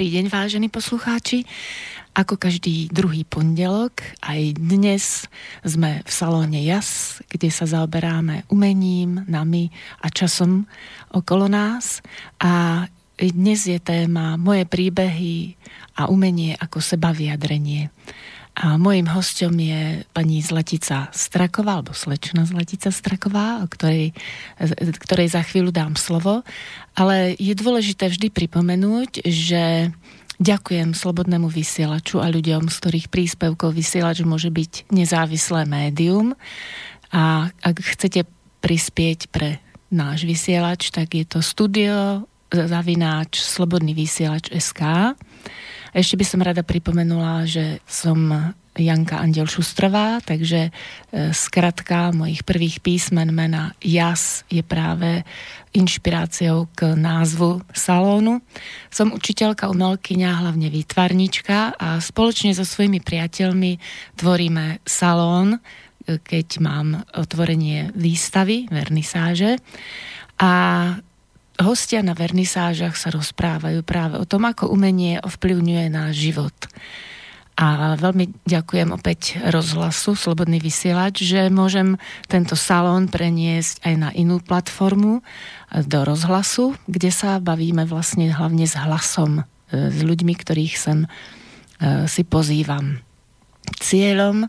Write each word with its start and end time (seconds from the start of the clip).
Dobrý 0.00 0.16
deň, 0.16 0.32
vážení 0.32 0.72
poslucháči. 0.72 1.44
Ako 2.16 2.40
každý 2.40 2.88
druhý 2.88 3.20
pondelok, 3.28 4.00
aj 4.24 4.56
dnes 4.56 5.28
sme 5.60 6.00
v 6.00 6.08
salóne 6.08 6.56
JAS, 6.56 7.20
kde 7.28 7.52
sa 7.52 7.68
zaoberáme 7.68 8.48
umením, 8.48 9.28
nami 9.28 9.68
a 10.00 10.08
časom 10.08 10.64
okolo 11.12 11.52
nás. 11.52 12.00
A 12.40 12.88
dnes 13.20 13.68
je 13.68 13.76
téma 13.76 14.40
moje 14.40 14.64
príbehy 14.64 15.60
a 16.00 16.08
umenie 16.08 16.56
ako 16.56 16.80
seba 16.80 17.12
vyjadrenie. 17.12 17.92
A 18.60 18.76
mojim 18.76 19.08
hostom 19.08 19.56
je 19.56 20.04
pani 20.12 20.44
Zlatica 20.44 21.08
Straková, 21.16 21.80
alebo 21.80 21.96
slečna 21.96 22.44
Zlatica 22.44 22.92
Straková, 22.92 23.64
o 23.64 23.66
ktorej, 23.72 24.12
ktorej 25.00 25.32
za 25.32 25.40
chvíľu 25.40 25.72
dám 25.72 25.96
slovo. 25.96 26.44
Ale 26.92 27.32
je 27.40 27.56
dôležité 27.56 28.12
vždy 28.12 28.28
pripomenúť, 28.28 29.24
že 29.24 29.88
ďakujem 30.36 30.92
Slobodnému 30.92 31.48
vysielaču 31.48 32.20
a 32.20 32.28
ľuďom, 32.28 32.68
z 32.68 32.76
ktorých 32.84 33.08
príspevkov 33.08 33.72
vysielač 33.72 34.20
môže 34.28 34.52
byť 34.52 34.92
nezávislé 34.92 35.64
médium. 35.64 36.36
A 37.16 37.48
ak 37.64 37.80
chcete 37.80 38.28
prispieť 38.60 39.32
pre 39.32 39.56
náš 39.88 40.28
vysielač, 40.28 40.92
tak 40.92 41.16
je 41.16 41.24
to 41.24 41.40
studio 41.40 42.28
zavináč 42.50 43.40
slobodný 43.40 43.94
vysielač 43.94 44.50
SK. 44.50 45.14
Ešte 45.90 46.14
by 46.18 46.24
som 46.26 46.40
rada 46.44 46.62
pripomenula, 46.62 47.46
že 47.46 47.82
som 47.88 48.52
Janka 48.78 49.18
Andel 49.18 49.50
Šustrová, 49.50 50.22
takže 50.22 50.70
e, 50.70 50.70
skratka 51.34 52.14
mojich 52.14 52.46
prvých 52.46 52.78
písmen 52.78 53.34
mena 53.34 53.74
JAS 53.82 54.46
je 54.46 54.62
práve 54.62 55.26
inšpiráciou 55.74 56.70
k 56.78 56.94
názvu 56.94 57.66
salónu. 57.74 58.38
Som 58.86 59.10
učiteľka, 59.10 59.66
umelkyňa, 59.66 60.46
hlavne 60.46 60.70
výtvarnička 60.70 61.74
a 61.74 61.98
spoločne 61.98 62.54
so 62.54 62.62
svojimi 62.62 63.02
priateľmi 63.02 63.82
tvoríme 64.14 64.86
salón, 64.86 65.58
e, 65.58 66.22
keď 66.22 66.62
mám 66.62 67.02
otvorenie 67.18 67.90
výstavy, 67.98 68.70
vernisáže. 68.70 69.58
A 70.38 70.52
hostia 71.60 72.00
na 72.00 72.16
vernisážach 72.16 72.96
sa 72.96 73.12
rozprávajú 73.12 73.84
práve 73.84 74.16
o 74.16 74.24
tom, 74.24 74.48
ako 74.48 74.72
umenie 74.72 75.20
ovplyvňuje 75.20 75.86
náš 75.92 76.12
život. 76.16 76.56
A 77.60 77.92
veľmi 78.00 78.32
ďakujem 78.48 78.88
opäť 78.88 79.36
rozhlasu 79.44 80.16
Slobodný 80.16 80.64
vysielač, 80.64 81.20
že 81.20 81.52
môžem 81.52 82.00
tento 82.24 82.56
salón 82.56 83.12
preniesť 83.12 83.84
aj 83.84 83.94
na 84.00 84.10
inú 84.16 84.40
platformu 84.40 85.20
do 85.68 85.98
rozhlasu, 86.00 86.72
kde 86.88 87.12
sa 87.12 87.36
bavíme 87.36 87.84
vlastne 87.84 88.32
hlavne 88.32 88.64
s 88.64 88.80
hlasom, 88.80 89.44
e, 89.68 89.92
s 89.92 89.98
ľuďmi, 90.00 90.32
ktorých 90.40 90.74
sem 90.80 91.04
e, 91.04 91.08
si 92.08 92.24
pozývam. 92.24 93.04
Cieľom 93.76 94.48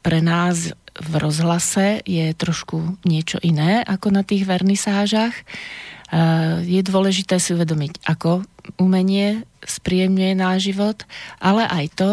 pre 0.00 0.18
nás 0.24 0.72
v 0.94 1.14
rozhlase 1.18 2.02
je 2.06 2.30
trošku 2.38 3.02
niečo 3.02 3.42
iné 3.42 3.82
ako 3.82 4.14
na 4.14 4.22
tých 4.22 4.46
vernisážach. 4.46 5.34
Je 6.62 6.80
dôležité 6.86 7.42
si 7.42 7.50
uvedomiť, 7.50 8.06
ako 8.06 8.46
umenie 8.78 9.42
spríjemňuje 9.66 10.32
náš 10.38 10.70
život, 10.70 11.02
ale 11.42 11.66
aj 11.66 11.86
to, 11.98 12.10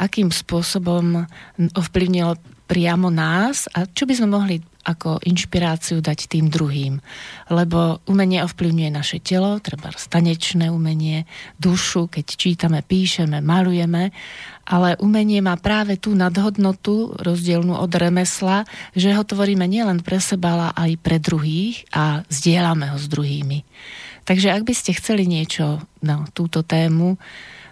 akým 0.00 0.32
spôsobom 0.32 1.28
ovplyvnilo 1.76 2.40
priamo 2.64 3.12
nás 3.12 3.68
a 3.76 3.84
čo 3.84 4.08
by 4.08 4.14
sme 4.16 4.28
mohli 4.32 4.56
ako 4.82 5.22
inšpiráciu 5.22 6.02
dať 6.02 6.26
tým 6.26 6.50
druhým. 6.50 6.98
Lebo 7.54 8.02
umenie 8.10 8.42
ovplyvňuje 8.42 8.90
naše 8.90 9.18
telo, 9.22 9.62
treba 9.62 9.94
stanečné 9.94 10.74
umenie, 10.74 11.28
dušu, 11.60 12.10
keď 12.10 12.26
čítame, 12.26 12.82
píšeme, 12.82 13.38
malujeme, 13.44 14.10
ale 14.72 14.96
umenie 15.04 15.44
má 15.44 15.60
práve 15.60 16.00
tú 16.00 16.16
nadhodnotu 16.16 17.12
rozdielnú 17.20 17.76
od 17.76 17.92
remesla, 17.92 18.64
že 18.96 19.12
ho 19.12 19.20
tvoríme 19.20 19.68
nielen 19.68 20.00
pre 20.00 20.16
seba, 20.16 20.56
ale 20.56 20.68
aj 20.72 20.90
pre 21.04 21.20
druhých 21.20 21.84
a 21.92 22.24
zdieľame 22.32 22.88
ho 22.88 22.96
s 22.96 23.04
druhými. 23.12 23.68
Takže 24.24 24.48
ak 24.48 24.64
by 24.64 24.72
ste 24.72 24.96
chceli 24.96 25.28
niečo 25.28 25.84
na 26.00 26.24
túto 26.32 26.64
tému, 26.64 27.20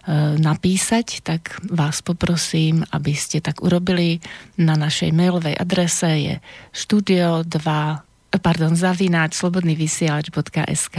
E, 0.01 0.41
napísať, 0.41 1.21
tak 1.21 1.61
vás 1.69 2.01
poprosím, 2.01 2.81
aby 2.89 3.13
ste 3.13 3.45
tak 3.45 3.61
urobili 3.61 4.25
na 4.57 4.73
našej 4.73 5.13
mailovej 5.13 5.55
adrese 5.61 6.11
je 6.17 6.35
studio 6.73 7.45
2 7.45 8.41
pardon, 8.41 8.73
zavináč 8.73 9.37
slobodnývysielač.sk 9.37 10.97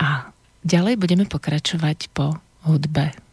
a 0.00 0.08
ďalej 0.64 0.94
budeme 0.96 1.28
pokračovať 1.28 2.08
po 2.10 2.40
hudbe. 2.64 3.29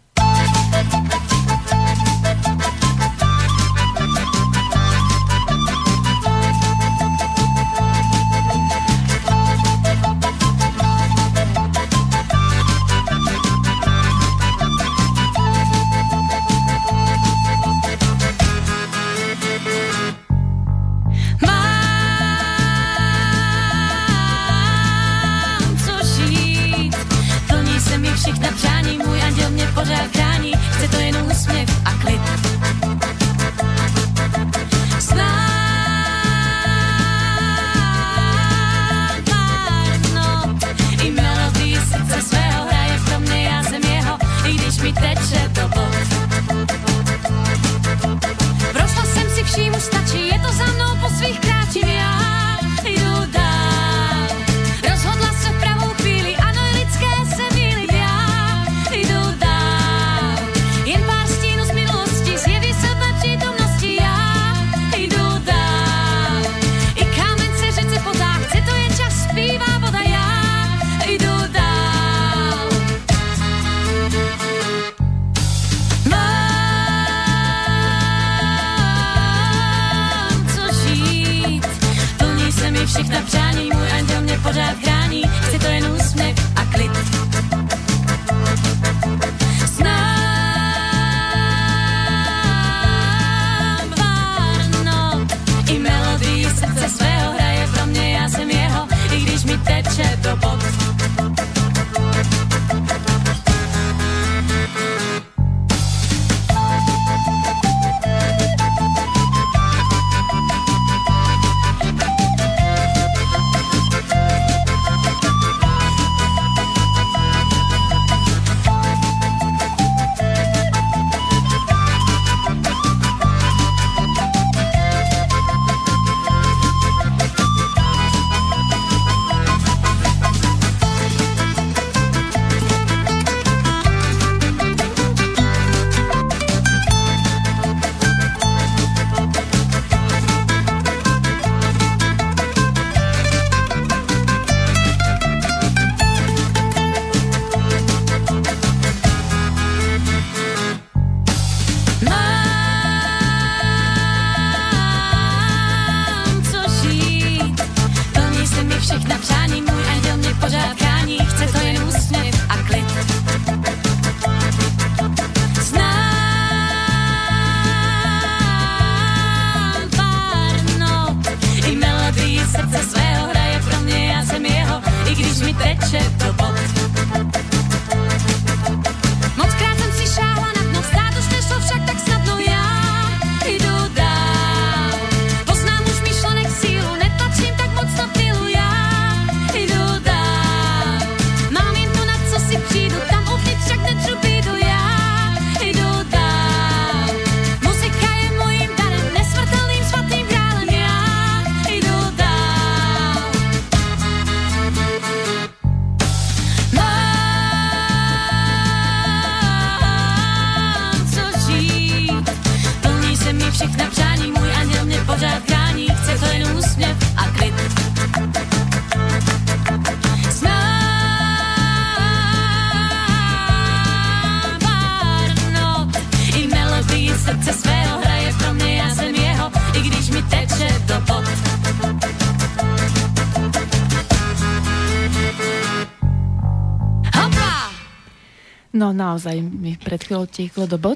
No 238.88 238.96
naozaj 238.96 239.44
mi 239.44 239.76
pred 239.76 240.00
chvíľou 240.00 240.32
tieklo 240.32 240.64
do 240.64 240.80
bod, 240.80 240.96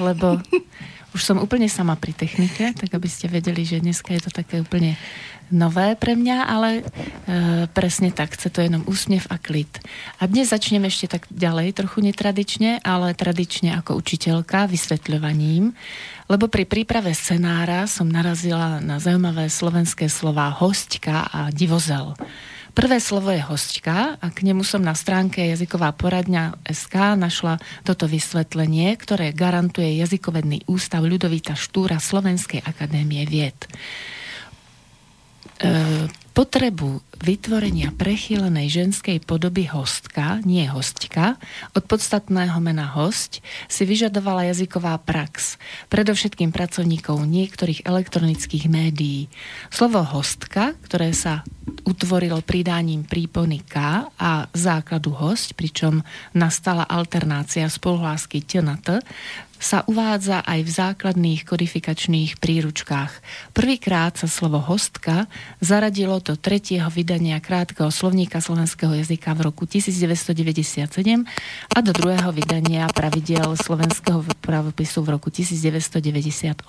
lebo 0.00 0.40
už 1.12 1.20
som 1.20 1.36
úplne 1.36 1.68
sama 1.68 2.00
pri 2.00 2.16
technike, 2.16 2.72
tak 2.72 2.88
aby 2.88 3.04
ste 3.12 3.28
vedeli, 3.28 3.60
že 3.68 3.84
dneska 3.84 4.16
je 4.16 4.24
to 4.24 4.32
také 4.32 4.64
úplne 4.64 4.96
nové 5.52 5.92
pre 6.00 6.16
mňa, 6.16 6.38
ale 6.48 6.80
e, 6.80 6.82
presne 7.76 8.08
tak, 8.08 8.40
chce 8.40 8.48
to 8.48 8.64
jenom 8.64 8.88
úsmev 8.88 9.28
a 9.28 9.36
klid. 9.36 9.68
A 10.16 10.24
dnes 10.24 10.48
začneme 10.48 10.88
ešte 10.88 11.12
tak 11.12 11.28
ďalej, 11.28 11.76
trochu 11.76 12.00
netradične, 12.00 12.80
ale 12.80 13.12
tradične 13.12 13.76
ako 13.76 14.00
učiteľka, 14.00 14.64
vysvetľovaním, 14.64 15.76
lebo 16.32 16.48
pri 16.48 16.64
príprave 16.64 17.12
scenára 17.12 17.84
som 17.84 18.08
narazila 18.08 18.80
na 18.80 18.96
zaujímavé 18.96 19.52
slovenské 19.52 20.08
slova 20.08 20.48
hostka 20.48 21.28
a 21.28 21.52
divozel. 21.52 22.16
Prvé 22.72 23.04
slovo 23.04 23.28
je 23.28 23.44
hostka 23.44 24.16
a 24.16 24.26
k 24.32 24.48
nemu 24.48 24.64
som 24.64 24.80
na 24.80 24.96
stránke 24.96 25.44
jazyková 25.44 25.92
poradňa 25.92 26.56
SK 26.64 27.20
našla 27.20 27.60
toto 27.84 28.08
vysvetlenie, 28.08 28.96
ktoré 28.96 29.36
garantuje 29.36 30.00
jazykovedný 30.00 30.64
ústav 30.64 31.04
Ľudovita 31.04 31.52
Štúra 31.52 32.00
Slovenskej 32.00 32.64
akadémie 32.64 33.28
vied. 33.28 33.68
E, 35.60 36.08
potrebu 36.32 37.04
vytvorenia 37.22 37.92
prechýlenej 37.94 38.66
ženskej 38.72 39.22
podoby 39.22 39.68
hostka, 39.68 40.40
nie 40.42 40.64
hostka, 40.66 41.38
od 41.76 41.84
podstatného 41.86 42.58
mena 42.58 42.88
host, 42.88 43.44
si 43.68 43.86
vyžadovala 43.86 44.50
jazyková 44.50 44.98
prax, 45.04 45.60
predovšetkým 45.92 46.50
pracovníkov 46.50 47.22
niektorých 47.22 47.84
elektronických 47.86 48.66
médií. 48.66 49.30
Slovo 49.68 50.02
hostka, 50.02 50.74
ktoré 50.82 51.14
sa 51.14 51.46
utvorilo 51.86 52.42
pridáním 52.42 53.06
prípony 53.06 53.62
K 53.62 54.08
a 54.10 54.50
základu 54.50 55.14
host, 55.14 55.54
pričom 55.54 56.02
nastala 56.34 56.82
alternácia 56.88 57.68
spoluhlásky 57.70 58.42
T 58.42 58.58
na 58.64 58.80
T, 58.80 58.98
sa 59.62 59.86
uvádza 59.86 60.42
aj 60.42 60.60
v 60.66 60.70
základných 60.74 61.46
kodifikačných 61.46 62.42
príručkách. 62.42 63.22
Prvýkrát 63.54 64.18
sa 64.18 64.26
slovo 64.26 64.58
hostka 64.58 65.30
zaradilo 65.62 66.18
do 66.18 66.34
tretieho 66.34 66.90
vydania 66.90 67.38
krátkeho 67.38 67.94
slovníka 67.94 68.42
slovenského 68.42 68.90
jazyka 68.90 69.30
v 69.38 69.40
roku 69.46 69.62
1997 69.70 70.90
a 71.70 71.78
do 71.78 71.92
druhého 71.94 72.34
vydania 72.34 72.90
pravidel 72.90 73.54
slovenského 73.54 74.26
pravopisu 74.42 74.98
v 75.06 75.08
roku 75.14 75.30
1998. 75.30 76.66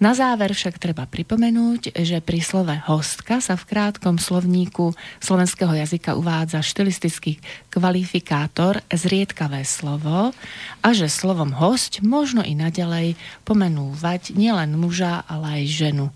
Na 0.00 0.16
záver 0.16 0.56
však 0.56 0.80
treba 0.80 1.04
pripomenúť, 1.04 1.92
že 1.92 2.24
pri 2.24 2.40
slove 2.40 2.72
hostka 2.88 3.44
sa 3.44 3.52
v 3.52 3.68
krátkom 3.68 4.16
slovníku 4.16 4.96
slovenského 5.20 5.76
jazyka 5.76 6.16
uvádza 6.16 6.64
štilistický 6.64 7.36
kvalifikátor 7.68 8.80
zriedkavé 8.88 9.60
slovo 9.68 10.32
a 10.80 10.88
že 10.96 11.04
slovom 11.04 11.52
host 11.52 12.00
možno 12.00 12.40
i 12.40 12.56
naďalej 12.56 13.20
pomenúvať 13.44 14.32
nielen 14.32 14.72
muža, 14.80 15.20
ale 15.28 15.60
aj 15.60 15.64
ženu. 15.68 16.08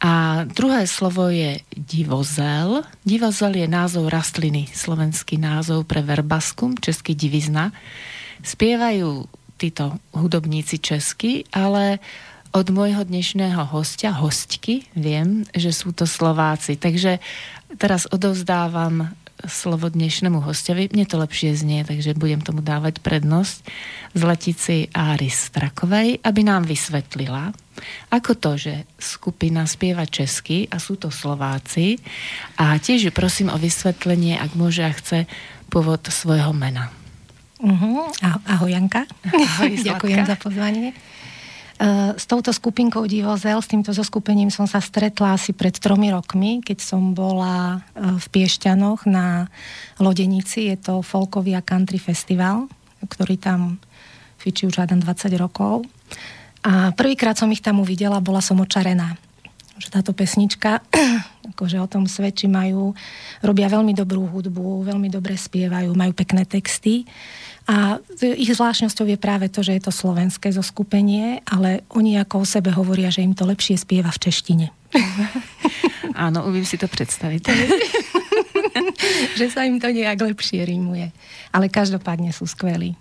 A 0.00 0.44
druhé 0.48 0.88
slovo 0.88 1.28
je 1.28 1.60
divozel. 1.76 2.88
Divozel 3.04 3.52
je 3.52 3.68
názov 3.68 4.08
rastliny, 4.08 4.72
slovenský 4.72 5.36
názov 5.36 5.84
pre 5.84 6.00
verbaskum, 6.00 6.72
český 6.80 7.12
divizna. 7.12 7.68
Spievajú 8.40 9.28
títo 9.60 10.00
hudobníci 10.16 10.80
česky, 10.80 11.44
ale 11.52 12.00
od 12.54 12.70
môjho 12.70 13.02
dnešného 13.02 13.66
hostia, 13.74 14.14
hostky, 14.14 14.86
viem, 14.94 15.42
že 15.50 15.74
sú 15.74 15.90
to 15.90 16.06
Slováci. 16.06 16.78
Takže 16.78 17.18
teraz 17.82 18.06
odovzdávam 18.06 19.10
slovo 19.42 19.90
dnešnému 19.90 20.38
hostovi. 20.38 20.86
Mne 20.94 21.04
to 21.10 21.18
lepšie 21.18 21.58
znie, 21.58 21.82
takže 21.82 22.14
budem 22.14 22.38
tomu 22.46 22.62
dávať 22.62 23.02
prednosť 23.02 23.58
z 24.14 24.20
Letici 24.22 24.76
Áris 24.94 25.50
Strakovej, 25.50 26.22
aby 26.22 26.40
nám 26.46 26.62
vysvetlila, 26.70 27.50
ako 28.14 28.38
to, 28.38 28.54
že 28.54 28.86
skupina 29.02 29.66
spieva 29.66 30.06
česky 30.06 30.70
a 30.70 30.78
sú 30.78 30.94
to 30.94 31.10
Slováci. 31.10 31.98
A 32.54 32.78
tiež 32.78 33.10
ju 33.10 33.12
prosím 33.12 33.50
o 33.50 33.58
vysvetlenie, 33.58 34.38
ak 34.38 34.54
môže 34.54 34.86
a 34.86 34.94
chce 34.94 35.26
pôvod 35.74 36.06
svojho 36.06 36.54
mena. 36.54 36.94
Uh-huh. 37.58 38.06
Ahoj 38.46 38.70
Janka. 38.70 39.10
Ahoj, 39.26 39.74
Ďakujem 39.90 40.22
za 40.22 40.38
pozvanie. 40.38 40.94
E, 41.84 42.16
s 42.16 42.24
touto 42.24 42.48
skupinkou 42.48 43.04
Divozel, 43.04 43.60
s 43.60 43.68
týmto 43.68 43.92
zoskupením 43.92 44.48
som 44.48 44.64
sa 44.64 44.80
stretla 44.80 45.36
asi 45.36 45.52
pred 45.52 45.76
tromi 45.76 46.08
rokmi, 46.08 46.64
keď 46.64 46.80
som 46.80 47.12
bola 47.12 47.84
e, 47.92 48.16
v 48.16 48.26
Piešťanoch 48.32 49.04
na 49.04 49.52
Lodenici. 50.00 50.72
Je 50.72 50.80
to 50.80 51.04
folkový 51.04 51.52
a 51.52 51.60
country 51.60 52.00
festival, 52.00 52.72
ktorý 53.04 53.36
tam 53.36 53.76
fičí 54.40 54.64
už 54.64 54.80
hádam 54.80 55.04
20 55.04 55.36
rokov. 55.36 55.84
A 56.64 56.96
prvýkrát 56.96 57.36
som 57.36 57.52
ich 57.52 57.60
tam 57.60 57.84
uvidela, 57.84 58.24
bola 58.24 58.40
som 58.40 58.56
očarená. 58.64 59.20
Že 59.74 59.88
táto 59.90 60.12
pesnička, 60.14 60.82
akože 61.54 61.82
o 61.82 61.90
tom 61.90 62.06
svedčí, 62.06 62.46
majú, 62.46 62.94
robia 63.42 63.66
veľmi 63.66 63.92
dobrú 63.94 64.26
hudbu, 64.30 64.86
veľmi 64.86 65.10
dobre 65.10 65.34
spievajú, 65.34 65.90
majú 65.92 66.12
pekné 66.14 66.46
texty. 66.46 67.04
A 67.64 67.96
ich 68.20 68.52
zvláštnosťou 68.52 69.08
je 69.08 69.18
práve 69.18 69.48
to, 69.48 69.64
že 69.64 69.80
je 69.80 69.82
to 69.88 69.92
slovenské 69.92 70.52
zoskupenie, 70.52 71.40
ale 71.48 71.80
oni 71.96 72.20
ako 72.20 72.44
o 72.44 72.46
sebe 72.46 72.68
hovoria, 72.68 73.08
že 73.08 73.24
im 73.24 73.32
to 73.32 73.48
lepšie 73.48 73.80
spieva 73.80 74.12
v 74.12 74.22
češtine. 74.28 74.66
Áno, 76.28 76.44
umím 76.44 76.68
si 76.68 76.76
to 76.76 76.86
predstaviť. 76.86 77.42
že 79.38 79.46
sa 79.50 79.66
im 79.66 79.80
to 79.80 79.90
nejak 79.90 80.20
lepšie 80.20 80.62
rímuje. 80.62 81.10
Ale 81.50 81.72
každopádne 81.72 82.30
sú 82.30 82.44
skvelí. 82.44 82.94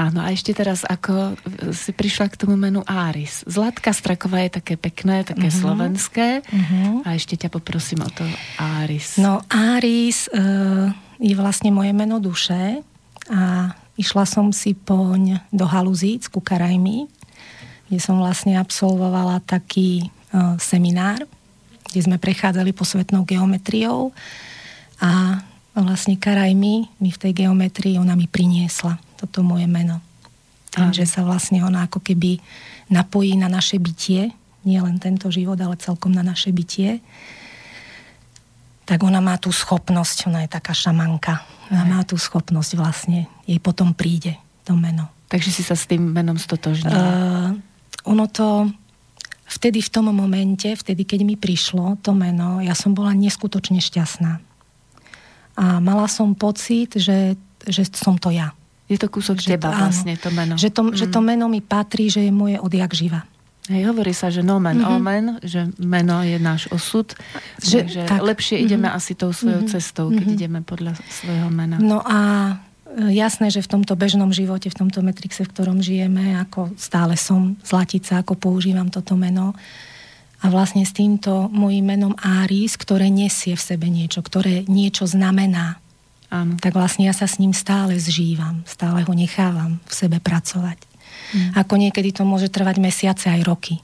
Áno, 0.00 0.24
a 0.24 0.32
ešte 0.32 0.56
teraz, 0.56 0.88
ako 0.88 1.36
si 1.76 1.92
prišla 1.92 2.32
k 2.32 2.38
tomu 2.40 2.56
menu 2.56 2.80
Áris. 2.88 3.44
Zlatka 3.44 3.92
Straková 3.92 4.40
je 4.48 4.56
také 4.56 4.74
pekné, 4.80 5.22
také 5.22 5.52
uh-huh. 5.52 5.60
slovenské. 5.62 6.40
Uh-huh. 6.40 7.04
A 7.04 7.14
ešte 7.14 7.36
ťa 7.36 7.52
poprosím 7.52 8.00
o 8.02 8.10
to 8.10 8.24
Áris. 8.56 9.20
No, 9.20 9.44
Áris 9.52 10.32
uh, 10.32 10.88
je 11.20 11.34
vlastne 11.36 11.68
moje 11.68 11.92
meno 11.92 12.18
duše 12.18 12.80
a 13.28 13.76
Išla 13.92 14.24
som 14.24 14.48
si 14.56 14.72
poň 14.72 15.44
do 15.52 15.68
Haluzíc 15.68 16.32
ku 16.32 16.40
Karajmi, 16.40 17.04
kde 17.86 17.98
som 18.00 18.16
vlastne 18.16 18.56
absolvovala 18.56 19.44
taký 19.44 20.08
uh, 20.32 20.56
seminár, 20.56 21.20
kde 21.92 22.00
sme 22.00 22.16
prechádzali 22.16 22.72
posvetnou 22.72 23.28
geometriou 23.28 24.16
a 24.96 25.44
vlastne 25.80 26.20
Karajmi 26.20 27.00
mi 27.00 27.10
v 27.10 27.20
tej 27.20 27.32
geometrii 27.32 27.96
ona 27.96 28.12
mi 28.12 28.28
priniesla 28.28 29.00
toto 29.16 29.40
moje 29.40 29.64
meno. 29.64 30.04
Tým, 30.72 30.92
že 30.92 31.04
sa 31.04 31.24
vlastne 31.24 31.60
ona 31.64 31.84
ako 31.88 32.00
keby 32.00 32.40
napojí 32.88 33.36
na 33.36 33.48
naše 33.48 33.76
bytie, 33.76 34.32
nie 34.64 34.78
len 34.80 34.96
tento 35.00 35.28
život, 35.32 35.56
ale 35.60 35.80
celkom 35.80 36.12
na 36.12 36.24
naše 36.24 36.52
bytie 36.52 37.00
tak 38.82 39.08
ona 39.08 39.22
má 39.22 39.38
tú 39.38 39.54
schopnosť, 39.54 40.28
ona 40.28 40.44
je 40.44 40.50
taká 40.50 40.74
šamanka. 40.74 41.40
Ona 41.70 41.84
má 41.86 42.00
tú 42.04 42.18
schopnosť 42.18 42.76
vlastne, 42.76 43.30
jej 43.46 43.56
potom 43.62 43.94
príde 43.96 44.36
to 44.66 44.76
meno. 44.76 45.08
Takže 45.32 45.48
si 45.48 45.62
sa 45.64 45.72
s 45.72 45.88
tým 45.88 46.12
menom 46.12 46.36
stotožnila? 46.36 46.92
Uh, 46.92 47.50
ono 48.04 48.28
to 48.28 48.68
vtedy 49.48 49.80
v 49.80 49.88
tom 49.88 50.12
momente, 50.12 50.68
vtedy 50.76 51.08
keď 51.08 51.24
mi 51.24 51.40
prišlo 51.40 52.04
to 52.04 52.12
meno, 52.12 52.60
ja 52.60 52.76
som 52.76 52.92
bola 52.92 53.16
neskutočne 53.16 53.80
šťastná. 53.80 54.44
A 55.56 55.78
mala 55.78 56.08
som 56.08 56.32
pocit, 56.32 56.96
že, 56.96 57.36
že 57.68 57.82
som 57.92 58.16
to 58.16 58.32
ja. 58.32 58.56
Je 58.88 59.00
to 59.00 59.08
kúsok 59.08 59.40
že 59.40 59.56
teba 59.56 59.72
to, 59.72 59.78
vlastne, 59.78 60.14
to 60.20 60.28
meno. 60.32 60.54
Že 60.60 60.68
to, 60.72 60.82
mm. 60.84 60.92
že 60.96 61.06
to 61.08 61.20
mm. 61.20 61.26
meno 61.32 61.44
mi 61.48 61.60
patrí, 61.64 62.12
že 62.12 62.24
je 62.24 62.32
moje 62.32 62.60
odjak 62.60 62.92
živa. 62.92 63.24
Hej, 63.70 63.94
hovorí 63.94 64.10
sa, 64.10 64.26
že 64.26 64.42
nomen 64.42 64.82
mm-hmm. 64.82 64.96
omen, 64.98 65.24
že 65.38 65.70
meno 65.78 66.18
je 66.26 66.34
náš 66.42 66.66
osud, 66.74 67.14
že, 67.62 67.86
že 67.86 68.10
tak. 68.10 68.18
lepšie 68.18 68.58
mm-hmm. 68.58 68.66
ideme 68.66 68.88
asi 68.90 69.14
tou 69.14 69.30
svojou 69.30 69.62
mm-hmm. 69.62 69.74
cestou, 69.78 70.10
keď 70.10 70.18
mm-hmm. 70.18 70.38
ideme 70.42 70.60
podľa 70.66 70.98
svojho 71.06 71.46
mena. 71.46 71.78
No 71.78 72.02
a 72.02 72.18
e, 72.90 73.14
jasné, 73.14 73.54
že 73.54 73.62
v 73.62 73.78
tomto 73.78 73.94
bežnom 73.94 74.34
živote, 74.34 74.66
v 74.66 74.76
tomto 74.82 74.98
metrixe, 75.06 75.46
v 75.46 75.52
ktorom 75.54 75.78
žijeme, 75.78 76.34
ako 76.42 76.74
stále 76.74 77.14
som 77.14 77.54
zlatica, 77.62 78.18
ako 78.18 78.34
používam 78.34 78.90
toto 78.90 79.14
meno. 79.14 79.54
A 80.42 80.50
vlastne 80.50 80.82
s 80.82 80.90
týmto 80.90 81.46
mojím 81.54 81.94
menom 81.94 82.14
Áris, 82.18 82.74
ktoré 82.74 83.06
nesie 83.08 83.54
v 83.54 83.62
sebe 83.62 83.86
niečo, 83.86 84.20
ktoré 84.26 84.66
niečo 84.66 85.06
znamená, 85.06 85.78
Áno. 86.34 86.58
tak 86.58 86.74
vlastne 86.74 87.06
ja 87.06 87.14
sa 87.14 87.30
s 87.30 87.38
ním 87.38 87.54
stále 87.54 87.94
zžívam, 87.94 88.66
stále 88.66 89.06
ho 89.06 89.12
nechávam 89.14 89.78
v 89.86 89.94
sebe 89.94 90.18
pracovať. 90.18 90.78
Mm. 91.32 91.50
Ako 91.54 91.74
niekedy 91.78 92.10
to 92.10 92.26
môže 92.26 92.50
trvať 92.50 92.76
mesiace 92.82 93.30
aj 93.30 93.40
roky. 93.46 93.78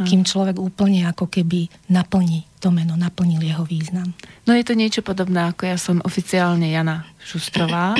Kým 0.00 0.24
človek 0.24 0.56
úplne 0.56 1.04
ako 1.04 1.28
keby 1.28 1.68
naplní 1.92 2.48
to 2.56 2.72
meno, 2.72 2.96
naplnil 2.96 3.44
jeho 3.44 3.68
význam. 3.68 4.16
No 4.48 4.56
je 4.56 4.64
to 4.64 4.72
niečo 4.72 5.04
podobné, 5.04 5.52
ako 5.52 5.68
ja 5.68 5.76
som 5.76 6.00
oficiálne 6.00 6.72
Jana 6.72 7.04
Šustrová, 7.20 7.92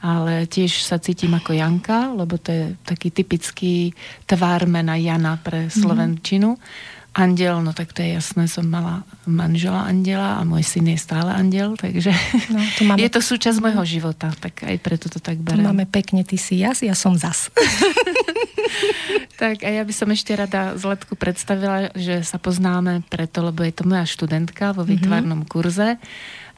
ale 0.00 0.48
tiež 0.48 0.80
sa 0.80 0.96
cítim 0.96 1.32
ako 1.36 1.52
Janka, 1.52 2.12
lebo 2.16 2.40
to 2.40 2.52
je 2.52 2.64
taký 2.88 3.12
typický 3.12 3.92
tvár 4.24 4.64
mena 4.64 4.96
Jana 4.96 5.36
pre 5.36 5.68
mhm. 5.68 5.72
Slovenčinu. 5.72 6.50
Mm. 6.56 6.94
Andel, 7.16 7.64
no 7.64 7.72
tak 7.72 7.96
to 7.96 8.04
je 8.04 8.12
jasné, 8.20 8.44
som 8.44 8.68
mala 8.68 9.00
manžela 9.24 9.88
andela 9.88 10.36
a 10.36 10.44
môj 10.44 10.60
syn 10.60 10.92
je 10.92 11.00
stále 11.00 11.32
andel, 11.32 11.72
takže 11.72 12.12
no, 12.52 12.60
to 12.76 12.84
máme... 12.84 13.00
je 13.00 13.08
to 13.08 13.24
súčasť 13.24 13.56
môjho 13.64 13.80
života, 13.88 14.28
tak 14.36 14.60
aj 14.60 14.76
preto 14.84 15.08
to 15.08 15.16
tak 15.16 15.40
berem. 15.40 15.64
To 15.64 15.72
máme 15.72 15.88
pekne, 15.88 16.28
ty 16.28 16.36
si 16.36 16.60
jas, 16.60 16.84
ja 16.84 16.92
som 16.92 17.16
zas. 17.16 17.48
tak 19.40 19.64
a 19.64 19.70
ja 19.72 19.80
by 19.80 19.92
som 19.96 20.12
ešte 20.12 20.36
rada 20.36 20.76
Zletku 20.76 21.16
predstavila, 21.16 21.88
že 21.96 22.20
sa 22.20 22.36
poznáme 22.36 23.00
preto, 23.08 23.40
lebo 23.40 23.64
je 23.64 23.72
to 23.72 23.88
moja 23.88 24.04
študentka 24.04 24.76
vo 24.76 24.84
výtvarnom 24.84 25.40
mm-hmm. 25.40 25.52
kurze 25.52 25.96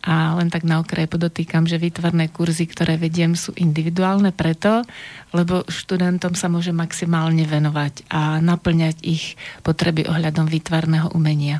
a 0.03 0.39
len 0.39 0.47
tak 0.49 0.63
na 0.63 0.79
okraj 0.79 1.11
podotýkam, 1.11 1.67
že 1.67 1.83
výtvarné 1.83 2.31
kurzy, 2.31 2.71
ktoré 2.71 2.95
vediem, 2.95 3.35
sú 3.35 3.51
individuálne 3.59 4.31
preto, 4.31 4.87
lebo 5.35 5.67
študentom 5.67 6.39
sa 6.39 6.47
môže 6.47 6.71
maximálne 6.71 7.43
venovať 7.45 8.07
a 8.09 8.39
naplňať 8.39 9.03
ich 9.03 9.35
potreby 9.67 10.07
ohľadom 10.07 10.47
výtvarného 10.47 11.11
umenia. 11.13 11.59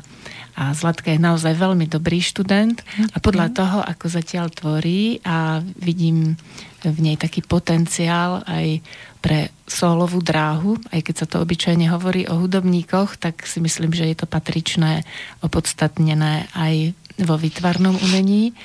A 0.59 0.75
Zlatka 0.75 1.15
je 1.15 1.23
naozaj 1.23 1.55
veľmi 1.55 1.87
dobrý 1.87 2.19
študent 2.19 2.83
a 3.15 3.17
podľa 3.23 3.47
toho, 3.55 3.77
ako 3.79 4.11
zatiaľ 4.11 4.51
tvorí 4.51 5.23
a 5.23 5.63
vidím 5.79 6.35
v 6.83 6.99
nej 6.99 7.15
taký 7.15 7.43
potenciál 7.43 8.43
aj 8.43 8.83
pre 9.19 9.51
solovú 9.67 10.23
dráhu, 10.23 10.79
aj 10.95 10.99
keď 11.03 11.15
sa 11.15 11.27
to 11.27 11.43
obyčajne 11.43 11.91
hovorí 11.91 12.23
o 12.27 12.39
hudobníkoch, 12.39 13.19
tak 13.19 13.43
si 13.43 13.59
myslím, 13.59 13.91
že 13.91 14.07
je 14.07 14.15
to 14.15 14.27
patričné, 14.27 15.03
opodstatnené 15.43 16.47
aj 16.55 16.95
vo 17.23 17.35
výtvarnom 17.35 17.95
umení. 17.99 18.55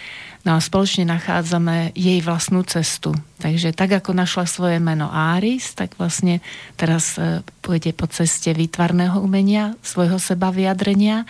No 0.45 0.61
a 0.61 0.61
spoločne 0.61 1.09
nachádzame 1.09 1.97
jej 1.97 2.21
vlastnú 2.21 2.69
cestu. 2.69 3.17
Takže 3.41 3.73
tak, 3.73 3.97
ako 3.97 4.13
našla 4.13 4.45
svoje 4.45 4.77
meno 4.77 5.09
Áris, 5.09 5.73
tak 5.73 5.97
vlastne 5.97 6.45
teraz 6.77 7.17
e, 7.17 7.41
pôjde 7.65 7.97
po 7.97 8.05
ceste 8.13 8.53
výtvarného 8.53 9.25
umenia, 9.25 9.73
svojho 9.81 10.21
seba 10.21 10.53
vyjadrenia 10.53 11.25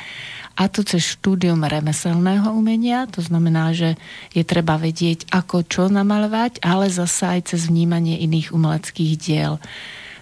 a 0.59 0.67
to 0.67 0.83
cez 0.83 1.15
štúdium 1.15 1.63
remeselného 1.63 2.51
umenia, 2.51 3.07
to 3.07 3.23
znamená, 3.23 3.71
že 3.71 3.95
je 4.35 4.43
treba 4.43 4.79
vedieť, 4.83 5.31
ako 5.31 5.63
čo 5.63 5.87
namalovať, 5.87 6.59
ale 6.67 6.91
zasa 6.91 7.39
aj 7.39 7.55
cez 7.55 7.71
vnímanie 7.71 8.19
iných 8.19 8.51
umeleckých 8.51 9.13
diel. 9.15 9.63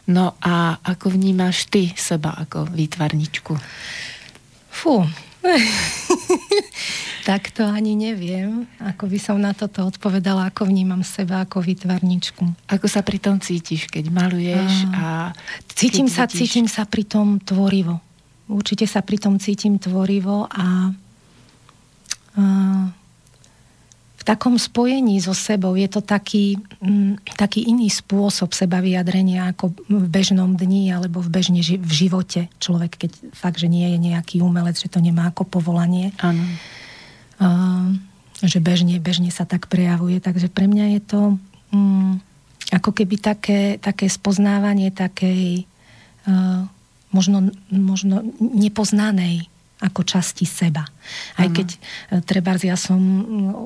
No 0.05 0.37
a 0.45 0.77
ako 0.85 1.17
vnímaš 1.17 1.69
ty 1.73 1.97
seba 1.97 2.37
ako 2.37 2.69
výtvarničku? 2.69 3.57
Fú, 4.73 5.05
tak 7.29 7.51
to 7.55 7.67
ani 7.67 7.95
neviem, 7.95 8.67
ako 8.83 9.07
by 9.07 9.19
som 9.19 9.37
na 9.39 9.55
toto 9.55 9.87
odpovedala, 9.87 10.51
ako 10.51 10.67
vnímam 10.67 11.03
seba 11.07 11.43
ako 11.43 11.63
vytvarničku. 11.63 12.43
Ako 12.71 12.87
sa 12.87 13.03
pri 13.03 13.19
tom 13.19 13.39
cítiš, 13.39 13.87
keď 13.91 14.11
maluješ 14.11 14.87
a... 14.95 15.31
Cítim 15.71 16.07
sa, 16.07 16.27
vidíš... 16.27 16.39
cítim 16.39 16.67
sa 16.67 16.83
pri 16.87 17.05
tom 17.07 17.39
tvorivo. 17.43 17.99
Určite 18.51 18.87
sa 18.87 19.03
pri 19.03 19.19
tom 19.23 19.39
cítim 19.39 19.79
tvorivo 19.79 20.47
a, 20.51 20.91
a 22.37 22.45
v 24.23 24.31
takom 24.31 24.55
spojení 24.55 25.19
so 25.19 25.35
sebou 25.35 25.75
je 25.75 25.91
to 25.91 25.99
taký, 25.99 26.55
mm, 26.79 27.35
taký 27.35 27.67
iný 27.67 27.91
spôsob 27.91 28.55
seba 28.55 28.79
vyjadrenia 28.79 29.51
ako 29.51 29.75
v 29.91 30.07
bežnom 30.07 30.55
dni 30.55 30.95
alebo 30.95 31.19
v 31.19 31.27
bežne 31.27 31.59
ži- 31.59 31.83
v 31.83 31.91
živote. 31.91 32.47
Človek, 32.63 33.03
keď 33.03 33.11
fakt, 33.35 33.59
že 33.59 33.67
nie 33.67 33.83
je 33.91 33.99
nejaký 33.99 34.39
umelec, 34.39 34.79
že 34.79 34.87
to 34.87 35.03
nemá 35.03 35.35
ako 35.35 35.43
povolanie. 35.43 36.15
Áno. 36.23 36.39
Uh, 37.43 37.99
že 38.47 38.63
bežne, 38.63 39.03
bežne 39.03 39.35
sa 39.35 39.43
tak 39.43 39.67
prejavuje. 39.67 40.23
Takže 40.23 40.47
pre 40.47 40.71
mňa 40.71 40.87
je 40.99 41.01
to 41.03 41.21
um, 41.75 42.23
ako 42.71 42.95
keby 42.95 43.19
také, 43.19 43.83
také 43.83 44.07
spoznávanie 44.07 44.95
takej 44.95 45.67
uh, 46.31 46.63
možno, 47.11 47.51
možno 47.75 48.23
nepoznanej 48.39 49.51
ako 49.83 50.07
časti 50.07 50.47
seba. 50.47 50.87
Aj 51.35 51.49
keď 51.51 51.69
e, 51.75 51.79
treba, 52.23 52.55
ja 52.63 52.79
som 52.79 53.03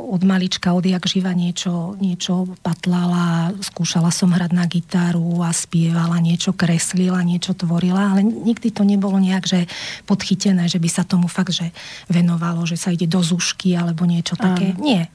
od 0.08 0.24
malička, 0.24 0.72
odjak 0.72 1.04
živa 1.04 1.36
niečo, 1.36 1.92
niečo 2.00 2.48
patlala, 2.64 3.52
skúšala 3.60 4.08
som 4.08 4.32
hrať 4.32 4.52
na 4.56 4.64
gitaru 4.64 5.44
a 5.44 5.52
spievala, 5.52 6.16
niečo 6.24 6.56
kreslila, 6.56 7.20
niečo 7.20 7.52
tvorila, 7.52 8.16
ale 8.16 8.24
nikdy 8.24 8.72
to 8.72 8.88
nebolo 8.88 9.20
nejak, 9.20 9.44
že 9.44 9.60
podchytené, 10.08 10.66
že 10.72 10.80
by 10.80 10.88
sa 10.88 11.04
tomu 11.04 11.28
fakt, 11.28 11.52
že 11.52 11.76
venovalo, 12.08 12.64
že 12.64 12.80
sa 12.80 12.88
ide 12.88 13.04
do 13.04 13.20
zušky 13.20 13.76
alebo 13.76 14.08
niečo 14.08 14.40
také. 14.40 14.72
Nie. 14.80 15.12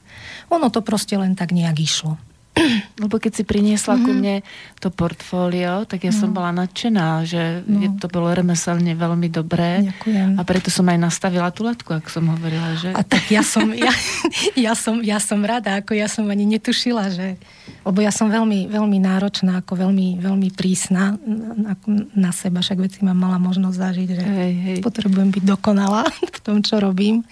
Ono 0.54 0.70
to 0.70 0.86
proste 0.86 1.18
len 1.18 1.34
tak 1.34 1.50
nejak 1.50 1.76
išlo. 1.82 2.14
Lebo 3.00 3.16
keď 3.16 3.32
si 3.40 3.42
priniesla 3.48 3.96
mm-hmm. 3.96 4.06
ku 4.06 4.10
mhm. 4.12 4.18
mne 4.20 4.36
to 4.76 4.88
portfólio, 4.92 5.88
tak 5.88 6.04
ja 6.04 6.12
no. 6.12 6.18
som 6.20 6.30
bola 6.36 6.52
nadšená, 6.52 7.24
že 7.24 7.64
no. 7.64 7.96
to 7.96 8.06
bolo 8.12 8.28
remeselne 8.28 8.92
veľmi 8.92 9.32
dobré. 9.32 9.88
Ďakujem. 9.88 10.36
A 10.36 10.42
preto 10.44 10.68
som 10.68 10.84
aj 10.90 10.98
nastavila 11.00 11.48
tú 11.48 11.64
letku, 11.64 11.96
ako 11.96 12.08
som 12.12 12.24
hovorila. 12.28 12.76
Že... 12.76 12.92
A 12.92 13.02
tak 13.02 13.24
ja 13.32 13.40
som, 13.40 13.72
ja, 13.72 13.92
ja, 14.68 14.72
som, 14.76 15.00
ja 15.00 15.16
som 15.16 15.40
rada, 15.40 15.80
ako 15.80 15.96
ja 15.96 16.06
som 16.10 16.28
ani 16.28 16.44
netušila, 16.44 17.08
že... 17.08 17.40
Lebo 17.82 17.98
ja 17.98 18.14
som 18.14 18.30
veľmi, 18.30 18.70
veľmi 18.70 18.98
náročná, 19.02 19.64
ako 19.64 19.88
veľmi, 19.88 20.22
veľmi 20.22 20.48
prísna 20.54 21.18
na, 21.56 21.74
na 22.14 22.30
seba, 22.30 22.62
však 22.62 22.78
veci 22.78 23.02
mám 23.02 23.18
mala 23.18 23.42
možnosť 23.42 23.76
zažiť, 23.78 24.08
že 24.14 24.22
hej, 24.22 24.52
hej. 24.54 24.78
potrebujem 24.84 25.34
byť 25.34 25.44
dokonalá 25.46 26.06
v 26.36 26.38
tom, 26.44 26.60
čo 26.62 26.78
robím. 26.78 27.24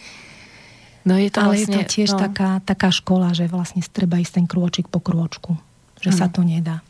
No 1.05 1.17
je 1.17 1.33
to 1.33 1.41
Ale 1.41 1.57
vlastne, 1.57 1.65
je 1.65 1.77
to 1.77 1.83
tiež 1.89 2.11
no. 2.17 2.21
taká, 2.21 2.51
taká 2.61 2.93
škola, 2.93 3.33
že 3.33 3.49
vlastne 3.49 3.81
treba 3.81 4.21
ísť 4.21 4.43
ten 4.43 4.47
krôčik 4.47 4.87
po 4.93 5.01
krôčku. 5.01 5.57
Že 6.01 6.11
ano. 6.13 6.19
sa 6.19 6.27
to 6.29 6.41
nedá. 6.45 6.85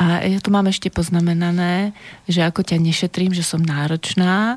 A 0.00 0.24
ja 0.24 0.40
tu 0.40 0.48
mám 0.48 0.64
ešte 0.64 0.88
poznamenané, 0.88 1.92
že 2.24 2.40
ako 2.40 2.64
ťa 2.64 2.80
nešetrím, 2.80 3.36
že 3.36 3.44
som 3.44 3.60
náročná, 3.60 4.56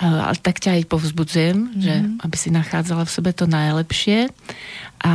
ale 0.00 0.36
tak 0.40 0.64
ťa 0.64 0.80
aj 0.80 0.88
povzbudzujem, 0.88 1.58
mm-hmm. 1.60 1.82
že 1.84 1.94
aby 2.24 2.36
si 2.40 2.48
nachádzala 2.48 3.04
v 3.04 3.12
sebe 3.12 3.36
to 3.36 3.44
najlepšie. 3.44 4.32
A 5.04 5.14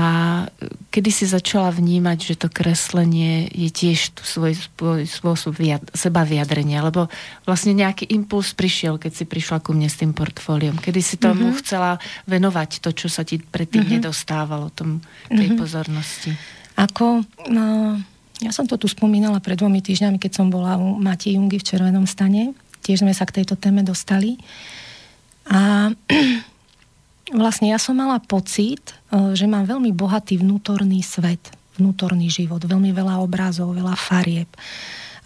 kedy 0.93 1.09
si 1.09 1.25
začala 1.25 1.73
vnímať, 1.73 2.17
že 2.21 2.35
to 2.37 2.53
kreslenie 2.53 3.49
je 3.49 3.73
tiež 3.73 4.13
svoj, 4.21 4.53
svoj 4.77 5.09
spôsob 5.09 5.57
vyjad, 5.57 5.81
seba 5.97 6.21
vyjadrenia, 6.21 6.85
lebo 6.85 7.09
vlastne 7.41 7.73
nejaký 7.73 8.13
impuls 8.13 8.53
prišiel, 8.53 9.01
keď 9.01 9.11
si 9.11 9.25
prišla 9.25 9.57
ku 9.57 9.73
mne 9.73 9.89
s 9.89 9.97
tým 9.97 10.13
portfóliom. 10.13 10.77
Kedy 10.77 11.01
si 11.01 11.17
tomu 11.17 11.49
mm-hmm. 11.49 11.59
chcela 11.65 11.97
venovať 12.29 12.77
to, 12.77 12.93
čo 12.93 13.09
sa 13.09 13.25
ti 13.25 13.41
predtým 13.41 13.89
mm-hmm. 13.89 14.05
nedostávalo, 14.05 14.69
tom, 14.69 15.01
tej 15.33 15.49
mm-hmm. 15.49 15.57
pozornosti. 15.57 16.31
Ako... 16.77 17.25
No 17.49 17.97
ja 18.43 18.51
som 18.51 18.67
to 18.67 18.75
tu 18.75 18.91
spomínala 18.91 19.39
pred 19.39 19.55
dvomi 19.55 19.79
týždňami, 19.79 20.19
keď 20.19 20.31
som 20.35 20.47
bola 20.51 20.75
u 20.75 20.99
Mati 20.99 21.39
Jungy 21.39 21.63
v 21.63 21.67
Červenom 21.67 22.03
stane. 22.03 22.51
Tiež 22.83 22.99
sme 22.99 23.15
sa 23.15 23.23
k 23.23 23.39
tejto 23.39 23.55
téme 23.55 23.87
dostali. 23.87 24.35
A 25.47 25.91
vlastne 27.43 27.71
ja 27.71 27.79
som 27.79 27.95
mala 27.95 28.19
pocit, 28.19 28.83
e, 29.07 29.31
že 29.31 29.47
mám 29.47 29.63
veľmi 29.63 29.95
bohatý 29.95 30.43
vnútorný 30.43 30.99
svet, 30.99 31.55
vnútorný 31.79 32.27
život, 32.27 32.59
veľmi 32.59 32.91
veľa 32.91 33.23
obrázov, 33.23 33.71
veľa 33.79 33.95
farieb. 33.95 34.51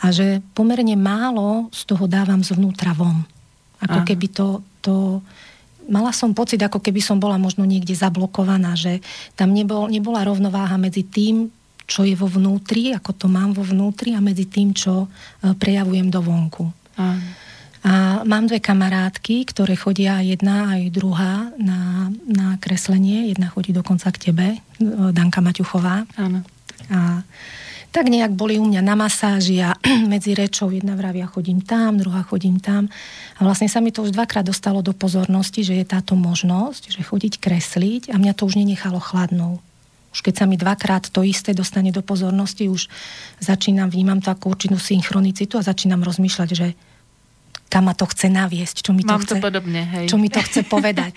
A 0.05 0.13
že 0.13 0.45
pomerne 0.53 0.93
málo 0.93 1.73
z 1.73 1.89
toho 1.89 2.05
dávam 2.05 2.45
zvnútra 2.45 2.93
von. 2.93 3.25
Ako 3.81 4.05
Aha. 4.05 4.07
keby 4.07 4.27
to, 4.29 4.61
to 4.85 5.25
mala 5.89 6.13
som 6.13 6.37
pocit, 6.37 6.61
ako 6.61 6.77
keby 6.83 7.01
som 7.01 7.17
bola 7.17 7.41
možno 7.41 7.65
niekde 7.65 7.97
zablokovaná, 7.97 8.77
že 8.77 9.01
tam 9.33 9.55
nebol, 9.57 9.89
nebola 9.89 10.21
rovnováha 10.21 10.77
medzi 10.77 11.01
tým, 11.01 11.49
čo 11.87 12.03
je 12.03 12.13
vo 12.13 12.27
vnútri, 12.27 12.91
ako 12.91 13.15
to 13.15 13.27
mám 13.31 13.55
vo 13.55 13.63
vnútri 13.63 14.11
a 14.11 14.19
medzi 14.19 14.45
tým, 14.51 14.75
čo 14.75 15.07
e, 15.07 15.55
prejavujem 15.55 16.11
do 16.11 16.19
vonku. 16.19 16.67
A. 16.99 17.15
a 17.87 17.93
mám 18.27 18.43
dve 18.51 18.59
kamarátky, 18.59 19.47
ktoré 19.55 19.79
chodia 19.79 20.19
jedna 20.19 20.75
aj 20.75 20.91
druhá 20.91 21.47
na, 21.55 22.11
na 22.27 22.59
kreslenie. 22.59 23.31
Jedna 23.31 23.47
chodí 23.47 23.71
dokonca 23.71 24.11
k 24.11 24.29
tebe, 24.29 24.47
e, 24.53 24.59
Danka 25.15 25.39
Maťuchová. 25.39 26.03
Áno. 26.19 26.43
A 26.91 27.23
tak 27.95 28.11
nejak 28.11 28.35
boli 28.35 28.59
u 28.59 28.67
mňa 28.67 28.83
na 28.83 28.99
masáži 28.99 29.63
a 29.63 29.73
medzi 30.11 30.35
rečou 30.35 30.67
jedna 30.67 30.93
vravia 30.99 31.23
chodím 31.23 31.63
tam, 31.63 31.95
druhá 31.95 32.19
chodím 32.27 32.59
tam. 32.59 32.91
A 33.39 33.47
vlastne 33.47 33.71
sa 33.71 33.79
mi 33.79 33.95
to 33.95 34.03
už 34.03 34.11
dvakrát 34.11 34.43
dostalo 34.43 34.83
do 34.83 34.91
pozornosti, 34.91 35.63
že 35.63 35.79
je 35.79 35.85
táto 35.87 36.19
možnosť, 36.19 36.91
že 36.93 37.01
chodiť 37.01 37.39
kresliť 37.39 38.03
a 38.11 38.19
mňa 38.19 38.35
to 38.35 38.43
už 38.43 38.59
nenechalo 38.59 38.99
chladnou. 38.99 39.63
Už 40.17 40.25
keď 40.25 40.33
sa 40.33 40.45
mi 40.49 40.57
dvakrát 40.57 41.13
to 41.13 41.21
isté 41.21 41.53
dostane 41.53 41.93
do 41.93 42.01
pozornosti, 42.01 42.65
už 42.65 42.89
začínam, 43.37 43.85
vnímam 43.93 44.17
takú 44.17 44.49
určitú 44.49 44.81
synchronicitu 44.81 45.61
a 45.61 45.67
začínam 45.67 46.01
rozmýšľať, 46.01 46.49
že 46.57 46.73
kam 47.69 47.85
ma 47.85 47.93
to 47.93 48.09
chce 48.09 48.25
naviesť, 48.25 48.81
čo 48.81 48.97
mi 48.97 49.05
to, 49.05 49.13
Mám 49.13 49.29
chce, 49.29 49.37
to 49.37 49.45
podobne, 49.45 49.85
hej. 49.85 50.09
čo 50.09 50.17
mi 50.17 50.33
to 50.33 50.41
chce 50.41 50.65
povedať. 50.65 51.13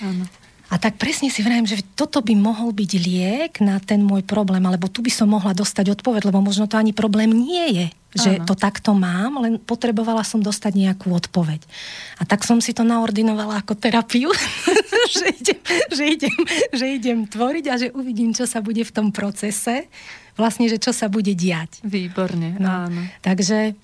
A 0.68 0.76
tak 0.76 1.00
presne 1.00 1.32
si 1.32 1.40
vrajím, 1.40 1.64
že 1.64 1.80
toto 1.96 2.20
by 2.20 2.36
mohol 2.36 2.76
byť 2.76 2.92
liek 3.00 3.52
na 3.64 3.80
ten 3.80 4.04
môj 4.04 4.20
problém, 4.20 4.60
alebo 4.68 4.84
tu 4.92 5.00
by 5.00 5.08
som 5.08 5.32
mohla 5.32 5.56
dostať 5.56 5.96
odpoveď, 5.96 6.28
lebo 6.28 6.44
možno 6.44 6.68
to 6.68 6.76
ani 6.76 6.92
problém 6.92 7.32
nie 7.32 7.72
je 7.72 7.86
že 8.16 8.40
ano. 8.40 8.48
to 8.48 8.54
takto 8.56 8.96
mám, 8.96 9.36
len 9.44 9.60
potrebovala 9.60 10.24
som 10.24 10.40
dostať 10.40 10.72
nejakú 10.72 11.12
odpoveď. 11.12 11.60
A 12.18 12.24
tak 12.24 12.44
som 12.44 12.56
si 12.60 12.72
to 12.72 12.80
naordinovala 12.80 13.60
ako 13.60 13.76
terapiu, 13.76 14.32
že, 15.16 15.26
idem, 15.28 15.60
že, 15.92 16.04
idem, 16.08 16.38
že 16.72 16.86
idem 16.88 17.18
tvoriť 17.28 17.64
a 17.68 17.74
že 17.76 17.88
uvidím, 17.92 18.32
čo 18.32 18.48
sa 18.48 18.64
bude 18.64 18.80
v 18.80 18.92
tom 18.94 19.12
procese, 19.12 19.92
vlastne, 20.40 20.70
že 20.72 20.80
čo 20.80 20.96
sa 20.96 21.12
bude 21.12 21.36
diať. 21.36 21.84
Výborne, 21.84 22.56
no. 22.56 22.88
áno. 22.88 23.02
Takže 23.20 23.76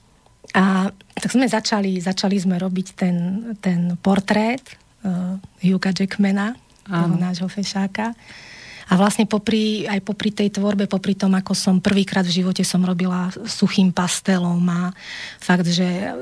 A 0.54 0.92
tak 1.16 1.30
sme 1.32 1.48
začali, 1.48 1.98
začali 1.98 2.37
sme 2.37 2.60
robiť 2.60 2.87
ten, 2.94 3.16
ten 3.58 3.96
portrét 3.98 4.62
uh, 5.02 5.40
Hugh'a 5.64 5.90
Jackmana, 5.90 6.54
toho 6.84 7.16
nášho 7.16 7.48
fešáka. 7.48 8.12
A 8.90 9.01
vlastne 9.01 9.25
popri, 9.25 9.88
aj 9.88 10.01
popri 10.05 10.31
tej 10.35 10.53
tvorbe, 10.61 10.85
popri 10.85 11.16
tom, 11.16 11.33
ako 11.33 11.53
som 11.57 11.81
prvýkrát 11.81 12.25
v 12.25 12.44
živote 12.44 12.64
som 12.66 12.85
robila 12.85 13.33
suchým 13.49 13.94
pastelom 13.94 14.61
a 14.68 14.92
fakt, 15.40 15.68
že 15.68 16.12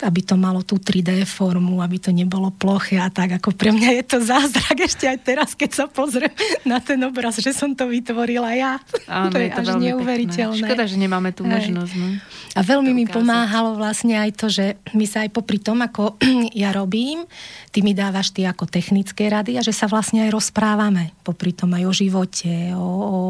aby 0.00 0.20
to 0.24 0.34
malo 0.34 0.64
tú 0.64 0.80
3D 0.80 1.28
formu, 1.28 1.84
aby 1.84 2.00
to 2.00 2.10
nebolo 2.10 2.48
ploché 2.50 2.96
a 2.96 3.12
tak, 3.12 3.38
ako 3.38 3.52
pre 3.52 3.70
mňa 3.70 3.90
je 4.00 4.04
to 4.04 4.18
zázrak 4.24 4.76
ešte 4.88 5.04
aj 5.06 5.18
teraz, 5.20 5.48
keď 5.52 5.70
sa 5.70 5.84
pozriem 5.86 6.32
na 6.64 6.80
ten 6.80 6.98
obraz, 7.04 7.36
že 7.38 7.52
som 7.52 7.76
to 7.76 7.86
vytvorila 7.86 8.50
ja. 8.56 8.72
Áno, 9.06 9.30
to 9.34 9.38
je, 9.38 9.48
je 9.48 9.50
to 9.54 9.62
až 9.62 9.70
neuveriteľné. 9.78 10.56
Pekné. 10.56 10.68
Škoda, 10.72 10.84
že 10.88 10.96
nemáme 10.96 11.30
tú 11.36 11.44
možnosť. 11.44 11.92
No. 11.94 12.06
A 12.56 12.60
veľmi 12.66 12.90
mi 12.90 13.04
pomáhalo 13.06 13.78
vlastne 13.78 14.18
aj 14.18 14.30
to, 14.34 14.46
že 14.50 14.80
my 14.96 15.06
sa 15.06 15.22
aj 15.22 15.30
popri 15.30 15.62
tom, 15.62 15.78
ako 15.84 16.18
ja 16.62 16.74
robím, 16.74 17.22
ty 17.70 17.86
mi 17.86 17.94
dávaš 17.94 18.34
ty 18.34 18.42
ako 18.46 18.66
technické 18.66 19.30
rady 19.30 19.54
a 19.54 19.62
že 19.62 19.70
sa 19.70 19.86
vlastne 19.86 20.26
aj 20.26 20.34
rozprávame 20.34 21.14
popri 21.22 21.54
tom 21.54 21.70
aj 21.74 21.84
o 21.86 21.92
živote, 21.94 22.74
o, 22.74 22.82
o, 22.82 23.20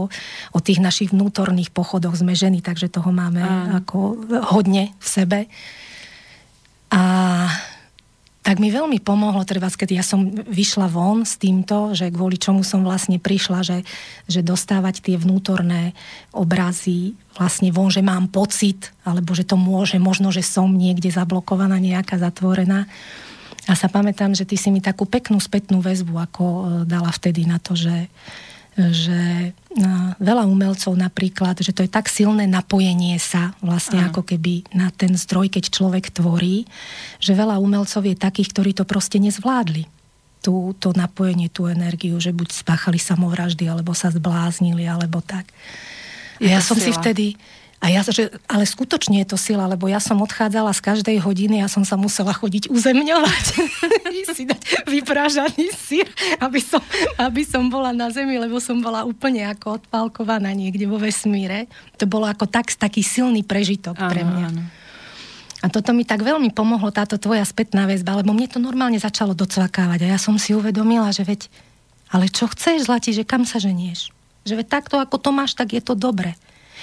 o 0.56 0.58
tých 0.64 0.80
našich 0.80 1.12
vnútorných 1.12 1.68
pochodoch. 1.72 2.16
Sme 2.16 2.32
ženy, 2.32 2.64
takže 2.64 2.88
toho 2.88 3.12
máme 3.12 3.44
Áno. 3.44 3.84
ako 3.84 3.98
hodne 4.56 4.96
v 4.96 5.06
sebe. 5.06 5.40
A 6.90 7.02
tak 8.40 8.56
mi 8.56 8.72
veľmi 8.72 9.04
pomohlo, 9.04 9.44
treba, 9.44 9.68
keď 9.68 10.00
ja 10.00 10.04
som 10.04 10.32
vyšla 10.32 10.88
von 10.88 11.28
s 11.28 11.36
týmto, 11.36 11.92
že 11.92 12.08
kvôli 12.08 12.40
čomu 12.40 12.64
som 12.64 12.80
vlastne 12.80 13.20
prišla, 13.20 13.60
že, 13.60 13.78
že 14.24 14.40
dostávať 14.40 15.04
tie 15.04 15.20
vnútorné 15.20 15.92
obrazy 16.32 17.12
vlastne 17.36 17.68
von, 17.68 17.92
že 17.92 18.00
mám 18.00 18.32
pocit, 18.32 18.96
alebo 19.04 19.36
že 19.36 19.44
to 19.44 19.60
môže, 19.60 20.00
možno, 20.00 20.32
že 20.32 20.40
som 20.40 20.72
niekde 20.72 21.12
zablokovaná, 21.12 21.76
nejaká 21.76 22.16
zatvorená. 22.16 22.88
A 23.68 23.76
sa 23.76 23.92
pamätám, 23.92 24.32
že 24.32 24.48
ty 24.48 24.56
si 24.56 24.72
mi 24.72 24.80
takú 24.80 25.04
peknú 25.04 25.36
spätnú 25.36 25.84
väzbu 25.84 26.16
ako 26.16 26.44
e, 26.44 26.62
dala 26.88 27.12
vtedy 27.12 27.44
na 27.44 27.60
to, 27.60 27.76
že, 27.76 28.08
že 28.76 29.52
no, 29.76 30.16
veľa 30.16 30.48
umelcov 30.48 30.96
napríklad, 30.96 31.60
že 31.60 31.76
to 31.76 31.84
je 31.84 31.90
tak 31.92 32.08
silné 32.08 32.48
napojenie 32.48 33.20
sa 33.20 33.52
vlastne 33.60 34.00
Aha. 34.00 34.08
ako 34.08 34.24
keby 34.24 34.64
na 34.72 34.88
ten 34.88 35.12
zdroj, 35.12 35.52
keď 35.52 35.68
človek 35.68 36.08
tvorí, 36.08 36.64
že 37.20 37.36
veľa 37.36 37.60
umelcov 37.60 38.00
je 38.08 38.16
takých, 38.16 38.48
ktorí 38.56 38.70
to 38.72 38.88
proste 38.88 39.20
nezvládli. 39.20 39.84
Tú, 40.40 40.72
to 40.80 40.96
napojenie, 40.96 41.52
tú 41.52 41.68
energiu, 41.68 42.16
že 42.16 42.32
buď 42.32 42.64
spáchali 42.64 42.96
samovraždy, 42.96 43.68
alebo 43.68 43.92
sa 43.92 44.08
zbláznili, 44.08 44.88
alebo 44.88 45.20
tak. 45.20 45.52
A 46.40 46.48
ja 46.56 46.64
som 46.64 46.80
sila. 46.80 46.88
si 46.88 46.90
vtedy, 46.96 47.26
a 47.80 47.88
ja, 47.88 48.04
že, 48.04 48.28
ale 48.44 48.68
skutočne 48.68 49.24
je 49.24 49.32
to 49.32 49.40
sila, 49.40 49.64
lebo 49.64 49.88
ja 49.88 50.04
som 50.04 50.20
odchádzala 50.20 50.76
z 50.76 50.84
každej 50.84 51.16
hodiny, 51.24 51.64
ja 51.64 51.68
som 51.72 51.80
sa 51.80 51.96
musela 51.96 52.36
chodiť 52.36 52.68
uzemňovať, 52.68 53.44
si 54.36 54.44
dať 54.44 54.84
vyprážaný 54.84 55.72
sír, 55.72 56.04
aby 56.44 56.60
som, 56.60 56.84
aby 57.16 57.40
som 57.40 57.72
bola 57.72 57.96
na 57.96 58.12
zemi, 58.12 58.36
lebo 58.36 58.60
som 58.60 58.84
bola 58.84 59.08
úplne 59.08 59.48
ako 59.48 59.80
odpálkovaná 59.80 60.52
niekde 60.52 60.84
vo 60.84 61.00
vesmíre. 61.00 61.72
To 61.96 62.04
bolo 62.04 62.28
ako 62.28 62.44
tak, 62.52 62.68
taký 62.68 63.00
silný 63.00 63.40
prežitok 63.48 63.96
áno, 63.96 64.12
pre 64.12 64.28
mňa. 64.28 64.46
Áno. 64.52 64.62
A 65.64 65.66
toto 65.72 65.96
mi 65.96 66.04
tak 66.04 66.20
veľmi 66.20 66.52
pomohlo, 66.52 66.92
táto 66.92 67.16
tvoja 67.16 67.48
spätná 67.48 67.88
väzba, 67.88 68.20
lebo 68.20 68.36
mne 68.36 68.48
to 68.48 68.60
normálne 68.60 69.00
začalo 69.00 69.32
docvakávať 69.32 70.04
a 70.04 70.16
ja 70.16 70.18
som 70.20 70.36
si 70.36 70.52
uvedomila, 70.52 71.08
že 71.16 71.24
veď, 71.24 71.48
ale 72.12 72.28
čo 72.28 72.44
chceš, 72.44 72.92
Zlati, 72.92 73.16
že 73.16 73.24
kam 73.24 73.48
sa 73.48 73.56
ženieš? 73.56 74.12
Že 74.44 74.64
veď 74.64 74.66
takto, 74.68 75.00
ako 75.00 75.16
to 75.16 75.32
máš, 75.32 75.56
tak 75.56 75.72
je 75.72 75.80
to 75.80 75.96
dobre. 75.96 76.36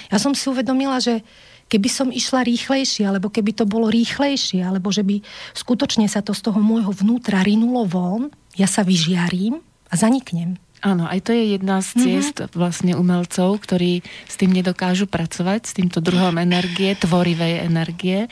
Ja 0.08 0.16
som 0.22 0.32
si 0.32 0.46
uvedomila, 0.46 1.02
že 1.02 1.26
keby 1.68 1.88
som 1.90 2.08
išla 2.08 2.46
rýchlejšie, 2.46 3.04
alebo 3.04 3.28
keby 3.28 3.52
to 3.52 3.64
bolo 3.68 3.92
rýchlejšie, 3.92 4.64
alebo 4.64 4.88
že 4.88 5.04
by 5.04 5.20
skutočne 5.52 6.08
sa 6.08 6.24
to 6.24 6.32
z 6.32 6.48
toho 6.48 6.58
môjho 6.58 6.90
vnútra 6.94 7.44
rinulo 7.44 7.84
von, 7.84 8.32
ja 8.56 8.66
sa 8.66 8.82
vyžiarím 8.82 9.60
a 9.88 9.94
zaniknem. 9.94 10.56
Áno, 10.78 11.10
aj 11.10 11.26
to 11.26 11.34
je 11.34 11.58
jedna 11.58 11.82
z 11.82 11.88
mhm. 11.94 12.00
ciest 12.02 12.36
mm-hmm. 12.38 12.54
vlastne 12.54 12.92
umelcov, 12.94 13.58
ktorí 13.58 14.06
s 14.30 14.34
tým 14.38 14.54
nedokážu 14.54 15.10
pracovať, 15.10 15.60
s 15.66 15.72
týmto 15.74 15.98
druhom 15.98 16.38
energie, 16.38 16.94
tvorivej 16.94 17.66
energie, 17.66 18.30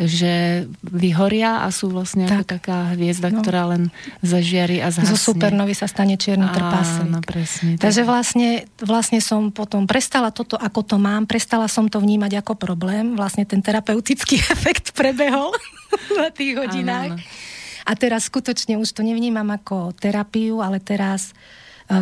že 0.00 0.64
vyhoria 0.80 1.62
a 1.62 1.68
sú 1.68 1.92
vlastne 1.92 2.24
tak. 2.24 2.32
ako 2.32 2.44
taká 2.48 2.78
hviezda, 2.96 3.28
no. 3.28 3.44
ktorá 3.44 3.68
len 3.76 3.92
zažiari 4.24 4.80
a 4.80 4.88
zhasne. 4.88 5.12
Zo 5.12 5.36
supernovy 5.36 5.76
sa 5.76 5.84
stane 5.84 6.16
čierny 6.16 6.48
trpaslík. 6.48 7.12
Áno, 7.12 7.20
presne. 7.20 7.76
Takže 7.76 8.02
vlastne, 8.08 8.64
vlastne 8.80 9.20
som 9.20 9.52
potom 9.52 9.84
prestala 9.84 10.32
toto, 10.32 10.56
ako 10.56 10.80
to 10.80 10.96
mám, 10.96 11.28
prestala 11.28 11.68
som 11.68 11.92
to 11.92 12.00
vnímať 12.00 12.40
ako 12.40 12.56
problém. 12.56 13.14
Vlastne 13.20 13.44
ten 13.44 13.60
terapeutický 13.60 14.40
efekt 14.54 14.96
prebehol 14.96 15.52
na 16.20 16.32
tých 16.32 16.56
hodinách. 16.56 17.12
Áno, 17.14 17.20
áno. 17.20 17.50
A 17.82 17.98
teraz 17.98 18.30
skutočne 18.30 18.78
už 18.78 18.94
to 18.94 19.02
nevnímam 19.02 19.46
ako 19.50 19.90
terapiu, 19.98 20.62
ale 20.62 20.78
teraz 20.78 21.34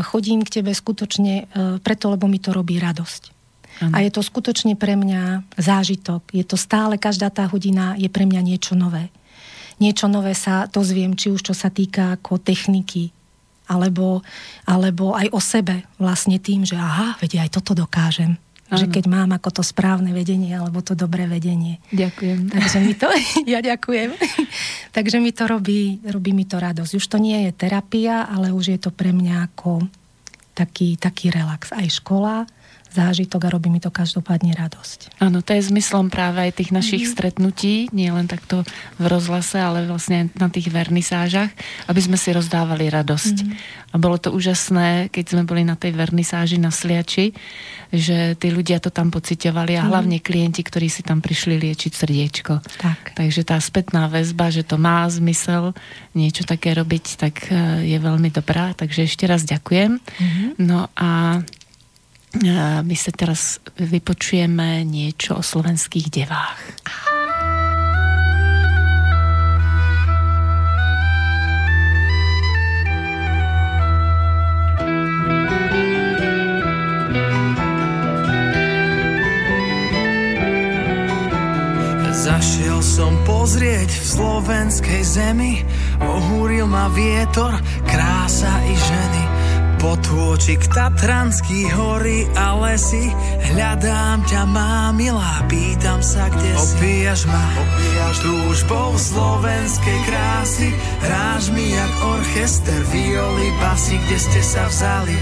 chodím 0.07 0.46
k 0.46 0.61
tebe 0.61 0.70
skutočne 0.70 1.35
e, 1.35 1.44
preto, 1.83 2.14
lebo 2.14 2.31
mi 2.31 2.38
to 2.38 2.55
robí 2.55 2.79
radosť. 2.79 3.22
Ano. 3.81 3.96
A 3.96 4.05
je 4.05 4.11
to 4.12 4.20
skutočne 4.20 4.76
pre 4.76 4.94
mňa 4.94 5.57
zážitok. 5.57 6.31
Je 6.37 6.44
to 6.44 6.61
stále, 6.61 7.00
každá 7.00 7.33
tá 7.33 7.48
hodina 7.48 7.96
je 7.96 8.07
pre 8.12 8.29
mňa 8.29 8.40
niečo 8.44 8.76
nové. 8.76 9.09
Niečo 9.81 10.07
nové 10.12 10.37
sa 10.37 10.68
dozviem, 10.68 11.16
či 11.16 11.33
už 11.33 11.40
čo 11.40 11.55
sa 11.57 11.72
týka 11.72 12.20
ako 12.20 12.37
techniky, 12.37 13.09
alebo, 13.70 14.20
alebo 14.68 15.16
aj 15.16 15.33
o 15.33 15.40
sebe 15.40 15.88
vlastne 15.96 16.37
tým, 16.37 16.68
že 16.68 16.76
aha, 16.76 17.16
vedia, 17.22 17.46
aj 17.46 17.57
toto 17.57 17.72
dokážem. 17.72 18.37
Ano. 18.70 18.87
Že 18.87 18.87
keď 18.94 19.04
mám 19.11 19.30
ako 19.35 19.50
to 19.50 19.62
správne 19.66 20.14
vedenie 20.14 20.54
alebo 20.54 20.78
to 20.78 20.94
dobré 20.94 21.26
vedenie. 21.26 21.83
Ďakujem. 21.90 22.54
Takže 22.54 22.78
mi 22.78 22.94
to, 22.94 23.11
ja 23.59 23.59
ďakujem. 23.59 24.14
Takže 24.96 25.18
mi 25.18 25.35
to 25.35 25.50
robí, 25.50 25.98
robí 26.06 26.30
mi 26.30 26.46
to 26.46 26.62
radosť. 26.62 26.92
Už 26.94 27.06
to 27.11 27.18
nie 27.18 27.50
je 27.50 27.50
terapia, 27.50 28.30
ale 28.30 28.54
už 28.54 28.70
je 28.70 28.78
to 28.78 28.94
pre 28.94 29.11
mňa 29.11 29.50
ako 29.50 29.90
taký, 30.54 30.94
taký 30.94 31.35
relax. 31.35 31.74
Aj 31.74 31.87
škola, 31.90 32.46
zážitok 32.90 33.46
a 33.46 33.53
robí 33.55 33.70
mi 33.70 33.79
to 33.79 33.88
každopádne 33.88 34.55
radosť. 34.55 35.22
Áno, 35.22 35.40
to 35.40 35.55
je 35.55 35.68
zmyslom 35.70 36.11
práve 36.11 36.42
aj 36.42 36.59
tých 36.59 36.70
našich 36.74 37.05
mm. 37.07 37.11
stretnutí, 37.11 37.74
nie 37.94 38.11
len 38.11 38.26
takto 38.26 38.66
v 38.98 39.05
rozhlase, 39.07 39.59
ale 39.59 39.87
vlastne 39.87 40.29
na 40.37 40.50
tých 40.50 40.68
vernisážach, 40.68 41.50
aby 41.87 42.00
sme 42.03 42.18
si 42.18 42.35
rozdávali 42.35 42.90
radosť. 42.90 43.37
Mm. 43.46 43.50
A 43.90 43.94
bolo 43.98 44.22
to 44.22 44.31
úžasné, 44.31 45.11
keď 45.11 45.24
sme 45.35 45.42
boli 45.42 45.66
na 45.66 45.74
tej 45.74 45.94
vernisáži 45.98 46.62
na 46.62 46.70
Sliači, 46.70 47.35
že 47.90 48.38
tí 48.38 48.55
ľudia 48.55 48.79
to 48.79 48.94
tam 48.94 49.11
pocitovali 49.11 49.74
a 49.74 49.83
mm. 49.83 49.88
hlavne 49.90 50.18
klienti, 50.22 50.62
ktorí 50.62 50.87
si 50.87 51.03
tam 51.03 51.18
prišli 51.18 51.59
liečiť 51.59 51.92
srdiečko. 51.94 52.55
Tak. 52.79 53.18
Takže 53.18 53.42
tá 53.42 53.59
spätná 53.59 54.07
väzba, 54.07 54.55
že 54.55 54.62
to 54.62 54.79
má 54.79 55.07
zmysel 55.11 55.74
niečo 56.14 56.46
také 56.46 56.74
robiť, 56.74 57.05
tak 57.18 57.35
e, 57.50 57.87
je 57.87 57.98
veľmi 57.98 58.31
dobrá. 58.31 58.74
Takže 58.79 59.11
ešte 59.11 59.26
raz 59.26 59.42
ďakujem. 59.42 59.98
Mm. 59.98 60.59
No 60.62 60.87
a 60.94 61.42
my 62.86 62.94
sa 62.94 63.10
teraz 63.10 63.58
vypočujeme 63.74 64.86
niečo 64.86 65.38
o 65.38 65.42
slovenských 65.42 66.06
devách. 66.14 66.62
Zašiel 82.20 82.84
som 82.84 83.16
pozrieť 83.24 83.90
v 83.90 84.04
slovenskej 84.04 85.02
zemi, 85.02 85.64
ohúril 86.04 86.68
ma 86.68 86.92
vietor, 86.92 87.56
krása 87.88 88.52
i 88.68 88.74
ženy. 88.76 89.39
Potôčik 89.80 90.68
Tatranský 90.76 91.72
hory 91.72 92.28
a 92.36 92.52
lesy. 92.60 93.08
Hľadám 93.48 94.28
ťa 94.28 94.44
má 94.44 94.92
milá, 94.92 95.40
pýtam 95.48 96.04
sa 96.04 96.28
kde 96.28 96.52
si. 96.52 96.76
Opíjaš 96.76 97.24
ma, 97.24 97.40
opíjaš 97.56 98.16
túžbou 98.20 98.92
slovenskej 99.00 99.98
krásy. 100.04 100.68
Hráš 101.00 101.48
mi 101.56 101.72
jak 101.72 101.92
orchester, 102.12 102.76
violy, 102.92 103.48
basy 103.56 103.96
Kde 104.04 104.18
ste 104.20 104.40
sa 104.44 104.68
vzali? 104.68 105.16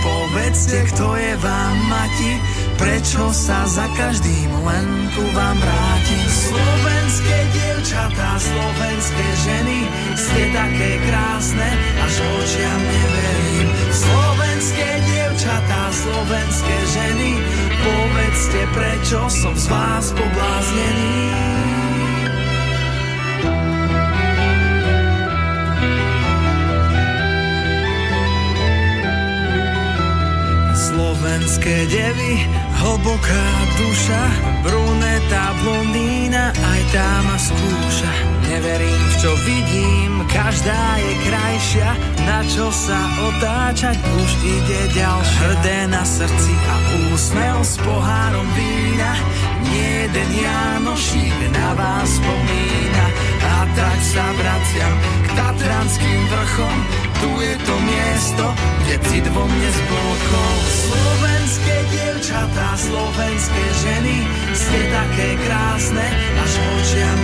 Povedzte, 0.00 0.88
kto 0.88 1.12
je 1.20 1.32
vám 1.44 1.76
mati? 1.92 2.32
Prečo 2.80 3.28
sa 3.28 3.68
za 3.68 3.92
každým 3.92 4.48
len 4.64 4.88
ku 5.12 5.24
vám 5.36 5.56
vrátim? 5.60 6.24
Slovenské 6.32 7.38
dievčatá, 7.52 8.40
slovenské 8.40 9.26
ženy 9.44 9.78
Ste 10.16 10.42
také 10.56 10.90
krásne, 11.04 11.68
až 12.08 12.14
očiam 12.24 12.80
neverím 12.88 13.47
Slovenské 13.98 14.88
dievčatá, 15.10 15.90
slovenské 15.90 16.76
ženy, 16.86 17.30
povedzte, 17.82 18.60
prečo 18.70 19.26
som 19.26 19.54
z 19.58 19.66
vás 19.66 20.14
pobláznený. 20.14 21.77
Slovenské 30.98 31.86
devy, 31.94 32.42
Hlboká 32.82 33.46
duša, 33.78 34.24
bruneta, 34.66 35.54
blondína, 35.62 36.50
aj 36.50 36.80
tá 36.90 37.22
ma 37.22 37.38
skúša. 37.38 38.10
Neverím, 38.50 38.98
v 39.06 39.14
čo 39.22 39.30
vidím, 39.46 40.26
každá 40.26 40.98
je 40.98 41.12
krajšia, 41.22 41.90
na 42.26 42.42
čo 42.50 42.74
sa 42.74 42.98
otáčať, 43.30 43.94
už 43.94 44.30
ide 44.42 44.98
ďalšia. 44.98 45.38
Hrdé 45.38 45.78
na 45.86 46.02
srdci 46.02 46.50
a 46.66 46.74
úsmev 47.14 47.62
s 47.62 47.78
pohárom 47.78 48.50
vína, 48.58 49.14
jeden 49.66 50.28
Janošík 50.34 51.38
na 51.50 51.74
vás 51.74 52.08
spomína. 52.20 53.06
A 53.38 53.54
tak 53.74 53.98
sa 54.02 54.26
vraciam 54.36 54.94
k 55.24 55.28
Tatranským 55.34 56.20
vrchom, 56.30 56.76
tu 57.18 57.30
je 57.42 57.54
to 57.66 57.74
miesto, 57.82 58.44
kde 58.84 58.94
cit 59.10 59.26
vo 59.34 59.44
mne 59.46 59.70
zblokol. 59.74 60.56
Slovenské 60.68 61.76
dievčatá, 61.90 62.68
slovenské 62.76 63.64
ženy, 63.82 64.16
ste 64.54 64.78
také 64.92 65.28
krásne, 65.42 66.06
až 66.38 66.52
očiam 66.78 67.18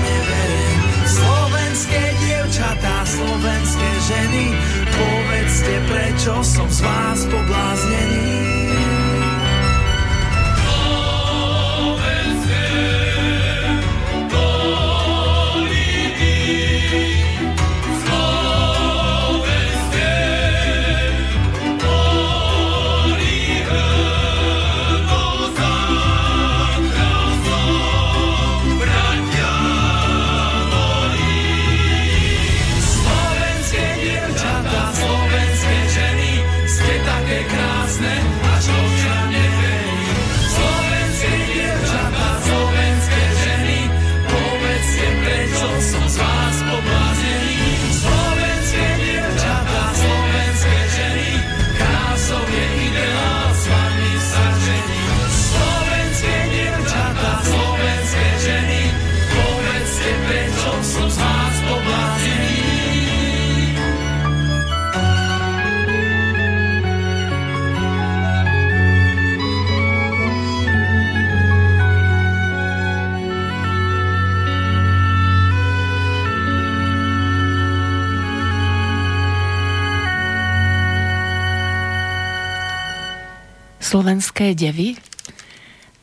slovenské 83.95 84.59
devy. 84.59 84.99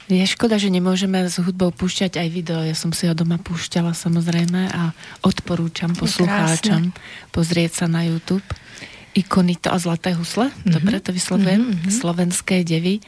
Je 0.08 0.24
škoda, 0.24 0.56
že 0.56 0.72
nemôžeme 0.72 1.28
s 1.28 1.44
hudbou 1.44 1.76
púšťať 1.76 2.24
aj 2.24 2.28
video. 2.32 2.64
Ja 2.64 2.72
som 2.72 2.96
si 2.96 3.04
ho 3.04 3.12
doma 3.12 3.36
púšťala 3.36 3.92
samozrejme 3.92 4.72
a 4.72 4.96
odporúčam 5.28 5.92
poslucháčom 5.92 6.96
pozrieť 7.36 7.84
sa 7.84 7.86
na 7.92 8.08
YouTube. 8.08 8.48
Ikonito 9.12 9.68
a 9.68 9.76
Zlaté 9.76 10.16
husle, 10.16 10.48
mm-hmm. 10.48 10.72
dobre 10.72 11.04
to 11.04 11.12
vyslovujem, 11.12 11.68
mm-hmm. 11.68 11.92
slovenské 11.92 12.64
devy. 12.64 13.04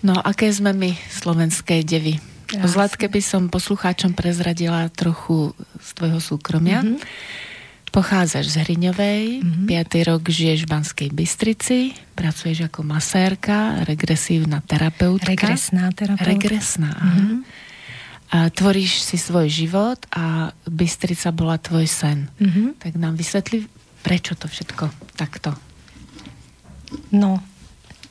No 0.00 0.16
aké 0.16 0.48
sme 0.48 0.72
my, 0.72 0.96
slovenské 1.12 1.84
devy? 1.84 2.16
Jasne. 2.48 2.64
Zlatke 2.64 3.12
by 3.12 3.20
som 3.20 3.52
poslucháčom 3.52 4.16
prezradila 4.16 4.88
trochu 4.88 5.52
z 5.84 5.88
tvojho 6.00 6.20
súkromia. 6.24 6.80
Mm-hmm. 6.80 7.52
Pochádzaš 7.94 8.58
z 8.58 8.66
Hriňovej, 8.66 9.22
mm-hmm. 9.38 9.66
5. 9.70 10.10
rok 10.10 10.26
žiješ 10.26 10.66
v 10.66 10.70
Banskej 10.74 11.08
Bystrici, 11.14 11.94
pracuješ 12.18 12.66
ako 12.66 12.82
masérka, 12.82 13.86
regresívna 13.86 14.58
terapeutka. 14.66 15.30
Regresná 15.30 15.94
terapeutka. 15.94 16.26
Regresná, 16.26 16.90
mm-hmm. 16.90 17.38
A 18.34 18.50
tvoríš 18.50 18.98
si 18.98 19.14
svoj 19.14 19.46
život 19.46 20.02
a 20.10 20.50
Bystrica 20.66 21.30
bola 21.30 21.54
tvoj 21.54 21.86
sen. 21.86 22.26
Mm-hmm. 22.42 22.82
Tak 22.82 22.92
nám 22.98 23.14
vysvetli, 23.14 23.70
prečo 24.02 24.34
to 24.34 24.50
všetko 24.50 24.90
takto? 25.14 25.54
No, 27.14 27.38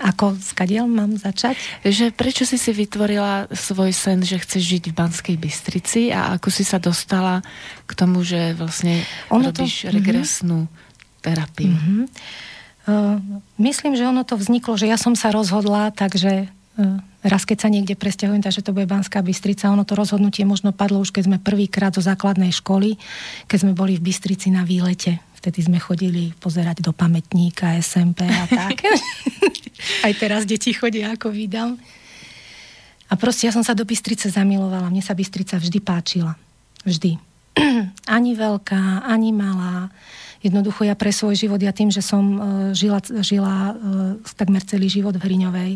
ako 0.04 0.36
skadiel 0.36 0.84
mám 0.84 1.16
začať? 1.16 1.56
Že 1.88 2.12
prečo 2.12 2.44
si 2.44 2.60
si 2.60 2.76
vytvorila 2.76 3.48
svoj 3.56 3.96
sen, 3.96 4.20
že 4.28 4.36
chceš 4.36 4.60
žiť 4.60 4.84
v 4.92 4.98
Banskej 5.00 5.38
Bystrici 5.40 6.12
a 6.12 6.36
ako 6.36 6.52
si 6.52 6.68
sa 6.68 6.84
dostala 6.84 7.40
k 7.88 7.92
tomu, 7.96 8.28
že 8.28 8.52
vlastne 8.60 9.08
ono 9.32 9.56
robíš 9.56 9.88
to... 9.88 9.90
Mhm. 9.90 9.94
regresnú 9.96 10.60
mm-hmm. 10.68 11.24
terapiu? 11.24 11.72
Mm-hmm. 11.72 12.04
Uh, 12.84 13.40
myslím, 13.64 13.96
že 13.96 14.04
ono 14.04 14.28
to 14.28 14.36
vzniklo, 14.36 14.76
že 14.76 14.92
ja 14.92 15.00
som 15.00 15.16
sa 15.16 15.32
rozhodla, 15.32 15.96
takže 15.96 16.52
uh, 16.76 17.00
raz 17.24 17.48
keď 17.48 17.58
sa 17.64 17.70
niekde 17.72 17.96
presťahujem, 17.96 18.44
takže 18.44 18.64
to 18.64 18.76
bude 18.76 18.88
Banská 18.88 19.24
Bystrica, 19.24 19.72
ono 19.72 19.88
to 19.88 19.96
rozhodnutie 19.96 20.44
možno 20.44 20.76
padlo 20.76 21.00
už 21.00 21.16
keď 21.16 21.24
sme 21.32 21.38
prvýkrát 21.40 21.92
zo 21.96 22.04
základnej 22.04 22.52
školy, 22.52 23.00
keď 23.48 23.58
sme 23.64 23.74
boli 23.74 23.96
v 23.98 24.12
Bystrici 24.12 24.52
na 24.52 24.68
výlete 24.68 25.24
Vtedy 25.44 25.60
sme 25.60 25.76
chodili 25.76 26.32
pozerať 26.40 26.80
do 26.80 26.96
pamätníka 26.96 27.76
SMP 27.84 28.24
a 28.24 28.48
tak. 28.64 28.80
Aj 30.08 30.14
teraz 30.16 30.48
deti 30.48 30.72
chodia, 30.72 31.12
ako 31.12 31.36
vydám. 31.36 31.76
A 33.12 33.14
proste 33.20 33.46
ja 33.46 33.52
som 33.52 33.60
sa 33.60 33.76
do 33.76 33.84
Bystrice 33.84 34.32
zamilovala. 34.32 34.88
Mne 34.88 35.04
sa 35.04 35.12
Bystrica 35.12 35.60
vždy 35.60 35.84
páčila. 35.84 36.40
Vždy. 36.88 37.20
ani 38.16 38.32
veľká, 38.40 39.04
ani 39.04 39.36
malá. 39.36 39.92
Jednoducho 40.44 40.84
ja 40.84 40.94
pre 40.94 41.16
svoj 41.16 41.40
život, 41.40 41.58
ja 41.64 41.72
tým, 41.72 41.88
že 41.88 42.04
som 42.04 42.24
uh, 42.36 42.42
žila, 42.76 43.00
žila 43.24 43.72
uh, 43.72 44.20
takmer 44.36 44.60
celý 44.68 44.92
život 44.92 45.16
v 45.16 45.24
Hriňovej 45.24 45.74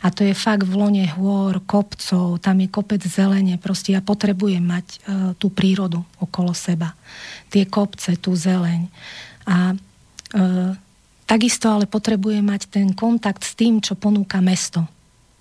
a 0.00 0.08
to 0.08 0.24
je 0.24 0.32
fakt 0.32 0.64
v 0.64 0.72
lone 0.72 1.04
hôr, 1.20 1.60
kopcov, 1.68 2.40
tam 2.40 2.64
je 2.64 2.68
kopec 2.72 3.04
zelene, 3.04 3.60
proste 3.60 3.92
ja 3.92 4.00
potrebujem 4.00 4.64
mať 4.64 4.86
uh, 4.88 4.98
tú 5.36 5.52
prírodu 5.52 6.00
okolo 6.16 6.56
seba 6.56 6.96
tie 7.50 7.64
kopce, 7.66 8.18
tú 8.18 8.34
zeleň. 8.34 8.90
A 9.46 9.72
e, 9.72 9.76
takisto 11.24 11.70
ale 11.70 11.86
potrebuje 11.86 12.42
mať 12.42 12.62
ten 12.70 12.92
kontakt 12.92 13.46
s 13.46 13.54
tým, 13.54 13.78
čo 13.78 13.94
ponúka 13.94 14.42
mesto. 14.42 14.84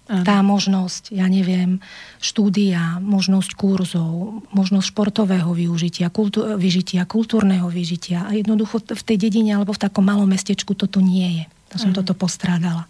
Tá 0.05 0.45
možnosť, 0.45 1.17
ja 1.17 1.25
neviem, 1.25 1.81
štúdia, 2.21 3.01
možnosť 3.01 3.57
kurzov, 3.57 4.45
možnosť 4.53 4.93
športového 4.93 5.49
využitia, 5.49 6.13
kultú, 6.13 6.45
vyžitia, 6.61 7.09
kultúrneho 7.09 7.65
vyžitia. 7.65 8.29
A 8.29 8.37
jednoducho 8.37 8.85
v 8.85 9.01
tej 9.01 9.17
dedine 9.17 9.57
alebo 9.57 9.73
v 9.73 9.81
takom 9.81 10.05
malom 10.05 10.29
mestečku 10.29 10.77
toto 10.77 11.01
nie 11.01 11.41
je. 11.41 11.45
To 11.73 11.77
som 11.81 11.89
Aha. 11.89 11.97
toto 12.05 12.13
postrádala. 12.13 12.85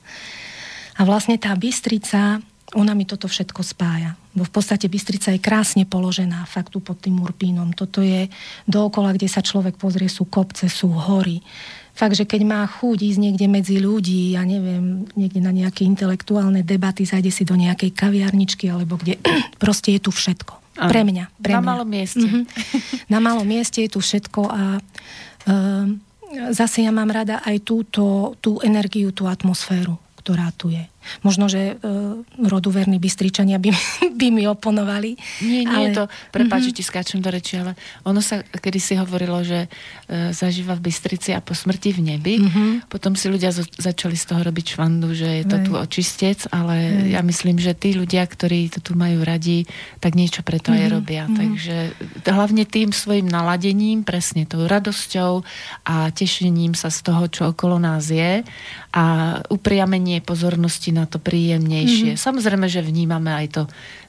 A 0.99 1.01
vlastne 1.07 1.39
tá 1.39 1.55
Bystrica 1.55 2.43
ona 2.75 2.91
mi 2.91 3.07
toto 3.07 3.29
všetko 3.31 3.61
spája. 3.63 4.19
Bo 4.35 4.43
v 4.43 4.51
podstate 4.51 4.91
Bystrica 4.91 5.31
je 5.31 5.39
krásne 5.39 5.87
položená 5.87 6.43
fakt 6.49 6.75
tu 6.75 6.83
pod 6.83 6.99
tým 6.99 7.21
Urpínom. 7.21 7.71
Toto 7.71 8.03
je 8.03 8.27
dookola, 8.67 9.15
kde 9.15 9.31
sa 9.31 9.45
človek 9.45 9.79
pozrie, 9.79 10.11
sú 10.11 10.27
kopce, 10.27 10.67
sú 10.67 10.91
hory. 10.91 11.39
Fakt, 11.95 12.19
že 12.19 12.27
keď 12.27 12.41
má 12.43 12.61
chuť 12.67 13.07
ísť 13.07 13.19
niekde 13.23 13.47
medzi 13.47 13.79
ľudí, 13.79 14.35
ja 14.35 14.43
neviem, 14.43 15.07
niekde 15.15 15.39
na 15.39 15.55
nejaké 15.55 15.87
intelektuálne 15.87 16.59
debaty, 16.59 17.07
zajde 17.07 17.31
si 17.31 17.47
do 17.47 17.55
nejakej 17.55 17.95
kaviarničky, 17.95 18.67
alebo 18.67 18.99
kde 18.99 19.15
proste 19.63 19.95
je 19.95 20.03
tu 20.03 20.11
všetko. 20.11 20.59
Ano. 20.75 20.91
Pre 20.91 21.01
mňa. 21.07 21.25
Pre 21.39 21.53
na 21.55 21.63
mňa. 21.63 21.69
malom 21.71 21.87
mieste. 21.87 22.19
Mm-hmm. 22.19 22.43
Na 23.15 23.23
malom 23.23 23.47
mieste 23.47 23.79
je 23.79 23.89
tu 23.95 24.03
všetko 24.03 24.41
a 24.51 24.63
uh, 24.75 25.85
zase 26.51 26.83
ja 26.83 26.91
mám 26.91 27.07
rada 27.07 27.39
aj 27.47 27.63
túto, 27.63 28.35
tú 28.43 28.59
energiu, 28.59 29.15
tú 29.15 29.31
atmosféru, 29.31 29.95
ktorá 30.19 30.51
tu 30.51 30.75
je. 30.75 30.83
Možno, 31.21 31.47
že 31.49 31.75
uh, 31.75 32.21
roduverní 32.39 32.97
Bystričania 32.99 33.61
by, 33.61 33.69
by 34.19 34.27
mi 34.31 34.43
oponovali. 34.47 35.15
Nie, 35.43 35.61
nie 35.65 35.77
ale... 35.77 35.85
je 35.89 35.89
to, 35.97 36.03
prepáč, 36.31 36.69
mm-hmm. 36.69 36.77
ti 36.77 36.83
skáčem 36.83 37.19
do 37.21 37.29
reči, 37.29 37.61
ale 37.61 37.77
ono 38.05 38.19
sa 38.19 38.41
kedy 38.41 38.79
si 38.79 38.93
hovorilo, 38.97 39.41
že 39.45 39.67
uh, 39.67 40.31
zažíva 40.31 40.77
v 40.77 40.91
Bystrici 40.91 41.31
a 41.35 41.43
po 41.43 41.53
smrti 41.53 41.95
v 41.95 42.01
nebi. 42.15 42.35
Mm-hmm. 42.41 42.69
Potom 42.89 43.13
si 43.13 43.29
ľudia 43.29 43.49
zo, 43.53 43.63
začali 43.65 44.17
z 44.17 44.25
toho 44.25 44.41
robiť 44.41 44.65
švandu, 44.77 45.13
že 45.13 45.43
je 45.43 45.45
to 45.45 45.57
Hej. 45.59 45.65
tu 45.65 45.71
očistec, 45.75 46.39
ale 46.49 46.75
Hej. 47.09 47.19
ja 47.19 47.21
myslím, 47.21 47.57
že 47.61 47.77
tí 47.77 47.93
ľudia, 47.93 48.25
ktorí 48.25 48.73
to 48.73 48.79
tu 48.81 48.97
majú 48.97 49.21
radi, 49.21 49.65
tak 49.99 50.15
niečo 50.15 50.41
preto 50.41 50.71
mm-hmm. 50.71 50.83
aj 50.83 50.87
mhm. 50.87 50.93
robia. 50.95 51.23
Mm-hmm. 51.25 51.37
Takže 51.37 51.75
hlavne 52.29 52.63
tým 52.65 52.89
svojim 52.95 53.27
naladením, 53.27 54.01
presne 54.07 54.47
tou 54.47 54.63
radosťou 54.65 55.43
a 55.85 56.09
tešením 56.13 56.73
sa 56.77 56.87
z 56.87 56.99
toho, 57.03 57.23
čo 57.27 57.41
okolo 57.51 57.77
nás 57.81 58.07
je 58.07 58.41
a 58.95 59.05
upriamenie 59.51 60.23
pozornosti 60.23 60.94
na 60.95 61.03
to 61.03 61.19
príjemnejšie. 61.19 62.15
Mm-hmm. 62.15 62.23
Samozrejme, 62.23 62.71
že 62.71 62.79
vnímame 62.79 63.35
aj 63.35 63.47
to 63.51 63.63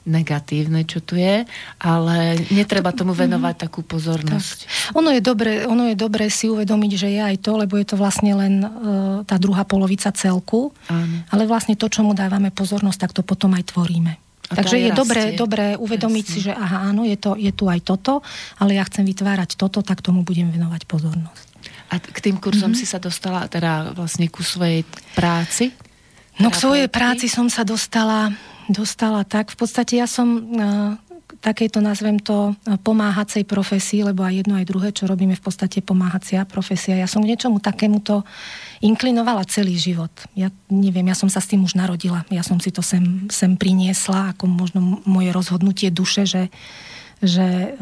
negatívne, 0.07 0.87
čo 0.87 1.03
tu 1.03 1.19
je, 1.19 1.43
ale 1.83 2.17
netreba 2.47 2.95
tomu 2.95 3.11
mhm. 3.11 3.27
venovať 3.27 3.53
mm-hmm. 3.59 3.65
takú 3.67 3.83
pozornosť. 3.83 4.57
Tak. 4.63 4.95
Ono, 5.03 5.11
je 5.11 5.19
dobré, 5.19 5.67
ono 5.67 5.91
je 5.91 5.95
dobré 5.99 6.31
si 6.31 6.47
uvedomiť, 6.47 6.91
že 6.95 7.07
je 7.11 7.21
aj 7.21 7.37
to, 7.43 7.59
lebo 7.59 7.75
je 7.75 7.87
to 7.91 7.99
vlastne 7.99 8.31
len 8.31 8.63
uh, 8.63 9.21
tá 9.27 9.35
druhá 9.35 9.67
polovica 9.67 10.07
celku, 10.15 10.71
Áno. 10.87 11.27
ale 11.27 11.43
vlastne 11.43 11.75
to, 11.75 11.91
čo 11.91 12.07
mu 12.07 12.15
dávame 12.15 12.55
pozornosť, 12.55 12.99
tak 13.03 13.11
to 13.11 13.21
potom 13.27 13.51
aj 13.53 13.75
tvoríme. 13.75 14.15
A 14.47 14.63
Takže 14.63 14.79
je 14.79 14.91
dobré, 14.95 15.23
dobré 15.35 15.65
uvedomiť 15.75 16.23
Jasne. 16.23 16.35
si, 16.39 16.39
že 16.47 16.53
aha, 16.55 16.87
áno, 16.87 17.03
je, 17.03 17.19
to, 17.19 17.35
je 17.35 17.51
tu 17.51 17.67
aj 17.67 17.83
toto, 17.83 18.23
ale 18.63 18.79
ja 18.79 18.87
chcem 18.87 19.03
vytvárať 19.03 19.59
toto, 19.59 19.83
tak 19.83 19.99
tomu 19.99 20.23
budem 20.23 20.47
venovať 20.47 20.87
pozornosť. 20.87 21.47
A 21.91 21.99
k 21.99 22.19
tým 22.19 22.39
kurzom 22.39 22.71
mm-hmm. 22.71 22.79
si 22.79 22.87
sa 22.87 22.99
dostala 22.99 23.47
teda 23.51 23.91
vlastne 23.91 24.31
ku 24.31 24.43
svojej 24.43 24.87
práci? 25.15 25.75
No 26.37 26.53
k 26.53 26.55
svojej 26.55 26.89
práci 26.89 27.25
som 27.25 27.49
sa 27.49 27.65
dostala, 27.65 28.29
dostala 28.69 29.25
tak. 29.25 29.49
V 29.53 29.57
podstate 29.57 29.97
ja 29.97 30.05
som 30.05 30.27
uh, 30.37 30.93
takejto, 31.41 31.83
nazvem 31.83 32.17
to, 32.17 32.55
pomáhacej 32.81 33.45
profesii, 33.45 34.01
lebo 34.03 34.25
aj 34.25 34.43
jedno, 34.43 34.53
aj 34.57 34.65
druhé, 34.67 34.89
čo 34.95 35.05
robíme 35.05 35.35
v 35.37 35.43
podstate 35.43 35.83
pomáhacia 35.85 36.47
profesia. 36.47 36.97
Ja 36.97 37.07
som 37.09 37.21
k 37.21 37.29
niečomu 37.33 37.61
takémuto 37.61 38.25
inklinovala 38.81 39.45
celý 39.45 39.77
život. 39.77 40.11
Ja 40.33 40.49
neviem, 40.71 41.05
ja 41.09 41.17
som 41.17 41.29
sa 41.29 41.41
s 41.41 41.49
tým 41.49 41.65
už 41.65 41.77
narodila. 41.77 42.25
Ja 42.33 42.41
som 42.41 42.57
si 42.57 42.73
to 42.73 42.81
sem, 42.81 43.29
sem 43.29 43.53
priniesla, 43.57 44.33
ako 44.33 44.49
možno 44.49 44.79
moje 45.05 45.29
rozhodnutie 45.33 45.93
duše, 45.93 46.25
že, 46.25 46.43
že 47.21 47.77
e, 47.77 47.79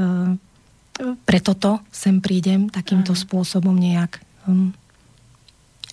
pre 1.24 1.40
toto 1.40 1.84
sem 1.92 2.20
prídem 2.20 2.68
takýmto 2.72 3.16
Aj. 3.16 3.20
spôsobom 3.20 3.76
nejak 3.76 4.20
um, 4.48 4.72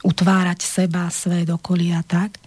utvárať 0.02 0.62
seba, 0.62 1.10
svet, 1.10 1.50
okolia 1.50 2.02
a 2.02 2.06
tak. 2.06 2.41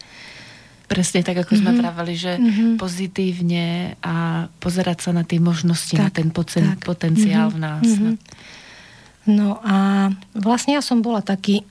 Presne 0.85 1.25
tak, 1.25 1.41
ako 1.41 1.57
mm-hmm. 1.57 1.65
sme 1.65 1.71
mhm. 1.73 1.79
pravili, 1.81 2.13
že 2.13 2.33
mm-hmm. 2.37 2.71
pozitívne 2.77 3.67
a 4.05 4.47
pozerať 4.61 5.09
sa 5.09 5.11
na 5.11 5.25
tie 5.25 5.41
možnosti, 5.41 5.97
tak, 5.97 6.03
na 6.03 6.09
ten 6.13 6.29
pocen- 6.29 6.77
potenciál 6.81 7.49
mm-hmm. 7.49 7.57
v 7.57 7.65
nás. 7.65 7.87
Mm-hmm. 7.89 8.15
No 9.25 9.57
a 9.65 10.09
vlastne 10.37 10.77
ja 10.77 10.85
som 10.85 11.01
bola 11.01 11.25
taký 11.25 11.65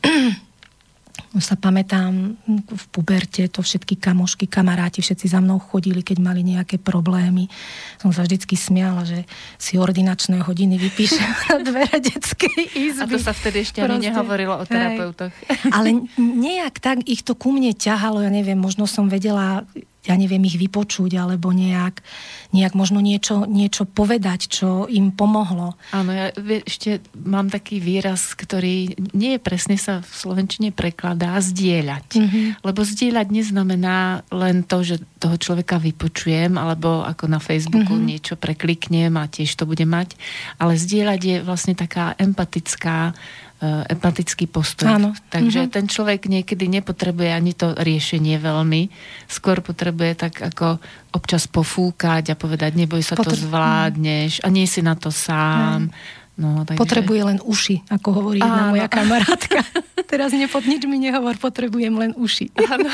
sa 1.38 1.59
pamätám 1.59 2.38
v 2.46 2.85
puberte, 2.94 3.46
to 3.50 3.62
všetky 3.62 3.98
kamošky, 3.98 4.46
kamaráti, 4.46 5.03
všetci 5.03 5.27
za 5.31 5.42
mnou 5.42 5.59
chodili, 5.59 6.03
keď 6.03 6.18
mali 6.22 6.46
nejaké 6.46 6.79
problémy. 6.79 7.50
Som 7.98 8.14
sa 8.14 8.22
vždycky 8.22 8.55
smiala, 8.55 9.03
že 9.07 9.27
si 9.59 9.79
ordinačné 9.79 10.42
hodiny 10.42 10.79
vypíšem 10.79 11.31
na 11.50 11.57
dvere 11.62 11.98
detskej 11.98 12.70
izby. 12.74 13.03
A 13.03 13.11
to 13.11 13.18
sa 13.18 13.35
vtedy 13.35 13.66
ešte 13.66 13.83
Proste, 13.83 13.98
ani 13.98 14.11
nehovorilo 14.11 14.55
o 14.59 14.64
terapeutoch. 14.66 15.35
Hej. 15.35 15.70
Ale 15.74 15.88
nejak 16.18 16.79
tak 16.79 17.03
ich 17.07 17.22
to 17.27 17.35
ku 17.35 17.50
mne 17.50 17.74
ťahalo, 17.74 18.22
ja 18.22 18.31
neviem, 18.31 18.59
možno 18.59 18.87
som 18.87 19.11
vedela 19.11 19.66
ja 20.05 20.14
neviem, 20.21 20.45
ich 20.45 20.61
vypočuť 20.61 21.17
alebo 21.17 21.51
nejak, 21.51 22.05
nejak 22.53 22.77
možno 22.77 23.01
niečo, 23.01 23.49
niečo 23.49 23.88
povedať, 23.88 24.53
čo 24.53 24.85
im 24.85 25.17
pomohlo. 25.17 25.77
Áno, 25.97 26.11
ja 26.12 26.29
ešte 26.64 27.01
mám 27.17 27.49
taký 27.49 27.81
výraz, 27.81 28.37
ktorý 28.37 28.93
nie 29.17 29.37
je 29.37 29.40
presne 29.40 29.81
sa 29.81 30.05
v 30.05 30.12
Slovenčine 30.12 30.71
prekladá, 30.77 31.40
zdieľať. 31.40 32.09
Mm-hmm. 32.21 32.47
Lebo 32.61 32.81
zdieľať 32.85 33.27
neznamená 33.33 34.29
len 34.29 34.61
to, 34.69 34.85
že 34.85 35.01
toho 35.17 35.40
človeka 35.40 35.81
vypočujem, 35.81 36.61
alebo 36.61 37.01
ako 37.01 37.25
na 37.27 37.40
Facebooku 37.40 37.97
mm-hmm. 37.97 38.11
niečo 38.12 38.35
prekliknem 38.37 39.17
a 39.17 39.25
tiež 39.25 39.57
to 39.57 39.64
bude 39.64 39.83
mať, 39.88 40.12
ale 40.61 40.77
zdieľať 40.77 41.21
je 41.25 41.37
vlastne 41.40 41.73
taká 41.73 42.12
empatická 42.21 43.17
empatický 43.88 44.46
postoj. 44.50 44.90
Áno. 44.90 45.11
Takže 45.31 45.66
mm-hmm. 45.66 45.74
ten 45.74 45.85
človek 45.88 46.20
niekedy 46.27 46.64
nepotrebuje 46.68 47.31
ani 47.31 47.53
to 47.53 47.72
riešenie 47.77 48.37
veľmi, 48.40 48.88
skôr 49.29 49.61
potrebuje 49.64 50.12
tak 50.29 50.35
ako 50.40 50.79
občas 51.14 51.46
pofúkať 51.46 52.33
a 52.33 52.38
povedať, 52.38 52.74
neboj 52.74 53.00
sa, 53.00 53.14
Potr- 53.14 53.33
to 53.33 53.46
zvládneš 53.46 54.42
a 54.42 54.48
nie 54.50 54.66
si 54.66 54.83
na 54.83 54.98
to 54.98 55.14
sám. 55.14 55.92
No, 56.35 56.66
takže... 56.66 56.83
Potrebuje 56.83 57.20
len 57.31 57.38
uši, 57.38 57.87
ako 57.87 58.09
hovorí 58.11 58.42
jedna 58.42 58.74
moja 58.74 58.90
kamarátka. 58.90 59.62
Teraz 60.11 60.35
nepod 60.35 60.66
nič 60.66 60.83
mi 60.90 60.98
nehovor, 60.98 61.38
potrebujem 61.38 61.94
len 61.94 62.11
uši. 62.18 62.50
Áno. 62.59 62.90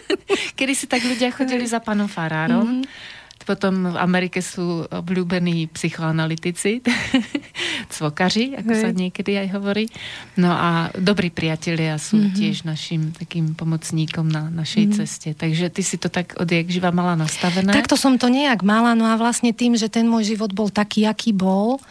Kedy 0.58 0.72
si 0.74 0.90
tak 0.90 1.06
ľudia 1.06 1.30
chodili 1.30 1.62
za 1.70 1.78
pánom 1.78 2.10
Farárom, 2.10 2.82
mm-hmm 2.82 3.18
potom 3.50 3.90
v 3.90 3.98
Amerike 3.98 4.38
sú 4.38 4.86
obľúbení 4.86 5.66
psychoanalytici, 5.74 6.86
cvokaři, 7.94 8.62
ako 8.62 8.72
sa 8.78 8.94
niekedy 8.94 9.34
aj 9.42 9.58
hovorí. 9.58 9.90
No 10.38 10.54
a 10.54 10.94
dobrí 10.94 11.34
priatelia 11.34 11.98
sú 11.98 12.22
mm-hmm. 12.22 12.38
tiež 12.38 12.56
našim 12.62 13.10
takým 13.10 13.58
pomocníkom 13.58 14.30
na 14.30 14.46
našej 14.54 14.84
mm-hmm. 14.86 14.98
ceste. 15.02 15.28
Takže 15.34 15.66
ty 15.74 15.82
si 15.82 15.98
to 15.98 16.06
tak 16.06 16.38
odjak 16.38 16.70
živa 16.70 16.94
mala 16.94 17.18
nastavené? 17.18 17.74
Takto 17.74 17.98
som 17.98 18.14
to 18.14 18.30
nejak 18.30 18.62
mala, 18.62 18.94
no 18.94 19.10
a 19.10 19.18
vlastne 19.18 19.50
tým, 19.50 19.74
že 19.74 19.90
ten 19.90 20.06
môj 20.06 20.30
život 20.30 20.54
bol 20.54 20.70
taký, 20.70 21.10
aký 21.10 21.34
bol, 21.34 21.82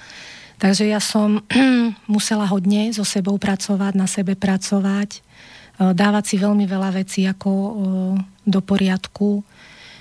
takže 0.63 0.87
ja 0.87 1.03
som 1.03 1.43
musela 2.07 2.47
hodne 2.47 2.95
so 2.95 3.03
sebou 3.03 3.35
pracovať, 3.35 3.99
na 3.99 4.07
sebe 4.07 4.39
pracovať, 4.39 5.19
e, 5.19 5.91
dávať 5.91 6.23
si 6.23 6.35
veľmi 6.39 6.63
veľa 6.63 7.03
vecí 7.03 7.27
ako 7.27 7.51
e, 7.51 7.71
do 8.47 8.59
poriadku, 8.63 9.43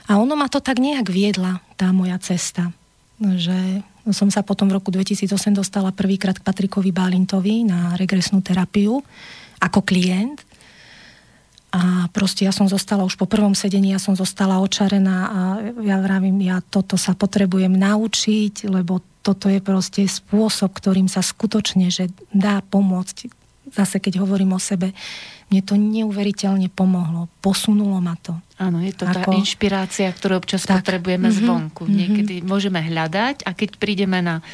a 0.09 0.17
ono 0.17 0.35
ma 0.35 0.49
to 0.49 0.65
tak 0.65 0.81
nejak 0.81 1.13
viedla, 1.13 1.61
tá 1.77 1.93
moja 1.93 2.17
cesta. 2.17 2.73
Že 3.21 3.85
som 4.09 4.33
sa 4.33 4.41
potom 4.41 4.73
v 4.73 4.81
roku 4.81 4.89
2008 4.89 5.53
dostala 5.53 5.93
prvýkrát 5.93 6.41
k 6.41 6.45
Patrikovi 6.45 6.89
Balintovi 6.97 7.69
na 7.69 7.93
regresnú 8.01 8.41
terapiu 8.41 9.05
ako 9.61 9.85
klient. 9.85 10.41
A 11.69 12.09
proste 12.09 12.49
ja 12.49 12.53
som 12.57 12.65
zostala 12.65 13.05
už 13.05 13.21
po 13.21 13.29
prvom 13.29 13.53
sedení, 13.53 13.93
ja 13.93 14.01
som 14.01 14.17
zostala 14.17 14.57
očarená 14.65 15.17
a 15.29 15.41
ja 15.85 16.01
vravím, 16.01 16.41
ja 16.41 16.65
toto 16.65 16.97
sa 16.97 17.13
potrebujem 17.13 17.77
naučiť, 17.77 18.65
lebo 18.73 19.05
toto 19.21 19.53
je 19.53 19.61
proste 19.61 20.09
spôsob, 20.09 20.73
ktorým 20.73 21.13
sa 21.13 21.21
skutočne, 21.21 21.93
že 21.93 22.09
dá 22.33 22.65
pomôcť. 22.65 23.29
Zase 23.69 24.01
keď 24.01 24.25
hovorím 24.25 24.57
o 24.57 24.61
sebe, 24.63 24.97
mne 25.49 25.61
to 25.65 25.75
neuveriteľne 25.81 26.69
pomohlo. 26.69 27.33
Posunulo 27.41 27.99
ma 28.05 28.21
to. 28.21 28.37
Áno, 28.61 28.85
je 28.85 28.93
to 28.93 29.09
Ako... 29.09 29.17
tá 29.17 29.23
inšpirácia, 29.33 30.13
ktorú 30.13 30.45
občas 30.45 30.69
tak. 30.69 30.85
potrebujeme 30.85 31.33
mm-hmm. 31.33 31.41
zvonku. 31.45 31.83
Mm-hmm. 31.89 31.99
Niekedy 31.99 32.35
môžeme 32.45 32.85
hľadať 32.85 33.49
a 33.49 33.51
keď 33.57 33.81
prídeme 33.81 34.21
na 34.21 34.45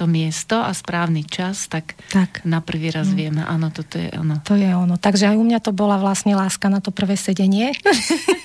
to 0.00 0.08
miesto 0.08 0.56
a 0.56 0.72
správny 0.72 1.28
čas, 1.28 1.68
tak, 1.68 1.92
tak. 2.08 2.40
na 2.48 2.64
prvý 2.64 2.88
raz 2.88 3.12
mm. 3.12 3.16
vieme, 3.20 3.44
áno, 3.44 3.68
toto 3.68 4.00
je 4.00 4.08
ono. 4.16 4.40
To 4.48 4.56
je 4.56 4.72
ono. 4.72 4.96
Takže 4.96 5.28
aj 5.28 5.36
u 5.36 5.44
mňa 5.44 5.60
to 5.60 5.76
bola 5.76 6.00
vlastne 6.00 6.32
láska 6.32 6.72
na 6.72 6.80
to 6.80 6.88
prvé 6.88 7.20
sedenie. 7.20 7.76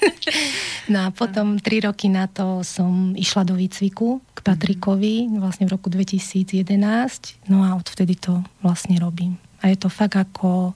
no 0.92 1.08
a 1.08 1.16
potom 1.16 1.56
tri 1.56 1.80
roky 1.80 2.12
na 2.12 2.28
to 2.28 2.60
som 2.68 3.16
išla 3.16 3.48
do 3.48 3.56
výcviku 3.56 4.20
k 4.36 4.40
Patrikovi, 4.44 5.32
vlastne 5.40 5.64
v 5.64 5.80
roku 5.80 5.88
2011. 5.88 6.60
No 7.48 7.64
a 7.64 7.80
odvtedy 7.80 8.20
to 8.20 8.44
vlastne 8.60 9.00
robím. 9.00 9.40
A 9.64 9.72
je 9.72 9.80
to 9.80 9.88
fakt 9.88 10.20
ako 10.20 10.76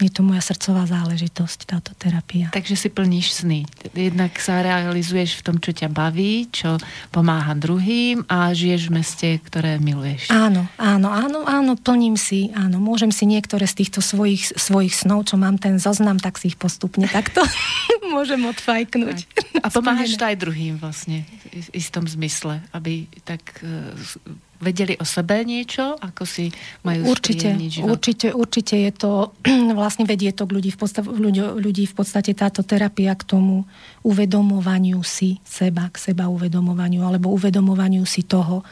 je 0.00 0.08
to 0.08 0.24
moja 0.24 0.40
srdcová 0.40 0.88
záležitosť, 0.88 1.58
táto 1.68 1.92
terapia. 2.00 2.48
Takže 2.48 2.74
si 2.74 2.88
plníš 2.88 3.44
sny. 3.44 3.68
Jednak 3.92 4.32
sa 4.40 4.64
realizuješ 4.64 5.38
v 5.38 5.44
tom, 5.44 5.56
čo 5.60 5.76
ťa 5.76 5.92
baví, 5.92 6.48
čo 6.48 6.80
pomáha 7.12 7.52
druhým 7.52 8.24
a 8.26 8.56
žiješ 8.56 8.88
v 8.88 8.94
meste, 8.96 9.28
ktoré 9.44 9.76
miluješ. 9.76 10.32
Áno, 10.32 10.64
áno, 10.80 11.12
áno, 11.12 11.44
áno, 11.44 11.72
plním 11.76 12.16
si, 12.16 12.48
áno, 12.56 12.80
môžem 12.80 13.12
si 13.12 13.28
niektoré 13.28 13.68
z 13.68 13.84
týchto 13.84 14.00
svojich, 14.00 14.56
svojich 14.56 14.96
snov, 14.96 15.28
čo 15.28 15.36
mám 15.36 15.60
ten 15.60 15.76
zoznam, 15.76 16.16
tak 16.16 16.40
si 16.40 16.50
ich 16.50 16.58
postupne 16.58 17.04
takto 17.06 17.44
môžem 18.12 18.44
odfajknúť. 18.44 19.18
Tak. 19.24 19.64
A 19.64 19.66
pomáhaš 19.72 20.20
to 20.20 20.24
aj 20.28 20.36
druhým 20.36 20.76
vlastne, 20.76 21.24
v 21.48 21.68
istom 21.72 22.04
zmysle, 22.04 22.60
aby 22.76 23.08
tak 23.24 23.64
vedeli 24.62 24.94
o 24.96 25.04
sebe 25.04 25.42
niečo, 25.42 25.98
ako 25.98 26.22
si 26.22 26.48
majú 26.86 27.10
určite, 27.10 27.58
život? 27.66 27.98
Určite, 27.98 28.26
určite 28.30 28.74
je 28.78 28.92
to, 28.94 29.34
vlastne 29.78 30.06
vedie 30.06 30.30
to 30.30 30.46
k 30.46 30.54
ľudí 30.54 30.70
v, 30.70 30.78
podstate, 30.78 31.06
ľudí, 31.10 31.42
ľudí 31.42 31.84
v 31.90 31.94
podstate 31.98 32.32
táto 32.32 32.62
terapia 32.62 33.18
k 33.18 33.26
tomu 33.26 33.66
uvedomovaniu 34.06 35.02
si 35.02 35.42
seba, 35.42 35.90
k 35.90 35.98
seba 35.98 36.30
uvedomovaniu, 36.30 37.02
alebo 37.02 37.34
uvedomovaniu 37.34 38.06
si 38.06 38.22
toho, 38.22 38.62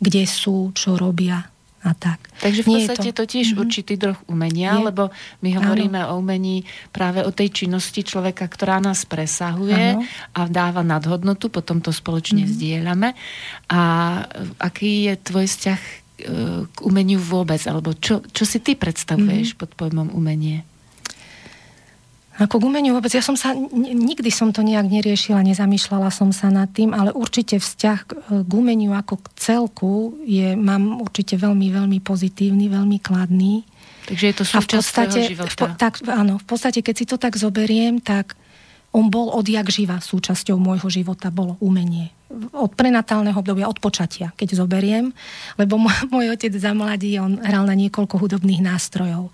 kde 0.00 0.24
sú, 0.24 0.72
čo 0.72 0.96
robia, 0.96 1.44
a 1.86 1.94
tak. 1.94 2.18
Takže 2.42 2.66
v 2.66 2.82
podstate 2.82 3.10
to... 3.14 3.22
to 3.22 3.30
tiež 3.38 3.54
mm-hmm. 3.54 3.62
určitý 3.62 3.94
druh 3.94 4.18
umenia, 4.26 4.74
je. 4.76 4.90
lebo 4.90 5.14
my 5.46 5.50
hovoríme 5.54 6.02
Áno. 6.02 6.18
o 6.18 6.20
umení 6.20 6.66
práve 6.90 7.22
o 7.22 7.30
tej 7.30 7.64
činnosti 7.64 8.02
človeka, 8.02 8.50
ktorá 8.50 8.82
nás 8.82 9.06
presahuje 9.06 9.94
Áno. 9.94 10.02
a 10.34 10.40
dáva 10.50 10.82
nadhodnotu, 10.82 11.46
potom 11.46 11.78
to 11.78 11.94
spoločne 11.94 12.44
mm-hmm. 12.44 12.56
zdieľame. 12.58 13.08
A 13.70 13.80
aký 14.58 15.08
je 15.08 15.14
tvoj 15.22 15.46
vzťah 15.46 15.80
e, 15.80 15.94
k 16.66 16.78
umeniu 16.82 17.22
vôbec, 17.22 17.62
alebo 17.70 17.94
čo, 17.94 18.26
čo 18.34 18.42
si 18.42 18.58
ty 18.58 18.74
predstavuješ 18.74 19.54
mm-hmm. 19.54 19.62
pod 19.62 19.70
pojmom 19.78 20.10
umenie? 20.10 20.66
Ako 22.36 22.60
k 22.60 22.68
umeniu 22.68 22.92
vôbec, 22.92 23.08
ja 23.16 23.24
som 23.24 23.32
sa, 23.32 23.56
nikdy 23.56 24.28
som 24.28 24.52
to 24.52 24.60
nejak 24.60 24.84
neriešila, 24.84 25.40
nezamýšľala 25.40 26.12
som 26.12 26.36
sa 26.36 26.52
nad 26.52 26.68
tým, 26.68 26.92
ale 26.92 27.08
určite 27.16 27.56
vzťah 27.56 27.98
k 28.44 28.50
umeniu 28.52 28.92
ako 28.92 29.24
k 29.24 29.26
celku 29.40 29.92
je, 30.28 30.52
mám 30.52 31.00
určite 31.00 31.40
veľmi, 31.40 31.72
veľmi 31.72 31.98
pozitívny, 32.04 32.68
veľmi 32.68 33.00
kladný. 33.00 33.64
Takže 34.04 34.24
je 34.28 34.34
to 34.36 34.44
súčasť 34.44 34.68
podstate, 34.68 35.18
života. 35.32 35.72
V, 35.72 35.80
tak, 35.80 36.04
áno, 36.04 36.36
v 36.36 36.46
podstate, 36.46 36.84
keď 36.84 36.94
si 36.94 37.04
to 37.08 37.16
tak 37.16 37.40
zoberiem, 37.40 38.04
tak 38.04 38.36
on 38.92 39.08
bol 39.08 39.32
odjak 39.32 39.72
živa 39.72 40.00
súčasťou 40.00 40.60
môjho 40.60 40.88
života, 40.92 41.32
bolo 41.32 41.56
umenie. 41.60 42.15
Od 42.34 42.72
prenatálneho 42.74 43.38
obdobia, 43.38 43.70
od 43.70 43.78
počatia, 43.78 44.34
keď 44.34 44.58
zoberiem, 44.58 45.14
lebo 45.56 45.78
môj 46.12 46.34
otec 46.34 46.52
za 46.54 46.74
mladí, 46.74 47.16
on 47.22 47.38
hral 47.38 47.64
na 47.66 47.74
niekoľko 47.78 48.18
hudobných 48.18 48.62
nástrojov. 48.62 49.30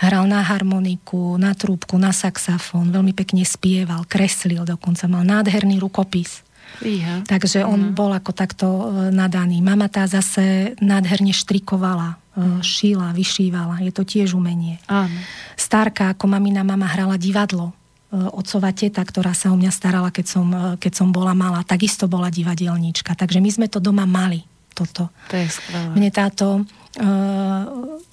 Hral 0.00 0.24
na 0.26 0.40
harmoniku, 0.42 1.36
na 1.36 1.52
trúbku, 1.52 2.00
na 2.00 2.10
saxafón, 2.10 2.90
veľmi 2.90 3.12
pekne 3.12 3.44
spieval, 3.44 4.08
kreslil 4.08 4.64
dokonca, 4.64 5.06
mal 5.06 5.22
nádherný 5.22 5.78
rukopis. 5.78 6.42
Iha. 6.80 7.20
Takže 7.28 7.68
on 7.68 7.92
uh-huh. 7.92 7.94
bol 7.94 8.10
ako 8.16 8.32
takto 8.32 8.66
e, 8.66 8.84
nadaný. 9.12 9.60
Mama 9.60 9.92
tá 9.92 10.08
zase 10.08 10.72
nádherne 10.80 11.36
štrikovala, 11.36 12.16
uh-huh. 12.16 12.64
šíla, 12.64 13.12
vyšívala. 13.12 13.84
Je 13.84 13.92
to 13.92 14.08
tiež 14.08 14.32
umenie. 14.32 14.80
Áno. 14.88 15.12
Starka, 15.52 16.16
ako 16.16 16.32
mamina 16.32 16.64
mama 16.64 16.88
hrala 16.88 17.20
divadlo 17.20 17.76
E, 17.76 17.81
otcova 18.12 18.76
teta, 18.76 19.00
ktorá 19.00 19.32
sa 19.32 19.48
o 19.48 19.56
mňa 19.56 19.72
starala, 19.72 20.12
keď 20.12 20.26
som, 20.28 20.46
e, 20.52 20.76
keď 20.76 20.92
som 20.92 21.08
bola 21.08 21.32
malá, 21.32 21.64
takisto 21.64 22.04
bola 22.04 22.28
divadelníčka. 22.28 23.16
Takže 23.16 23.40
my 23.40 23.50
sme 23.50 23.66
to 23.72 23.80
doma 23.80 24.04
mali, 24.04 24.44
toto. 24.76 25.08
To 25.32 25.34
je 25.34 25.48
skvelé. 25.48 25.96
Mne 25.96 26.10
táto 26.12 26.64
uh, 26.64 27.62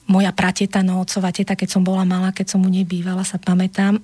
moja 0.07 0.31
prateta, 0.35 0.83
no 0.83 1.03
otcova 1.03 1.31
teta, 1.31 1.55
keď 1.55 1.69
som 1.71 1.83
bola 1.83 2.03
malá, 2.03 2.35
keď 2.35 2.55
som 2.55 2.59
mu 2.63 2.71
nebývala, 2.71 3.23
sa 3.27 3.39
pamätám, 3.39 3.99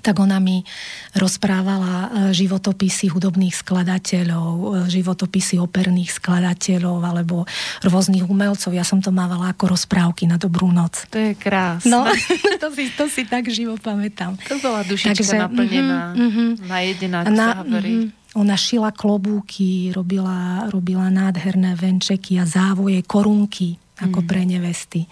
tak 0.00 0.18
ona 0.18 0.42
mi 0.42 0.66
rozprávala 1.14 1.94
e, 1.94 2.08
životopisy 2.34 3.12
hudobných 3.12 3.54
skladateľov, 3.54 4.52
e, 4.54 4.66
životopisy 4.90 5.60
operných 5.60 6.10
skladateľov 6.10 6.98
alebo 7.04 7.44
rôznych 7.84 8.26
umelcov. 8.26 8.74
Ja 8.74 8.82
som 8.82 8.98
to 8.98 9.14
mávala 9.14 9.54
ako 9.54 9.76
rozprávky 9.76 10.26
na 10.26 10.40
dobrú 10.40 10.72
noc. 10.74 11.06
To 11.14 11.18
je 11.20 11.38
krásne. 11.38 11.92
No, 11.92 12.08
to 12.62 12.68
si, 12.74 12.90
to 12.94 13.06
si 13.06 13.22
tak 13.28 13.46
živo 13.52 13.78
pamätám. 13.78 14.34
To 14.48 14.58
bola 14.58 14.82
dušička 14.82 15.20
Takže, 15.20 15.38
naplnená 15.38 16.00
mm-hmm, 16.16 16.48
na 16.66 16.78
jediná, 16.82 17.18
na, 17.28 17.48
mm-hmm, 17.62 18.34
ona 18.34 18.58
šila 18.58 18.90
klobúky, 18.90 19.94
robila, 19.94 20.66
robila 20.66 21.06
nádherné 21.06 21.78
venčeky 21.78 22.42
a 22.42 22.44
závoje, 22.48 22.98
korunky 23.06 23.78
ako 24.00 24.20
mm. 24.22 24.26
pre 24.26 24.42
nevesty. 24.42 25.06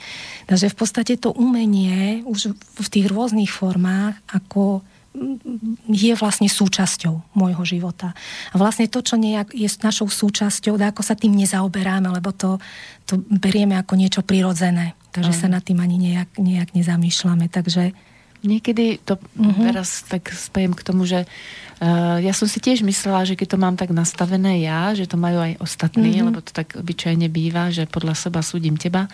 Takže 0.51 0.75
v 0.75 0.77
podstate 0.77 1.15
to 1.15 1.31
umenie 1.31 2.27
už 2.27 2.57
v 2.57 2.89
tých 2.91 3.07
rôznych 3.07 3.51
formách 3.51 4.19
ako 4.27 4.83
mm, 5.15 5.87
je 5.87 6.13
vlastne 6.19 6.51
súčasťou 6.51 7.39
môjho 7.39 7.63
života. 7.63 8.11
A 8.51 8.59
vlastne 8.59 8.91
to, 8.91 8.99
čo 8.99 9.15
nejak 9.15 9.55
je 9.55 9.71
našou 9.83 10.11
súčasťou, 10.11 10.75
ako 10.83 11.03
sa 11.07 11.15
tým 11.15 11.35
nezaoberáme, 11.39 12.11
lebo 12.11 12.35
to, 12.35 12.59
to 13.07 13.23
berieme 13.31 13.79
ako 13.79 13.95
niečo 13.95 14.27
prirodzené. 14.27 14.99
Takže 15.15 15.31
mm. 15.31 15.39
sa 15.39 15.47
nad 15.47 15.63
tým 15.63 15.79
ani 15.79 15.97
nejak, 16.03 16.41
nejak 16.43 16.75
nezamýšľame. 16.75 17.47
Takže 17.47 17.95
Niekedy 18.43 19.01
to 19.07 19.17
uh-huh. 19.17 19.71
teraz 19.71 20.03
tak 20.07 20.35
spejem 20.35 20.75
k 20.75 20.83
tomu, 20.83 21.07
že 21.07 21.23
uh, 21.25 22.19
ja 22.19 22.35
som 22.35 22.51
si 22.51 22.59
tiež 22.59 22.83
myslela, 22.83 23.23
že 23.23 23.39
keď 23.39 23.55
to 23.55 23.59
mám 23.63 23.79
tak 23.79 23.95
nastavené 23.95 24.67
ja, 24.67 24.93
že 24.99 25.07
to 25.07 25.15
majú 25.15 25.39
aj 25.41 25.63
ostatní, 25.63 26.19
uh-huh. 26.19 26.35
lebo 26.35 26.43
to 26.43 26.51
tak 26.51 26.75
obyčajne 26.75 27.31
býva, 27.31 27.71
že 27.71 27.87
podľa 27.87 28.19
seba 28.19 28.43
súdim 28.43 28.75
teba. 28.75 29.07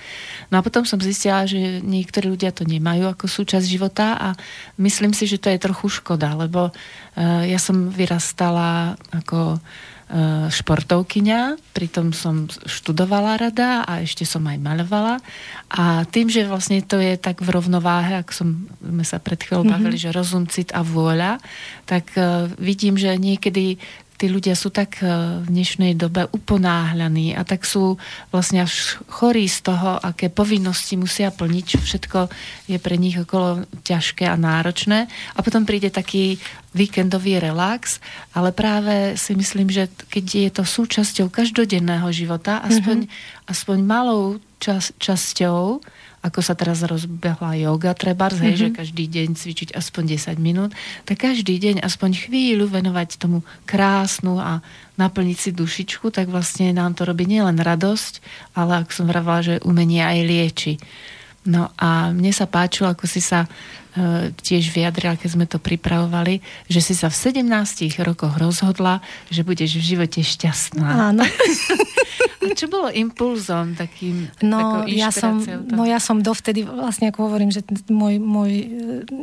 No 0.49 0.59
a 0.59 0.65
potom 0.65 0.89
som 0.89 0.97
zistila, 0.97 1.45
že 1.45 1.85
niektorí 1.85 2.33
ľudia 2.33 2.57
to 2.57 2.65
nemajú 2.65 3.13
ako 3.13 3.29
súčasť 3.29 3.67
života 3.69 4.17
a 4.17 4.29
myslím 4.81 5.13
si, 5.13 5.29
že 5.29 5.37
to 5.37 5.53
je 5.53 5.61
trochu 5.61 6.01
škoda, 6.01 6.33
lebo 6.33 6.73
uh, 6.73 7.45
ja 7.45 7.61
som 7.61 7.93
vyrastala 7.93 8.97
ako 9.13 9.61
uh, 9.61 9.97
športovkyňa, 10.49 11.61
pritom 11.77 12.17
som 12.17 12.49
študovala 12.49 13.37
rada 13.37 13.85
a 13.85 14.01
ešte 14.01 14.25
som 14.25 14.41
aj 14.49 14.57
maľovala. 14.57 15.21
A 15.69 16.09
tým, 16.09 16.33
že 16.33 16.49
vlastne 16.49 16.81
to 16.81 16.97
je 16.97 17.21
tak 17.21 17.45
v 17.45 17.53
rovnováhe, 17.53 18.25
ako 18.25 18.33
som, 18.33 18.49
sme 18.81 19.05
sa 19.05 19.21
pred 19.21 19.37
chvíľou 19.37 19.69
mm-hmm. 19.69 19.85
bavili, 19.85 20.01
že 20.01 20.09
rozum, 20.09 20.49
cit 20.49 20.73
a 20.73 20.81
vôľa, 20.81 21.37
tak 21.85 22.17
uh, 22.17 22.49
vidím, 22.57 22.97
že 22.97 23.13
niekedy 23.21 23.77
tí 24.19 24.27
ľudia 24.27 24.59
sú 24.59 24.75
tak 24.75 24.99
e, 24.99 25.07
v 25.41 25.47
dnešnej 25.47 25.95
dobe 25.95 26.27
uponáhľaní 26.27 27.39
a 27.39 27.47
tak 27.47 27.63
sú 27.63 27.95
vlastne 28.35 28.67
až 28.67 28.99
chorí 29.07 29.47
z 29.47 29.63
toho, 29.71 30.03
aké 30.03 30.27
povinnosti 30.27 30.99
musia 30.99 31.31
plniť, 31.31 31.65
čo 31.65 31.79
všetko 31.79 32.19
je 32.67 32.79
pre 32.83 32.99
nich 32.99 33.15
okolo 33.15 33.63
ťažké 33.87 34.27
a 34.27 34.35
náročné. 34.35 35.07
A 35.09 35.39
potom 35.41 35.63
príde 35.63 35.95
taký 35.95 36.43
víkendový 36.75 37.39
relax, 37.39 38.03
ale 38.35 38.51
práve 38.51 39.15
si 39.15 39.39
myslím, 39.39 39.71
že 39.71 39.87
keď 40.11 40.27
je 40.27 40.51
to 40.51 40.65
súčasťou 40.67 41.31
každodenného 41.31 42.11
života, 42.11 42.59
aspoň, 42.67 43.07
mm-hmm. 43.07 43.49
aspoň 43.49 43.79
malou 43.87 44.43
čas, 44.59 44.91
časťou, 44.99 45.81
ako 46.29 46.45
sa 46.45 46.53
teraz 46.53 46.85
rozbehla 46.85 47.57
yoga, 47.57 47.97
treba, 47.97 48.29
mm-hmm. 48.29 48.55
že 48.55 48.69
každý 48.71 49.09
deň 49.09 49.29
cvičiť 49.35 49.69
aspoň 49.73 50.21
10 50.21 50.37
minút, 50.37 50.71
tak 51.09 51.25
každý 51.25 51.57
deň 51.57 51.81
aspoň 51.81 52.29
chvíľu 52.29 52.69
venovať 52.69 53.17
tomu 53.17 53.41
krásnu 53.65 54.37
a 54.37 54.61
naplniť 55.01 55.39
si 55.41 55.51
dušičku, 55.57 56.13
tak 56.13 56.29
vlastne 56.29 56.71
nám 56.77 56.93
to 56.93 57.09
robí 57.09 57.25
nielen 57.25 57.57
radosť, 57.57 58.21
ale 58.53 58.85
ako 58.85 58.91
som 58.93 59.07
vravila, 59.09 59.41
že 59.41 59.65
umenie 59.65 60.05
aj 60.05 60.19
lieči. 60.29 60.75
No 61.49 61.73
a 61.81 62.13
mne 62.13 62.29
sa 62.37 62.45
páčilo, 62.45 62.93
ako 62.93 63.09
si 63.09 63.25
sa 63.25 63.49
e, 63.97 64.29
tiež 64.37 64.69
vyjadrila, 64.69 65.17
keď 65.17 65.31
sme 65.33 65.47
to 65.49 65.57
pripravovali, 65.57 66.45
že 66.69 66.85
si 66.85 66.93
sa 66.93 67.09
v 67.09 67.17
17 67.17 67.49
rokoch 68.05 68.37
rozhodla, 68.37 69.01
že 69.33 69.47
budeš 69.49 69.81
v 69.81 69.97
živote 69.97 70.21
šťastná. 70.21 71.15
Áno. 71.15 71.25
A 72.43 72.53
čo 72.55 72.67
bolo 72.71 72.89
impulzom 72.93 73.75
takým? 73.75 74.29
No 74.45 74.85
ja, 74.87 75.09
som, 75.09 75.41
no 75.69 75.83
ja 75.89 75.99
som 75.99 76.21
dovtedy, 76.21 76.63
vlastne 76.65 77.09
ako 77.09 77.29
hovorím, 77.29 77.51
že 77.51 77.65
môj, 77.89 78.21
môj, 78.21 78.53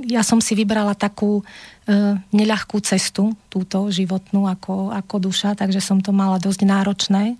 ja 0.09 0.25
som 0.25 0.41
si 0.41 0.57
vybrala 0.57 0.97
takú 0.97 1.41
e, 1.41 1.43
neľahkú 2.33 2.81
cestu, 2.81 3.33
túto 3.47 3.87
životnú 3.93 4.49
ako, 4.49 4.91
ako 4.93 5.15
duša, 5.31 5.55
takže 5.55 5.79
som 5.79 6.01
to 6.01 6.09
mala 6.11 6.41
dosť 6.41 6.61
náročné 6.65 7.23
e, 7.33 7.35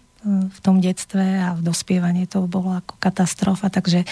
v 0.50 0.60
tom 0.64 0.80
detstve 0.80 1.24
a 1.24 1.58
v 1.58 1.62
dospievaní 1.66 2.30
to 2.30 2.46
bolo 2.46 2.78
ako 2.78 2.96
katastrofa, 3.02 3.68
takže 3.74 4.08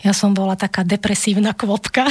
ja 0.00 0.12
som 0.16 0.32
bola 0.32 0.56
taká 0.56 0.80
depresívna 0.80 1.52
kvopka. 1.52 2.08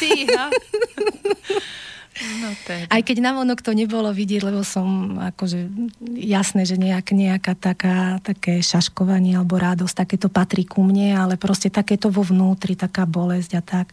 Fíha. 0.00 0.48
No, 2.16 2.48
teda. 2.64 2.88
Aj 2.88 3.02
keď 3.04 3.16
navonok 3.20 3.60
to 3.60 3.76
nebolo 3.76 4.08
vidieť, 4.08 4.40
lebo 4.40 4.64
som 4.64 5.20
akože 5.20 5.68
jasné, 6.16 6.64
že 6.64 6.80
nejak, 6.80 7.12
nejaká 7.12 7.52
taká, 7.52 8.24
také 8.24 8.64
šaškovanie 8.64 9.36
alebo 9.36 9.60
radosť, 9.60 9.94
také 9.94 10.16
to 10.16 10.32
patrí 10.32 10.64
ku 10.64 10.80
mne, 10.80 11.12
ale 11.12 11.36
proste 11.36 11.68
takéto 11.68 12.08
vo 12.08 12.24
vnútri, 12.24 12.72
taká 12.72 13.04
bolesť 13.04 13.60
a 13.60 13.62
tak. 13.62 13.92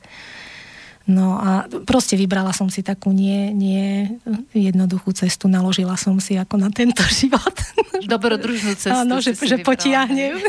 No 1.03 1.35
a 1.35 1.67
proste 1.83 2.15
vybrala 2.15 2.55
som 2.55 2.71
si 2.71 2.79
takú 2.79 3.11
nie, 3.11 3.51
nie 3.51 4.07
jednoduchú 4.55 5.11
cestu, 5.11 5.51
naložila 5.51 5.99
som 5.99 6.15
si 6.23 6.39
ako 6.39 6.55
na 6.55 6.71
tento 6.71 7.03
život. 7.19 7.51
Dobrodružnú 8.07 8.79
cestu. 8.79 8.95
Áno, 8.95 9.19
že, 9.19 9.35
že 9.35 9.59
potiahnem. 9.59 10.39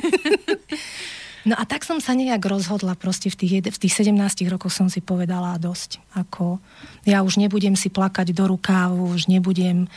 No 1.45 1.55
a 1.61 1.69
tak 1.69 1.85
som 1.85 2.01
sa 2.01 2.17
nejak 2.17 2.41
rozhodla 2.41 2.97
proste 2.97 3.29
v 3.29 3.37
tých, 3.37 3.53
v 3.69 3.79
tých 3.79 3.95
17 4.01 4.17
rokoch 4.49 4.73
som 4.73 4.89
si 4.89 5.05
povedala 5.05 5.61
dosť. 5.61 6.01
Ako, 6.17 6.57
ja 7.05 7.21
už 7.21 7.37
nebudem 7.37 7.77
si 7.77 7.93
plakať 7.93 8.33
do 8.33 8.49
rukávu, 8.49 9.13
už 9.13 9.29
nebudem 9.29 9.85
e, 9.85 9.89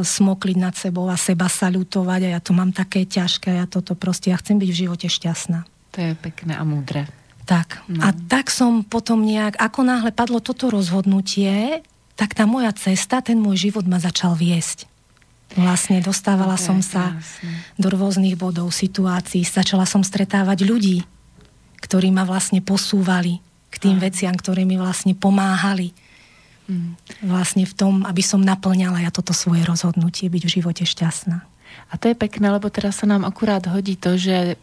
smokliť 0.00 0.56
nad 0.56 0.72
sebou 0.72 1.04
a 1.12 1.20
seba 1.20 1.52
salutovať 1.52 2.20
a 2.24 2.28
ja 2.36 2.40
to 2.40 2.56
mám 2.56 2.72
také 2.72 3.04
ťažké, 3.04 3.60
ja 3.60 3.68
toto 3.68 3.92
proste, 3.92 4.32
ja 4.32 4.40
chcem 4.40 4.56
byť 4.56 4.70
v 4.72 4.80
živote 4.88 5.06
šťastná. 5.12 5.68
To 5.92 5.98
je 6.00 6.12
pekné 6.16 6.56
a 6.56 6.64
múdre. 6.64 7.04
Tak. 7.44 7.84
No. 7.88 8.04
A 8.04 8.12
tak 8.12 8.48
som 8.48 8.84
potom 8.84 9.24
nejak, 9.24 9.56
ako 9.60 9.80
náhle 9.84 10.12
padlo 10.12 10.40
toto 10.40 10.68
rozhodnutie, 10.68 11.84
tak 12.16 12.32
tá 12.32 12.44
moja 12.44 12.72
cesta, 12.76 13.20
ten 13.20 13.40
môj 13.40 13.68
život 13.68 13.84
ma 13.84 14.00
začal 14.00 14.36
viesť. 14.36 14.88
Vlastne 15.56 16.04
dostávala 16.04 16.60
okay, 16.60 16.66
som 16.68 16.78
sa 16.84 17.16
jasne. 17.16 17.52
do 17.80 17.88
rôznych 17.88 18.36
bodov, 18.36 18.68
situácií, 18.68 19.48
začala 19.48 19.88
som 19.88 20.04
stretávať 20.04 20.68
ľudí, 20.68 21.08
ktorí 21.80 22.12
ma 22.12 22.28
vlastne 22.28 22.60
posúvali 22.60 23.40
k 23.72 23.74
tým 23.80 23.96
Aj. 24.00 24.12
veciam, 24.12 24.34
ktoré 24.36 24.68
mi 24.68 24.76
vlastne 24.76 25.16
pomáhali. 25.16 25.96
Mm. 26.68 27.00
Vlastne 27.24 27.64
v 27.64 27.72
tom, 27.72 28.04
aby 28.04 28.20
som 28.20 28.44
naplňala 28.44 29.00
ja 29.00 29.10
toto 29.12 29.32
svoje 29.32 29.64
rozhodnutie, 29.64 30.28
byť 30.28 30.42
v 30.44 30.54
živote 30.60 30.84
šťastná. 30.84 31.40
A 31.88 31.96
to 31.96 32.12
je 32.12 32.16
pekné, 32.16 32.52
lebo 32.52 32.68
teraz 32.68 33.00
sa 33.00 33.08
nám 33.08 33.24
akurát 33.24 33.64
hodí 33.64 33.96
to, 33.96 34.20
že 34.20 34.60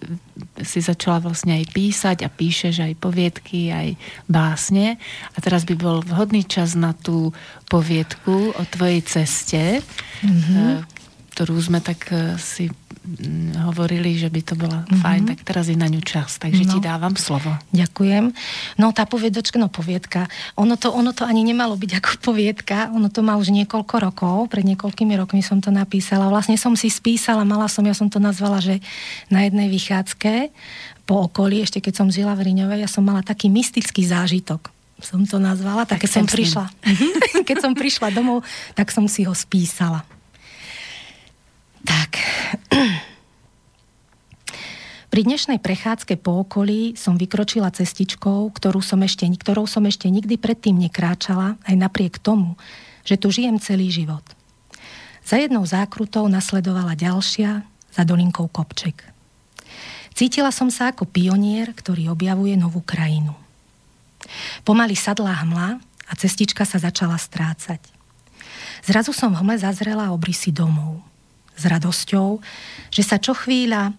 si 0.61 0.79
začala 0.79 1.25
vlastne 1.25 1.57
aj 1.57 1.73
písať 1.73 2.17
a 2.21 2.29
píšeš 2.29 2.85
aj 2.85 2.93
poviedky, 3.01 3.73
aj 3.73 3.97
básne. 4.29 5.01
A 5.33 5.37
teraz 5.41 5.65
by 5.65 5.73
bol 5.73 6.05
vhodný 6.05 6.45
čas 6.45 6.77
na 6.77 6.93
tú 6.93 7.33
poviedku 7.65 8.53
o 8.53 8.63
tvojej 8.69 9.01
ceste, 9.01 9.81
mm-hmm. 10.21 10.94
Ktorú 11.35 11.59
sme 11.59 11.83
tak 11.83 12.07
eh, 12.15 12.39
si 12.39 12.71
Mm, 13.05 13.69
hovorili, 13.69 14.17
že 14.17 14.33
by 14.33 14.41
to 14.41 14.57
bola 14.57 14.81
mm-hmm. 14.81 14.97
fajn, 14.97 15.21
tak 15.29 15.39
teraz 15.45 15.69
je 15.69 15.77
na 15.77 15.85
ňu 15.85 16.01
čas, 16.01 16.41
takže 16.41 16.65
no. 16.65 16.71
ti 16.73 16.79
dávam 16.81 17.13
slovo. 17.13 17.53
Ďakujem. 17.69 18.33
No 18.81 18.89
tá 18.97 19.05
poviedočka, 19.05 19.61
no 19.61 19.69
poviedka, 19.69 20.25
ono 20.57 20.73
to, 20.73 20.89
ono 20.89 21.13
to 21.13 21.21
ani 21.21 21.45
nemalo 21.45 21.77
byť 21.77 22.01
ako 22.01 22.33
poviedka, 22.33 22.89
ono 22.89 23.13
to 23.13 23.21
má 23.21 23.37
už 23.37 23.53
niekoľko 23.53 23.95
rokov, 24.01 24.49
pred 24.49 24.65
niekoľkými 24.65 25.13
rokmi 25.21 25.45
som 25.45 25.61
to 25.61 25.69
napísala, 25.69 26.33
vlastne 26.33 26.57
som 26.57 26.73
si 26.73 26.89
spísala, 26.89 27.45
mala 27.45 27.69
som, 27.69 27.85
ja 27.85 27.93
som 27.93 28.09
to 28.09 28.17
nazvala, 28.17 28.57
že 28.57 28.81
na 29.29 29.45
jednej 29.45 29.69
vychádzke 29.69 30.49
po 31.05 31.29
okolí, 31.29 31.61
ešte 31.61 31.85
keď 31.85 31.93
som 32.01 32.07
žila 32.09 32.33
v 32.33 32.49
Riňove, 32.49 32.81
ja 32.81 32.89
som 32.89 33.05
mala 33.05 33.21
taký 33.21 33.53
mystický 33.53 34.01
zážitok 34.01 34.73
som 34.95 35.27
to 35.27 35.37
nazvala. 35.43 35.83
Tak, 35.83 35.99
tak 35.99 36.07
keď 36.07 36.11
som 36.17 36.25
prišla, 36.25 36.65
keď 37.51 37.57
som 37.61 37.75
prišla 37.75 38.15
domov, 38.15 38.41
tak 38.73 38.89
som 38.89 39.05
si 39.05 39.27
ho 39.27 39.35
spísala. 39.35 40.07
Tak. 41.85 42.11
Pri 45.13 45.21
dnešnej 45.23 45.63
prechádzke 45.63 46.19
po 46.19 46.43
okolí 46.43 46.99
som 46.99 47.15
vykročila 47.15 47.71
cestičkou, 47.71 48.51
ktorú 48.51 48.83
som 48.83 48.99
ešte, 48.99 49.23
ktorou 49.23 49.63
som 49.63 49.87
ešte 49.87 50.11
nikdy 50.11 50.35
predtým 50.35 50.75
nekráčala, 50.75 51.55
aj 51.63 51.75
napriek 51.79 52.19
tomu, 52.19 52.59
že 53.07 53.15
tu 53.15 53.31
žijem 53.31 53.55
celý 53.61 53.87
život. 53.93 54.25
Za 55.23 55.39
jednou 55.39 55.63
zákrutou 55.63 56.27
nasledovala 56.27 56.99
ďalšia, 56.99 57.63
za 57.95 58.03
dolinkou 58.03 58.51
kopček. 58.51 59.07
Cítila 60.11 60.51
som 60.51 60.67
sa 60.67 60.91
ako 60.91 61.07
pionier, 61.07 61.71
ktorý 61.71 62.11
objavuje 62.11 62.59
novú 62.59 62.83
krajinu. 62.83 63.31
Pomaly 64.67 64.99
sadla 64.99 65.31
hmla 65.47 65.79
a 65.79 66.11
cestička 66.19 66.67
sa 66.67 66.75
začala 66.75 67.15
strácať. 67.15 67.79
Zrazu 68.83 69.15
som 69.15 69.31
v 69.31 69.39
hmle 69.39 69.55
zazrela 69.57 70.11
obrysy 70.11 70.51
domov. 70.51 71.14
S 71.55 71.63
radosťou, 71.63 72.43
že 72.91 73.03
sa 73.03 73.15
čo 73.15 73.31
chvíľa 73.31 73.89
e, 73.89 73.93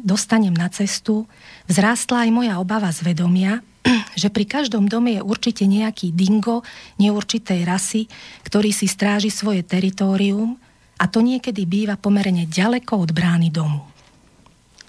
dostanem 0.00 0.54
na 0.54 0.70
cestu, 0.70 1.26
vzrástla 1.66 2.26
aj 2.26 2.30
moja 2.30 2.54
obava 2.62 2.90
z 2.94 3.02
vedomia, 3.02 3.60
že 4.20 4.30
pri 4.30 4.46
každom 4.46 4.86
dome 4.86 5.18
je 5.18 5.22
určite 5.22 5.66
nejaký 5.66 6.14
dingo 6.14 6.62
neurčitej 7.02 7.66
rasy, 7.66 8.06
ktorý 8.46 8.70
si 8.70 8.86
stráži 8.86 9.34
svoje 9.34 9.66
teritorium 9.66 10.56
a 10.96 11.04
to 11.10 11.20
niekedy 11.20 11.66
býva 11.66 11.98
pomerne 11.98 12.46
ďaleko 12.46 13.02
od 13.02 13.10
brány 13.10 13.50
domu. 13.50 13.82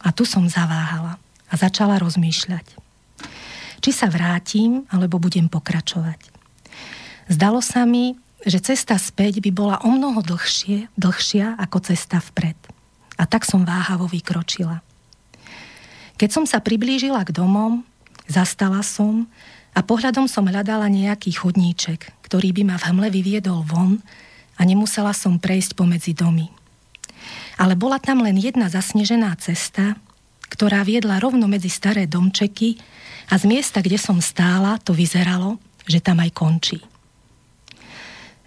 A 0.06 0.14
tu 0.14 0.24
som 0.24 0.46
zaváhala 0.46 1.18
a 1.50 1.54
začala 1.58 1.98
rozmýšľať 1.98 2.88
či 3.82 3.96
sa 3.96 4.10
vrátim, 4.10 4.84
alebo 4.92 5.22
budem 5.22 5.48
pokračovať. 5.48 6.20
Zdalo 7.32 7.64
sa 7.64 7.88
mi, 7.88 8.20
že 8.46 8.62
cesta 8.62 9.00
späť 9.00 9.42
by 9.42 9.50
bola 9.50 9.78
o 9.82 9.90
mnoho 9.90 10.22
dlhšie, 10.22 10.94
dlhšia 10.94 11.58
ako 11.58 11.78
cesta 11.82 12.22
vpred. 12.22 12.58
A 13.18 13.26
tak 13.26 13.48
som 13.48 13.66
váhavo 13.66 14.06
vykročila. 14.06 14.86
Keď 16.18 16.30
som 16.30 16.46
sa 16.46 16.62
priblížila 16.62 17.26
k 17.26 17.34
domom, 17.34 17.82
zastala 18.30 18.82
som 18.86 19.26
a 19.74 19.82
pohľadom 19.82 20.26
som 20.26 20.46
hľadala 20.46 20.90
nejaký 20.90 21.34
chodníček, 21.38 22.10
ktorý 22.26 22.54
by 22.54 22.62
ma 22.66 22.76
v 22.78 22.88
hmle 22.94 23.10
vyviedol 23.14 23.62
von 23.66 24.02
a 24.58 24.62
nemusela 24.66 25.14
som 25.14 25.38
prejsť 25.38 25.78
pomedzi 25.78 26.14
domy. 26.18 26.50
Ale 27.58 27.74
bola 27.74 27.98
tam 27.98 28.22
len 28.22 28.38
jedna 28.38 28.70
zasnežená 28.70 29.34
cesta, 29.38 29.98
ktorá 30.50 30.82
viedla 30.82 31.22
rovno 31.22 31.46
medzi 31.46 31.70
staré 31.70 32.10
domčeky 32.10 32.78
a 33.30 33.38
z 33.38 33.44
miesta, 33.46 33.82
kde 33.82 33.98
som 34.02 34.18
stála, 34.18 34.82
to 34.82 34.94
vyzeralo, 34.94 35.62
že 35.86 36.02
tam 36.02 36.22
aj 36.22 36.32
končí. 36.34 36.80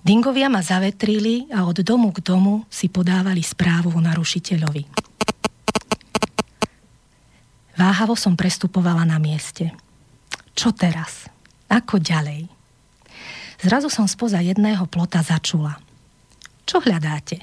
Dingovia 0.00 0.48
ma 0.48 0.64
zavetrili 0.64 1.52
a 1.52 1.68
od 1.68 1.84
domu 1.84 2.10
k 2.10 2.24
domu 2.24 2.64
si 2.72 2.88
podávali 2.88 3.44
správu 3.44 3.92
o 3.92 4.00
narušiteľovi. 4.00 4.84
Váhavo 7.76 8.16
som 8.16 8.36
prestupovala 8.36 9.08
na 9.08 9.16
mieste. 9.16 9.72
Čo 10.52 10.72
teraz? 10.76 11.28
Ako 11.68 12.00
ďalej? 12.00 12.48
Zrazu 13.60 13.88
som 13.92 14.08
spoza 14.08 14.40
jedného 14.40 14.88
plota 14.88 15.20
začula. 15.20 15.76
Čo 16.64 16.80
hľadáte? 16.80 17.40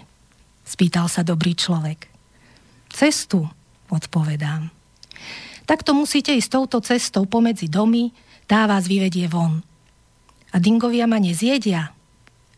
Spýtal 0.65 1.09
sa 1.09 1.21
dobrý 1.21 1.53
človek. 1.53 2.09
Cestu, 2.89 3.45
odpovedám 3.89 4.77
tak 5.67 5.83
to 5.83 5.91
musíte 5.91 6.31
ísť 6.31 6.49
touto 6.55 6.79
cestou 6.79 7.27
pomedzi 7.27 7.67
domy, 7.67 8.15
tá 8.47 8.63
vás 8.71 8.87
vyvedie 8.87 9.27
von. 9.27 9.59
A 10.55 10.63
dingovia 10.63 11.03
ma 11.03 11.19
nezjedia. 11.19 11.91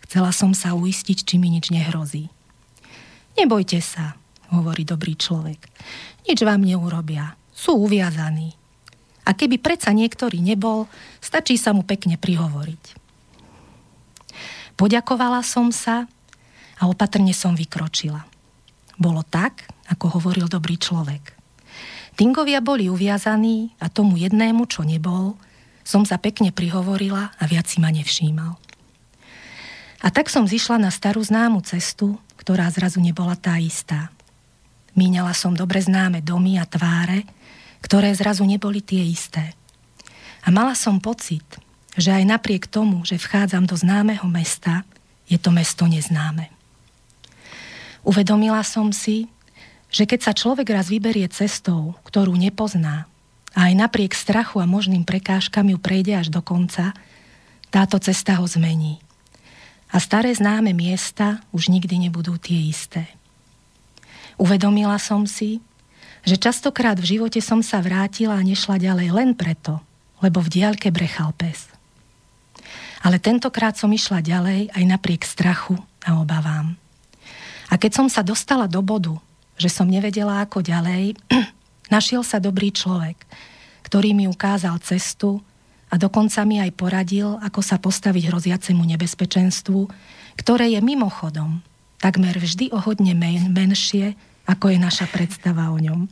Chcela 0.10 0.34
som 0.34 0.58
sa 0.58 0.74
uistiť, 0.74 1.22
či 1.22 1.38
mi 1.38 1.54
nič 1.54 1.70
nehrozí. 1.70 2.34
Nebojte 3.38 3.78
sa, 3.78 4.18
hovorí 4.50 4.82
dobrý 4.82 5.14
človek. 5.14 5.70
Nič 6.26 6.42
vám 6.42 6.66
neurobia. 6.66 7.38
Sú 7.54 7.78
uviazaní. 7.78 8.58
A 9.30 9.38
keby 9.38 9.62
predsa 9.62 9.94
niektorý 9.94 10.42
nebol, 10.42 10.90
stačí 11.22 11.62
sa 11.62 11.78
mu 11.78 11.86
pekne 11.86 12.18
prihovoriť. 12.18 12.98
Poďakovala 14.74 15.46
som 15.46 15.70
sa 15.70 16.10
a 16.82 16.84
opatrne 16.90 17.36
som 17.38 17.54
vykročila. 17.54 18.26
Bolo 18.98 19.22
tak, 19.22 19.70
ako 19.94 20.18
hovoril 20.18 20.50
dobrý 20.50 20.82
človek. 20.82 21.38
Tingovia 22.18 22.66
boli 22.66 22.90
uviazaní 22.90 23.78
a 23.78 23.94
tomu 23.94 24.18
jednému, 24.18 24.66
čo 24.66 24.82
nebol, 24.82 25.38
som 25.86 26.02
sa 26.02 26.18
pekne 26.18 26.50
prihovorila 26.50 27.30
a 27.38 27.44
viac 27.46 27.70
si 27.70 27.78
ma 27.78 27.94
nevšímal. 27.94 28.69
A 30.00 30.08
tak 30.08 30.32
som 30.32 30.48
zišla 30.48 30.80
na 30.80 30.92
starú 30.92 31.20
známu 31.20 31.60
cestu, 31.68 32.16
ktorá 32.40 32.72
zrazu 32.72 33.04
nebola 33.04 33.36
tá 33.36 33.60
istá. 33.60 34.08
Míňala 34.96 35.36
som 35.36 35.52
dobre 35.52 35.84
známe 35.84 36.24
domy 36.24 36.56
a 36.56 36.64
tváre, 36.64 37.28
ktoré 37.84 38.16
zrazu 38.16 38.48
neboli 38.48 38.80
tie 38.80 39.04
isté. 39.04 39.56
A 40.44 40.52
mala 40.56 40.72
som 40.76 41.04
pocit, 41.04 41.46
že 42.00 42.16
aj 42.16 42.24
napriek 42.24 42.72
tomu, 42.72 43.04
že 43.04 43.20
vchádzam 43.20 43.68
do 43.68 43.76
známeho 43.76 44.24
mesta, 44.32 44.88
je 45.28 45.36
to 45.36 45.52
mesto 45.52 45.84
neznáme. 45.84 46.48
Uvedomila 48.08 48.64
som 48.64 48.96
si, 48.96 49.28
že 49.92 50.08
keď 50.08 50.32
sa 50.32 50.34
človek 50.34 50.72
raz 50.72 50.88
vyberie 50.88 51.28
cestou, 51.28 52.00
ktorú 52.08 52.40
nepozná, 52.40 53.10
a 53.58 53.68
aj 53.68 53.74
napriek 53.76 54.14
strachu 54.14 54.62
a 54.62 54.70
možným 54.70 55.04
prekážkam 55.04 55.68
ju 55.74 55.78
prejde 55.82 56.14
až 56.16 56.30
do 56.30 56.40
konca, 56.40 56.94
táto 57.74 57.98
cesta 57.98 58.38
ho 58.38 58.46
zmení. 58.46 59.02
A 59.90 59.98
staré 59.98 60.30
známe 60.30 60.70
miesta 60.72 61.42
už 61.50 61.74
nikdy 61.74 62.10
nebudú 62.10 62.38
tie 62.38 62.70
isté. 62.70 63.10
Uvedomila 64.38 64.96
som 65.02 65.26
si, 65.26 65.60
že 66.24 66.38
častokrát 66.38 66.96
v 67.00 67.18
živote 67.18 67.42
som 67.42 67.60
sa 67.66 67.82
vrátila 67.82 68.38
a 68.38 68.46
nešla 68.46 68.78
ďalej 68.78 69.10
len 69.12 69.30
preto, 69.34 69.82
lebo 70.22 70.40
v 70.46 70.62
diaľke 70.62 70.94
brechal 70.94 71.34
pes. 71.34 71.68
Ale 73.02 73.18
tentokrát 73.18 73.80
som 73.80 73.90
išla 73.90 74.20
ďalej 74.20 74.70
aj 74.76 74.84
napriek 74.84 75.24
strachu 75.24 75.80
a 76.04 76.20
obavám. 76.20 76.76
A 77.70 77.78
keď 77.80 78.04
som 78.04 78.08
sa 78.12 78.22
dostala 78.22 78.68
do 78.68 78.84
bodu, 78.84 79.16
že 79.56 79.72
som 79.72 79.88
nevedela 79.88 80.44
ako 80.44 80.64
ďalej, 80.64 81.16
našiel 81.96 82.22
sa 82.22 82.38
dobrý 82.38 82.72
človek, 82.72 83.16
ktorý 83.88 84.14
mi 84.14 84.28
ukázal 84.28 84.78
cestu 84.84 85.42
a 85.90 85.96
dokonca 85.98 86.46
mi 86.46 86.62
aj 86.62 86.72
poradil, 86.78 87.42
ako 87.42 87.62
sa 87.66 87.82
postaviť 87.82 88.30
hroziacemu 88.30 88.84
nebezpečenstvu, 88.96 89.80
ktoré 90.38 90.72
je 90.74 90.80
mimochodom 90.86 91.66
takmer 92.00 92.40
vždy 92.40 92.72
o 92.72 92.80
hodne 92.80 93.12
men- 93.14 93.52
menšie, 93.52 94.16
ako 94.48 94.72
je 94.72 94.80
naša 94.80 95.06
predstava 95.12 95.70
o 95.70 95.78
ňom. 95.78 96.08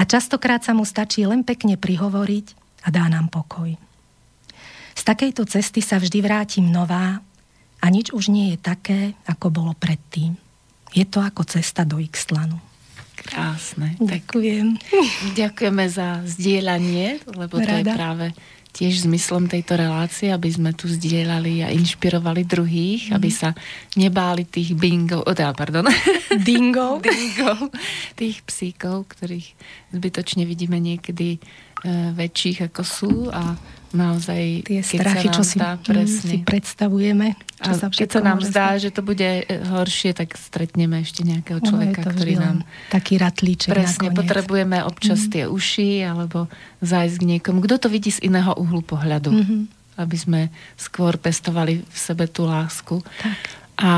a 0.00 0.02
častokrát 0.06 0.62
sa 0.62 0.72
mu 0.72 0.86
stačí 0.86 1.26
len 1.26 1.42
pekne 1.42 1.74
prihovoriť 1.74 2.46
a 2.86 2.88
dá 2.94 3.10
nám 3.10 3.28
pokoj. 3.28 3.74
Z 4.94 5.02
takejto 5.02 5.44
cesty 5.46 5.82
sa 5.82 5.98
vždy 5.98 6.18
vrátim 6.22 6.66
nová 6.70 7.18
a 7.78 7.86
nič 7.90 8.14
už 8.14 8.30
nie 8.30 8.54
je 8.54 8.58
také, 8.58 9.00
ako 9.26 9.50
bolo 9.50 9.72
predtým. 9.74 10.38
Je 10.94 11.04
to 11.04 11.20
ako 11.20 11.44
cesta 11.44 11.84
do 11.84 12.00
Ixtlanu. 12.00 12.67
Krásne. 13.28 13.92
Ďakujem. 14.00 14.80
Tak, 14.80 15.36
ďakujeme 15.36 15.84
za 15.92 16.24
zdieľanie, 16.24 17.20
lebo 17.36 17.60
Rada. 17.60 17.68
to 17.68 17.72
je 17.76 17.84
práve 17.92 18.26
tiež 18.72 19.04
zmyslom 19.04 19.48
tejto 19.50 19.74
relácie, 19.74 20.30
aby 20.30 20.48
sme 20.48 20.70
tu 20.70 20.86
zdieľali 20.88 21.66
a 21.66 21.68
inšpirovali 21.74 22.46
druhých, 22.46 23.10
mm. 23.10 23.12
aby 23.16 23.30
sa 23.32 23.52
nebáli 23.98 24.46
tých 24.46 24.76
bingov, 24.78 25.26
oh, 25.26 25.34
teda, 25.34 25.52
pardon, 25.56 25.88
dingov. 26.48 27.02
dingov, 27.06 27.74
tých 28.14 28.40
psíkov, 28.46 29.10
ktorých 29.12 29.48
zbytočne 29.92 30.46
vidíme 30.46 30.78
niekedy 30.78 31.36
e, 31.36 31.40
väčších 32.14 32.70
ako 32.70 32.82
sú 32.86 33.14
a 33.34 33.56
naozaj 33.92 34.68
tie 34.68 34.80
strachy, 34.84 35.28
čo 35.32 35.42
si, 35.44 35.56
dá, 35.56 35.80
presne. 35.80 36.28
si 36.28 36.36
predstavujeme. 36.44 37.36
Čo 37.58 37.70
a 37.70 37.74
sa 37.74 37.86
keď 37.90 38.08
sa 38.08 38.20
nám 38.22 38.38
zdá, 38.44 38.78
že 38.78 38.94
to 38.94 39.02
bude 39.02 39.24
e, 39.24 39.42
horšie, 39.48 40.14
tak 40.14 40.38
stretneme 40.38 41.02
ešte 41.02 41.26
nejakého 41.26 41.58
človeka, 41.58 42.06
ktorý 42.06 42.38
nám... 42.38 42.56
Taký 42.92 43.18
ratlíček 43.18 43.74
Presne, 43.74 44.12
nakoniec. 44.12 44.18
potrebujeme 44.22 44.78
občas 44.86 45.26
mm. 45.26 45.30
tie 45.32 45.44
uši, 45.50 45.90
alebo 46.06 46.46
zájsť 46.84 47.16
k 47.18 47.24
niekomu. 47.34 47.58
Kto 47.64 47.76
to 47.82 47.88
vidí 47.90 48.14
z 48.14 48.22
iného 48.22 48.54
uhlu 48.54 48.84
pohľadu? 48.84 49.30
Mm-hmm. 49.34 49.60
Aby 49.98 50.16
sme 50.16 50.40
skôr 50.78 51.18
pestovali 51.18 51.82
v 51.82 51.98
sebe 51.98 52.30
tú 52.30 52.46
lásku. 52.46 53.02
Tak. 53.02 53.38
A 53.78 53.90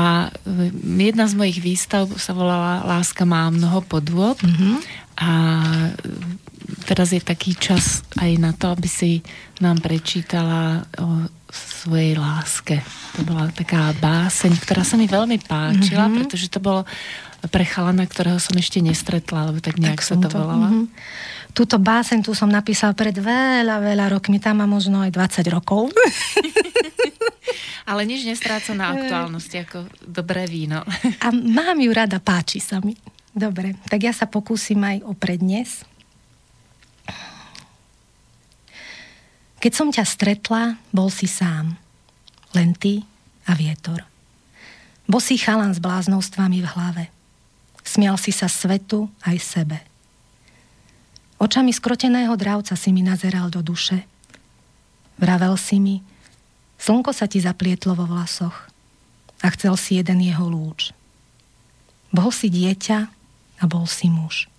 e, 0.45 0.73
jedna 1.09 1.29
z 1.29 1.33
mojich 1.37 1.61
výstav 1.61 2.09
sa 2.17 2.33
volala 2.33 2.81
Láska 2.85 3.29
má 3.29 3.49
mnoho 3.53 3.85
podôb. 3.85 4.41
Mm-hmm. 4.41 4.75
A 5.21 5.31
teraz 6.87 7.11
je 7.11 7.21
taký 7.21 7.55
čas 7.55 8.05
aj 8.19 8.31
na 8.39 8.51
to, 8.55 8.71
aby 8.71 8.87
si 8.87 9.23
nám 9.59 9.79
prečítala 9.79 10.85
o 10.97 11.27
svojej 11.51 12.15
láske. 12.15 12.79
To 13.19 13.27
bola 13.27 13.51
taká 13.51 13.91
báseň, 13.99 14.55
ktorá 14.63 14.87
sa 14.87 14.95
mi 14.95 15.05
veľmi 15.05 15.43
páčila, 15.43 16.07
mm-hmm. 16.07 16.17
pretože 16.23 16.47
to 16.47 16.63
bolo 16.63 16.87
pre 17.51 17.65
chalana, 17.65 18.05
ktorého 18.05 18.37
som 18.37 18.55
ešte 18.55 18.79
nestretla, 18.79 19.49
alebo 19.49 19.59
tak 19.59 19.81
nejak 19.81 19.99
tak 19.99 20.07
sa 20.07 20.15
to, 20.15 20.29
to 20.29 20.37
volala. 20.37 20.69
Mm-hmm. 20.69 20.85
Túto 21.51 21.75
báseň 21.81 22.23
tu 22.23 22.31
som 22.31 22.47
napísala 22.47 22.95
pred 22.95 23.17
veľa, 23.17 23.83
veľa 23.83 24.05
rokmi, 24.15 24.39
tam 24.39 24.63
má 24.63 24.67
možno 24.69 25.03
aj 25.03 25.11
20 25.11 25.51
rokov. 25.51 25.91
Ale 27.91 28.07
nič 28.07 28.23
nestráca 28.23 28.71
na 28.71 28.89
aktuálnosti, 28.95 29.67
ako 29.67 29.89
dobré 29.99 30.47
víno. 30.47 30.85
A 31.19 31.27
mám 31.33 31.75
ju 31.81 31.91
rada, 31.91 32.23
páči 32.23 32.63
sa 32.63 32.79
mi. 32.79 32.95
Dobre, 33.31 33.75
tak 33.87 34.03
ja 34.03 34.15
sa 34.15 34.27
pokúsim 34.27 34.79
aj 34.79 35.03
o 35.07 35.11
prednes. 35.15 35.83
Keď 39.61 39.73
som 39.77 39.93
ťa 39.93 40.01
stretla, 40.09 40.81
bol 40.89 41.13
si 41.13 41.29
sám. 41.29 41.77
Len 42.57 42.73
ty 42.73 43.05
a 43.45 43.53
vietor. 43.53 44.01
Bosý 45.05 45.37
chalan 45.37 45.69
s 45.69 45.77
bláznostvami 45.77 46.65
v 46.65 46.71
hlave. 46.73 47.05
Smial 47.85 48.17
si 48.17 48.33
sa 48.33 48.49
svetu 48.49 49.05
aj 49.21 49.37
sebe. 49.37 49.77
Očami 51.37 51.69
skroteného 51.69 52.33
dravca 52.41 52.73
si 52.73 52.89
mi 52.89 53.05
nazeral 53.05 53.53
do 53.53 53.61
duše. 53.61 54.01
Vravel 55.21 55.53
si 55.61 55.77
mi, 55.77 56.01
slnko 56.81 57.13
sa 57.13 57.29
ti 57.29 57.37
zaplietlo 57.37 57.93
vo 57.93 58.09
vlasoch 58.09 58.65
a 59.45 59.47
chcel 59.53 59.77
si 59.77 60.01
jeden 60.01 60.25
jeho 60.25 60.49
lúč. 60.49 60.89
Bol 62.09 62.33
si 62.33 62.49
dieťa 62.49 62.99
a 63.61 63.63
bol 63.69 63.85
si 63.85 64.09
muž. 64.09 64.49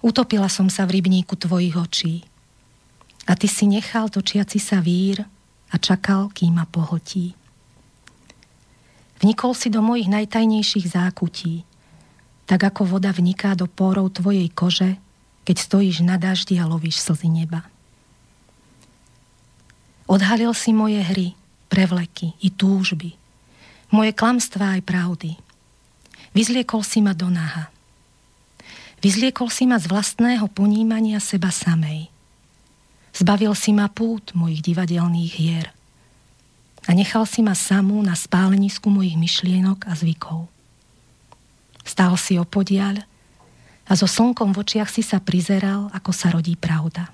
Utopila 0.00 0.48
som 0.48 0.72
sa 0.72 0.88
v 0.88 1.00
rybníku 1.00 1.36
tvojich 1.36 1.76
očí 1.76 2.24
a 3.28 3.36
ty 3.36 3.44
si 3.44 3.68
nechal 3.68 4.08
točiaci 4.08 4.56
sa 4.56 4.80
vír 4.80 5.20
a 5.68 5.76
čakal, 5.76 6.32
kým 6.32 6.56
ma 6.56 6.64
pohltí. 6.64 7.36
Vnikol 9.20 9.52
si 9.52 9.68
do 9.68 9.84
mojich 9.84 10.08
najtajnejších 10.08 10.96
zákutí 10.96 11.68
tak 12.48 12.64
ako 12.64 12.96
voda 12.96 13.12
vniká 13.12 13.52
do 13.52 13.68
pórov 13.68 14.08
tvojej 14.08 14.48
kože, 14.48 14.96
keď 15.44 15.56
stojíš 15.60 16.00
na 16.00 16.16
daždi 16.16 16.56
a 16.56 16.64
lovíš 16.64 16.96
slzy 17.04 17.28
neba. 17.28 17.68
Odhalil 20.08 20.56
si 20.56 20.72
moje 20.72 20.96
hry, 21.04 21.36
prevleky 21.68 22.32
i 22.40 22.48
túžby, 22.48 23.12
moje 23.92 24.16
klamstvá 24.16 24.80
aj 24.80 24.82
pravdy. 24.88 25.36
Vyzliekol 26.32 26.80
si 26.80 27.04
ma 27.04 27.12
do 27.12 27.28
naha. 27.28 27.68
Vyzliekol 29.04 29.52
si 29.52 29.68
ma 29.68 29.76
z 29.76 29.84
vlastného 29.92 30.48
ponímania 30.48 31.20
seba 31.20 31.52
samej. 31.52 32.08
Zbavil 33.18 33.50
si 33.58 33.74
ma 33.74 33.90
pút 33.90 34.30
mojich 34.38 34.62
divadelných 34.62 35.32
hier 35.34 35.66
a 36.86 36.94
nechal 36.94 37.26
si 37.26 37.42
ma 37.42 37.58
samú 37.58 37.98
na 37.98 38.14
spálenisku 38.14 38.86
mojich 38.86 39.18
myšlienok 39.18 39.90
a 39.90 39.92
zvykov. 39.98 40.46
Stál 41.82 42.14
si 42.14 42.38
opodiaľ 42.38 43.02
a 43.90 43.92
so 43.98 44.06
slnkom 44.06 44.54
v 44.54 44.60
očiach 44.62 44.86
si 44.86 45.02
sa 45.02 45.18
prizeral, 45.18 45.90
ako 45.90 46.14
sa 46.14 46.30
rodí 46.30 46.54
pravda. 46.54 47.10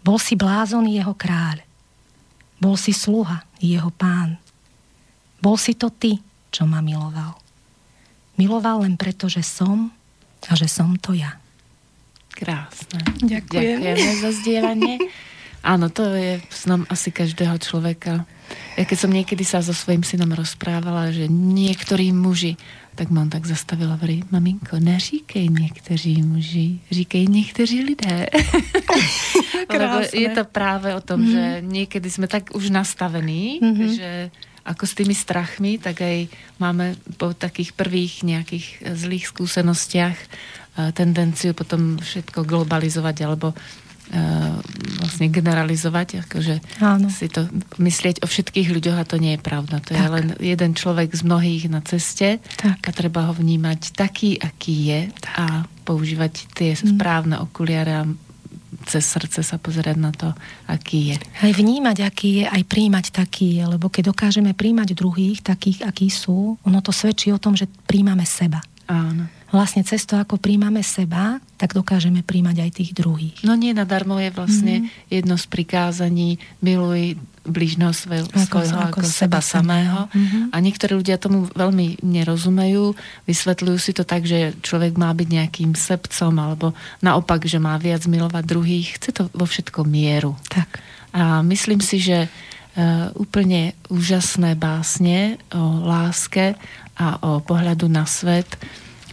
Bol 0.00 0.16
si 0.16 0.32
blázon 0.32 0.88
jeho 0.88 1.12
kráľ. 1.12 1.60
Bol 2.56 2.80
si 2.80 2.96
sluha 2.96 3.44
jeho 3.60 3.92
pán. 3.92 4.40
Bol 5.44 5.60
si 5.60 5.76
to 5.76 5.92
ty, 5.92 6.22
čo 6.48 6.64
ma 6.64 6.80
miloval. 6.80 7.36
Miloval 8.40 8.86
len 8.86 8.96
preto, 8.96 9.28
že 9.28 9.44
som 9.44 9.92
a 10.48 10.52
že 10.56 10.70
som 10.70 10.96
to 10.96 11.12
ja. 11.12 11.41
Krásne. 12.32 13.00
Ďakujem. 13.22 13.78
Ďakujeme 13.80 14.12
za 14.20 14.30
zdieľanie. 14.42 14.96
Áno, 15.62 15.94
to 15.94 16.10
je 16.10 16.42
snom 16.50 16.82
asi 16.90 17.14
každého 17.14 17.54
človeka. 17.62 18.26
Ja 18.74 18.82
keď 18.82 18.98
som 18.98 19.14
niekedy 19.14 19.46
sa 19.46 19.62
so 19.62 19.70
svojím 19.70 20.02
synom 20.02 20.34
rozprávala, 20.34 21.14
že 21.14 21.30
niektorí 21.30 22.10
muži 22.10 22.58
tak 22.94 23.08
mám 23.08 23.32
tak 23.32 23.48
zastavila, 23.48 23.96
hovorí, 23.96 24.24
maminko, 24.30 24.76
neříkej 24.78 25.48
někteří 25.48 26.22
muži, 26.22 26.80
říkej 26.90 27.26
někteří 27.26 27.82
lidé. 27.82 28.26
Lebo 29.72 30.04
je 30.12 30.28
to 30.28 30.44
práve 30.44 30.94
o 30.94 31.00
tom, 31.00 31.24
mm. 31.24 31.30
že 31.32 31.44
niekedy 31.64 32.08
sme 32.12 32.28
tak 32.28 32.52
už 32.52 32.68
nastavení, 32.68 33.56
mm-hmm. 33.62 33.88
že 33.96 34.10
ako 34.62 34.84
s 34.86 34.94
tými 34.94 35.16
strachmi, 35.16 35.80
tak 35.80 36.04
aj 36.04 36.28
máme 36.60 36.94
po 37.16 37.32
takých 37.32 37.72
prvých 37.72 38.22
nejakých 38.22 38.94
zlých 38.94 39.24
skúsenostiach 39.32 40.16
eh, 40.16 40.28
tendenciu 40.72 41.52
potom 41.52 42.00
všetko 42.00 42.48
globalizovať 42.48 43.16
alebo 43.28 43.52
Eh, 44.12 44.52
vlastne 45.00 45.32
generalizovať, 45.32 46.28
akože 46.28 46.84
Áno. 46.84 47.08
si 47.08 47.32
to 47.32 47.48
myslieť 47.80 48.20
o 48.20 48.28
všetkých 48.28 48.68
ľuďoch 48.68 48.98
a 49.00 49.08
to 49.08 49.16
nie 49.16 49.38
je 49.38 49.40
pravda. 49.40 49.80
To 49.80 49.96
tak. 49.96 50.04
je 50.04 50.08
len 50.12 50.26
jeden 50.36 50.76
človek 50.76 51.08
z 51.16 51.24
mnohých 51.24 51.72
na 51.72 51.80
ceste 51.80 52.36
tak. 52.60 52.76
a 52.84 52.90
treba 52.92 53.30
ho 53.30 53.32
vnímať 53.32 53.96
taký, 53.96 54.36
aký 54.36 54.76
je 54.92 55.00
tak. 55.16 55.32
a 55.32 55.44
používať 55.88 56.44
tie 56.52 56.76
mm. 56.76 56.92
správne 56.92 57.40
okuliare 57.40 58.04
a 58.04 58.08
cez 58.84 59.00
srdce 59.00 59.40
sa 59.40 59.56
pozerať 59.56 59.96
na 59.96 60.12
to, 60.12 60.28
aký 60.68 61.14
je. 61.14 61.18
Aj 61.40 61.52
vnímať, 61.56 62.04
aký 62.04 62.42
je, 62.42 62.44
aj 62.52 62.62
príjmať 62.68 63.16
taký 63.16 63.62
je, 63.62 63.64
lebo 63.64 63.88
keď 63.88 64.12
dokážeme 64.12 64.52
príjmať 64.52 64.92
druhých 64.92 65.40
takých, 65.40 65.88
akí 65.88 66.12
sú, 66.12 66.60
ono 66.68 66.84
to 66.84 66.92
svedčí 66.92 67.32
o 67.32 67.40
tom, 67.40 67.56
že 67.56 67.64
príjmame 67.88 68.28
seba. 68.28 68.60
Áno 68.92 69.40
vlastne 69.52 69.84
cez 69.84 70.08
to, 70.08 70.16
ako 70.16 70.40
príjmame 70.40 70.80
seba, 70.80 71.36
tak 71.60 71.76
dokážeme 71.76 72.24
príjmať 72.24 72.56
aj 72.64 72.70
tých 72.72 72.90
druhých. 72.96 73.38
No 73.44 73.52
nie 73.52 73.76
nadarmo 73.76 74.16
je 74.16 74.32
vlastne 74.32 74.74
mm-hmm. 74.82 75.12
jedno 75.12 75.36
z 75.36 75.46
prikázaní 75.52 76.40
miluj 76.64 77.20
bližného 77.44 77.92
svojho 77.92 78.26
ako, 78.32 78.64
ako, 78.64 78.78
ako 78.80 79.00
seba, 79.04 79.38
seba 79.38 79.40
samého. 79.44 80.00
Mm-hmm. 80.08 80.42
A 80.50 80.56
niektorí 80.56 80.92
ľudia 80.96 81.20
tomu 81.20 81.46
veľmi 81.52 82.00
nerozumejú, 82.00 82.96
vysvetľujú 83.28 83.78
si 83.78 83.92
to 83.92 84.08
tak, 84.08 84.24
že 84.24 84.56
človek 84.64 84.96
má 84.96 85.12
byť 85.12 85.28
nejakým 85.28 85.76
sebcom, 85.76 86.32
alebo 86.38 86.72
naopak, 87.04 87.44
že 87.44 87.60
má 87.60 87.76
viac 87.76 88.08
milovať 88.08 88.42
druhých. 88.48 88.96
Chce 88.96 89.10
to 89.12 89.22
vo 89.36 89.44
všetkom 89.44 89.84
mieru. 89.84 90.32
Tak. 90.48 90.80
A 91.12 91.44
myslím 91.44 91.78
si, 91.84 92.00
že 92.00 92.26
Uh, 92.72 93.12
úplne 93.20 93.76
úžasné 93.92 94.56
básne 94.56 95.36
o 95.52 95.84
láske 95.84 96.56
a 96.96 97.20
o 97.20 97.44
pohľadu 97.44 97.84
na 97.84 98.08
svet 98.08 98.48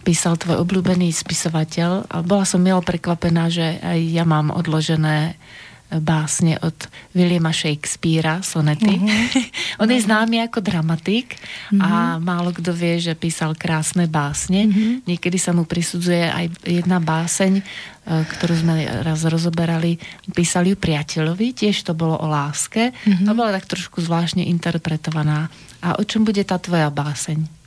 písal 0.09 0.41
tvoj 0.41 0.65
obľúbený 0.65 1.13
spisovateľ 1.13 2.09
a 2.09 2.25
bola 2.25 2.41
som 2.41 2.57
milo 2.57 2.81
prekvapená, 2.81 3.45
že 3.53 3.77
aj 3.77 3.99
ja 4.09 4.25
mám 4.25 4.49
odložené 4.49 5.37
e, 5.37 6.01
básne 6.01 6.57
od 6.65 6.73
Williama 7.13 7.53
Shakespearea, 7.53 8.41
sonety. 8.41 8.89
Mm-hmm. 8.89 9.21
On 9.85 9.85
je 9.85 10.01
známy 10.01 10.41
ako 10.49 10.65
dramatik 10.65 11.37
mm-hmm. 11.37 11.77
a 11.77 12.17
málo 12.17 12.49
kto 12.49 12.73
vie, 12.73 12.97
že 12.97 13.13
písal 13.13 13.53
krásne 13.53 14.09
básne. 14.09 14.65
Mm-hmm. 14.65 15.05
Niekedy 15.05 15.37
sa 15.37 15.53
mu 15.53 15.69
prisudzuje 15.69 16.25
aj 16.25 16.57
jedna 16.65 16.97
báseň, 16.97 17.61
e, 17.61 17.63
ktorú 18.33 18.65
sme 18.65 19.05
raz 19.05 19.21
rozoberali. 19.29 20.01
Písal 20.33 20.73
ju 20.73 20.73
priateľovi, 20.73 21.53
tiež 21.53 21.85
to 21.85 21.93
bolo 21.93 22.17
o 22.17 22.25
láske 22.25 22.97
mm-hmm. 22.97 23.29
a 23.29 23.31
bola 23.37 23.53
tak 23.61 23.69
trošku 23.69 24.01
zvláštne 24.01 24.41
interpretovaná. 24.41 25.53
A 25.85 26.01
o 26.01 26.03
čom 26.03 26.25
bude 26.25 26.41
tá 26.41 26.57
tvoja 26.57 26.89
báseň? 26.89 27.58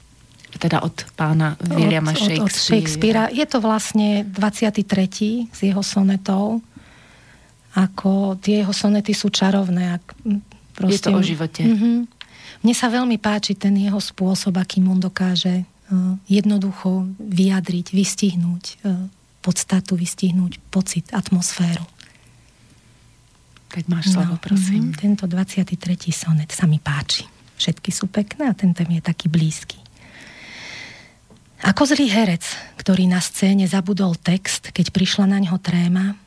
Teda 0.59 0.85
od 0.85 0.97
pána 1.17 1.57
Williama 1.61 2.13
od, 2.13 2.19
Shakespearea. 2.19 2.45
Od, 2.45 2.49
od 2.49 2.55
Shakespearea. 2.55 3.25
Je 3.33 3.47
to 3.49 3.59
vlastne 3.61 4.09
23. 4.29 5.49
z 5.49 5.59
jeho 5.61 5.83
sonetov. 5.83 6.61
Ako 7.73 8.37
tie 8.37 8.61
jeho 8.61 8.75
sonety 8.77 9.17
sú 9.17 9.33
čarovné. 9.33 9.97
Ak, 9.97 10.05
proste, 10.77 10.93
Je 10.93 11.01
to 11.09 11.11
o 11.17 11.23
živote. 11.25 11.63
Mm-hmm. 11.65 11.97
Mne 12.63 12.75
sa 12.77 12.93
veľmi 12.93 13.17
páči 13.19 13.59
ten 13.59 13.75
jeho 13.75 13.99
spôsob, 13.99 14.55
akým 14.61 14.87
on 14.87 15.01
dokáže 15.01 15.65
uh, 15.65 16.15
jednoducho 16.31 17.11
vyjadriť, 17.19 17.91
vystihnúť 17.91 18.65
uh, 18.87 19.09
podstatu, 19.43 19.99
vystihnúť 19.99 20.63
pocit, 20.71 21.11
atmosféru. 21.11 21.83
Tak 23.73 23.89
máš 23.91 24.15
slovo, 24.15 24.37
no, 24.37 24.39
prosím. 24.39 24.93
Mm, 24.93 25.01
tento 25.01 25.25
23. 25.27 25.75
sonet 26.13 26.53
sa 26.55 26.69
mi 26.69 26.79
páči. 26.79 27.27
Všetky 27.59 27.91
sú 27.91 28.07
pekné 28.07 28.53
a 28.53 28.55
tento 28.55 28.85
je 28.85 29.03
taký 29.03 29.27
blízky. 29.27 29.82
Ako 31.63 31.87
zlý 31.87 32.11
herec, 32.11 32.43
ktorý 32.75 33.07
na 33.07 33.23
scéne 33.23 33.71
zabudol 33.71 34.19
text, 34.19 34.75
keď 34.75 34.91
prišla 34.91 35.31
na 35.31 35.39
ňo 35.39 35.63
tréma, 35.63 36.19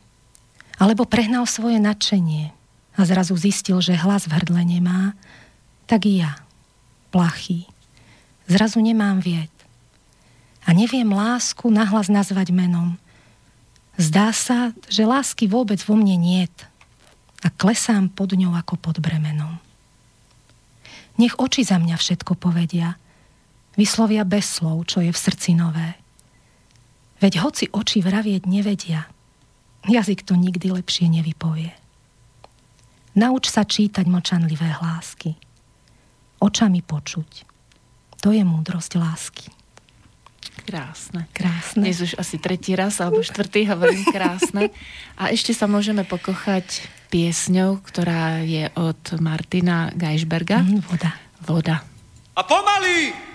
alebo 0.79 1.03
prehnal 1.03 1.43
svoje 1.43 1.75
nadšenie 1.75 2.55
a 2.95 3.01
zrazu 3.03 3.35
zistil, 3.35 3.83
že 3.83 3.99
hlas 3.99 4.31
v 4.31 4.35
hrdle 4.39 4.63
nemá, 4.63 5.11
tak 5.91 6.07
i 6.07 6.23
ja, 6.23 6.39
plachý, 7.11 7.67
zrazu 8.47 8.79
nemám 8.79 9.19
vied. 9.19 9.51
A 10.63 10.71
neviem 10.71 11.11
lásku 11.11 11.67
nahlas 11.67 12.07
nazvať 12.07 12.55
menom. 12.55 12.95
Zdá 13.99 14.31
sa, 14.31 14.71
že 14.87 15.03
lásky 15.03 15.51
vôbec 15.51 15.83
vo 15.83 15.99
mne 15.99 16.15
niet 16.15 16.55
a 17.43 17.51
klesám 17.51 18.07
pod 18.07 18.39
ňou 18.39 18.55
ako 18.55 18.79
pod 18.79 19.03
bremenom. 19.03 19.59
Nech 21.19 21.35
oči 21.35 21.67
za 21.67 21.75
mňa 21.75 21.99
všetko 21.99 22.39
povedia– 22.39 22.95
Vyslovia 23.75 24.23
bez 24.23 24.47
slov, 24.59 24.87
čo 24.87 25.03
je 25.03 25.11
v 25.11 25.19
srdci 25.19 25.51
nové. 25.55 25.99
Veď 27.19 27.43
hoci 27.43 27.67
oči 27.71 27.99
vravieť 28.03 28.47
nevedia, 28.47 29.07
jazyk 29.87 30.23
to 30.23 30.35
nikdy 30.35 30.71
lepšie 30.71 31.07
nevypovie. 31.11 31.71
Nauč 33.15 33.47
sa 33.47 33.63
čítať 33.63 34.03
mlčanlivé 34.07 34.67
hlásky. 34.79 35.39
Očami 36.43 36.83
počuť. 36.83 37.47
To 38.19 38.35
je 38.35 38.43
múdrosť 38.43 38.99
lásky. 38.99 39.47
Krásne. 40.67 41.27
Krásne. 41.31 41.83
Dnes 41.83 41.99
už 42.03 42.19
asi 42.19 42.39
tretí 42.39 42.75
raz 42.75 42.99
alebo 42.99 43.23
štvrtý 43.23 43.69
hovorím 43.71 44.03
krásne. 44.07 44.71
A 45.19 45.31
ešte 45.31 45.51
sa 45.55 45.67
môžeme 45.67 46.03
pokochať 46.03 46.87
piesňou, 47.13 47.79
ktorá 47.83 48.43
je 48.43 48.67
od 48.75 48.99
Martina 49.23 49.91
Geisberga. 49.95 50.63
Mm, 50.63 50.83
voda. 50.83 51.11
Voda. 51.43 51.75
A 52.35 52.41
pomaly! 52.43 53.34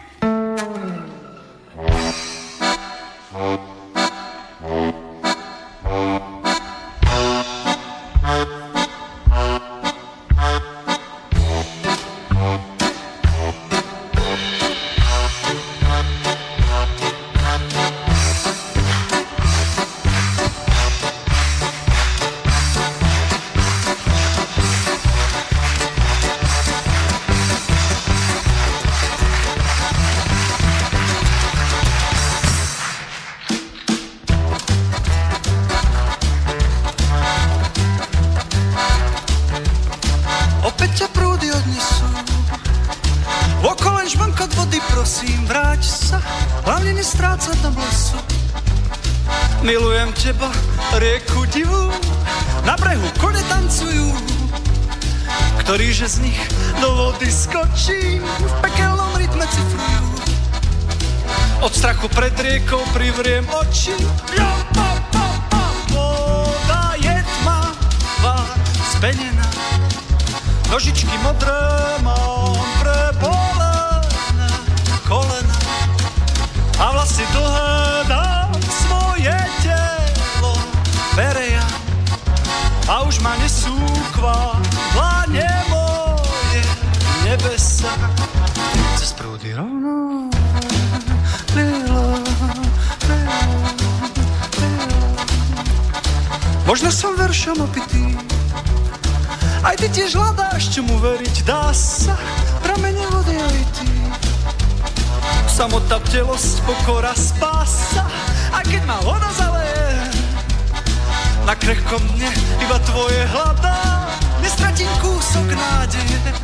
Kúsok 115.30 115.54
nádeje 115.54 116.34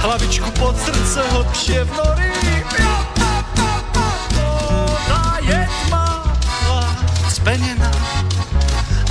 hlavičku 0.00 0.48
pod 0.56 0.72
srdce 0.80 1.28
hlbšie 1.28 1.84
vnorí. 1.92 2.32
Voda 4.32 5.36
je 5.44 5.60
tmavá, 5.60 6.88
spenená, 7.28 7.92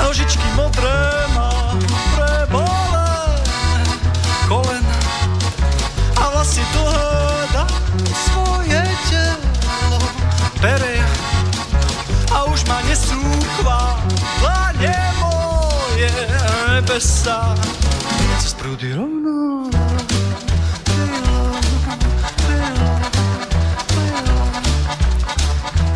nožičky 0.02 0.42
modré 0.58 0.98
má 1.38 1.78
prebolené 2.18 3.86
kolena 4.50 4.98
a 6.18 6.24
vlasy 6.34 6.66
dlhé 6.74 7.14
dá 7.54 7.70
svoje 8.18 8.82
telo. 9.14 10.02
Pereja 10.58 11.06
a 12.34 12.50
už 12.50 12.66
ma 12.66 12.82
nesú 12.90 13.22
chvála 13.62 14.74
moje 15.22 16.10
nebesa 16.82 17.54
cez 18.62 18.68
prúdy 18.68 18.94
rovno. 18.94 19.66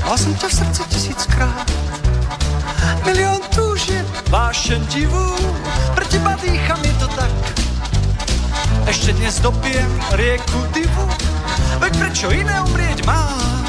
Mal 0.05 0.18
som 0.18 0.34
ťa 0.34 0.47
v 0.49 0.53
srdci 0.53 0.82
tisíckrát. 0.89 1.68
Milión 3.05 3.41
túžie, 3.53 4.01
vášen 4.34 4.82
divú 4.89 5.38
Pre 5.93 6.05
teba 6.09 6.34
dýcham, 6.41 6.82
je 6.82 6.93
to 6.97 7.07
tak. 7.13 7.34
Ešte 8.89 9.13
dnes 9.18 9.38
dopijem 9.41 9.89
rieku 10.13 10.61
divu 10.74 11.05
Veď 11.82 11.93
prečo 12.01 12.30
iné 12.34 12.53
umrieť 12.66 13.05
mám? 13.05 13.66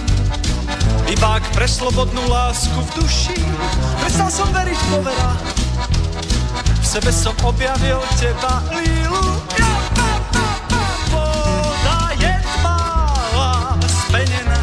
Iba 1.09 1.41
ak 1.41 1.45
pre 1.53 1.69
slobodnú 1.69 2.21
lásku 2.29 2.77
v 2.77 2.91
duši 3.01 3.41
Prestal 4.01 4.29
som 4.33 4.49
veriť 4.53 4.81
povera. 4.93 5.33
V 5.37 5.66
sebe 6.97 7.13
som 7.13 7.37
objavil 7.45 8.01
teba, 8.17 8.65
Lílu 8.73 9.25
Voda 11.13 12.09
je 12.17 12.33
tmavá, 12.57 13.77
spenená 13.85 14.57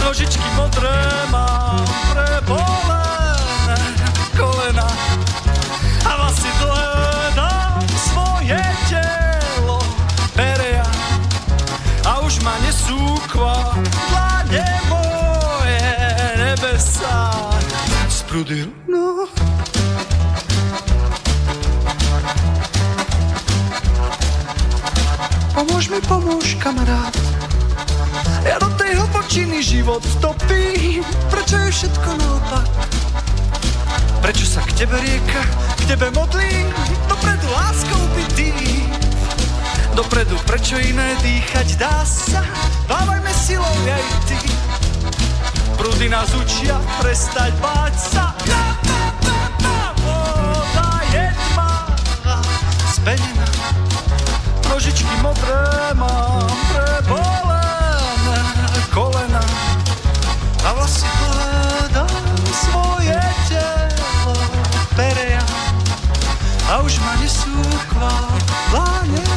nožičky 0.00 0.48
modré 0.56 0.96
mám 1.28 1.84
prebolené 2.08 3.80
kolena 4.32 4.88
a 6.08 6.12
vlasy 6.24 6.48
dlhé 6.56 7.36
dám 7.36 7.84
svoje 8.00 8.60
telo. 8.88 9.76
Peria 10.32 10.88
a 12.08 12.24
už 12.24 12.40
ma 12.40 12.56
nesú 12.64 12.96
kvádlane 13.28 14.64
moje 14.88 15.84
nebesa. 16.40 17.28
Z 18.08 18.24
mi, 25.90 26.00
pomôž, 26.06 26.54
kamarát 26.62 27.10
ja 28.46 28.56
do 28.62 28.70
tej 28.78 28.94
hlbočiny 28.94 29.58
život 29.60 30.00
topí, 30.22 31.02
prečo 31.28 31.56
je 31.60 31.70
všetko 31.70 32.08
naopak? 32.16 32.66
Prečo 34.24 34.46
sa 34.46 34.60
k 34.64 34.70
tebe 34.80 34.96
rieka, 34.96 35.42
k 35.76 35.82
tebe 35.92 36.08
modlí, 36.14 36.52
dopredu 37.10 37.48
láskou 37.52 38.02
bytý? 38.16 38.54
Dopredu, 39.92 40.38
prečo 40.46 40.78
iné 40.78 41.18
dýchať 41.20 41.76
dá 41.76 42.00
sa? 42.06 42.40
Dávajme 42.86 43.32
silou 43.34 43.76
aj 43.84 44.06
ty. 44.30 44.40
Prúdy 45.76 46.06
nás 46.08 46.30
učia 46.32 46.78
prestať 47.02 47.52
báť 47.60 47.94
sa. 47.98 48.24
Voda 48.40 48.69
nožičky 54.80 55.12
modré 55.20 55.92
mám 55.92 56.48
pre 56.72 56.88
a 60.64 60.70
vlasy 60.72 61.04
hľadám 61.04 62.24
svoje 62.48 63.20
telo 63.52 64.40
peria 64.96 65.44
a 66.72 66.80
už 66.80 66.96
ma 67.04 67.12
nesú 67.20 67.60
chvála 67.92 68.40
moje 68.72 69.29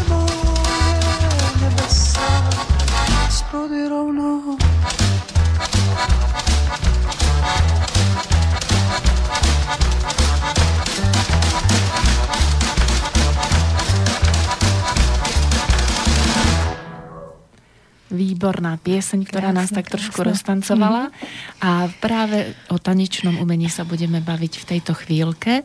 výborná 18.43 18.75
pieseň, 18.75 19.23
ktorá 19.23 19.55
krásne, 19.55 19.59
nás 19.63 19.71
tak 19.71 19.87
krásne. 19.87 19.93
trošku 19.95 20.19
roztancovala. 20.19 21.07
Mm-hmm. 21.07 21.63
A 21.63 21.87
práve 22.03 22.51
o 22.67 22.75
tanečnom 22.75 23.39
umení 23.39 23.71
sa 23.71 23.87
budeme 23.87 24.19
baviť 24.19 24.59
v 24.59 24.67
tejto 24.67 24.91
chvíľke, 24.99 25.63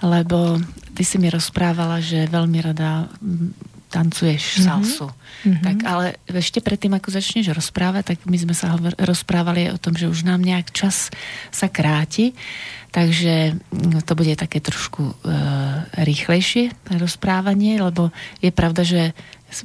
lebo 0.00 0.56
ty 0.96 1.04
si 1.04 1.20
mi 1.20 1.28
rozprávala, 1.28 2.00
že 2.00 2.24
veľmi 2.24 2.64
rada 2.64 3.12
tancuješ 3.92 4.40
mm-hmm. 4.40 4.64
salsu. 4.64 5.12
Mm-hmm. 5.12 5.64
Tak 5.68 5.76
ale 5.84 6.16
ešte 6.32 6.64
predtým, 6.64 6.96
ako 6.96 7.12
začneš 7.12 7.52
rozprávať, 7.52 8.16
tak 8.16 8.18
my 8.24 8.40
sme 8.40 8.56
sa 8.56 8.72
hovor- 8.72 8.96
rozprávali 8.96 9.68
o 9.68 9.76
tom, 9.76 9.92
že 9.92 10.08
už 10.08 10.24
nám 10.24 10.40
nejak 10.40 10.72
čas 10.72 11.12
sa 11.52 11.68
kráti, 11.68 12.32
takže 12.88 13.60
no, 13.68 14.00
to 14.00 14.16
bude 14.16 14.32
také 14.40 14.64
trošku 14.64 15.02
e, 15.02 15.14
rýchlejšie 16.00 16.72
rozprávanie, 16.96 17.76
lebo 17.78 18.08
je 18.40 18.50
pravda, 18.50 18.82
že 18.82 19.02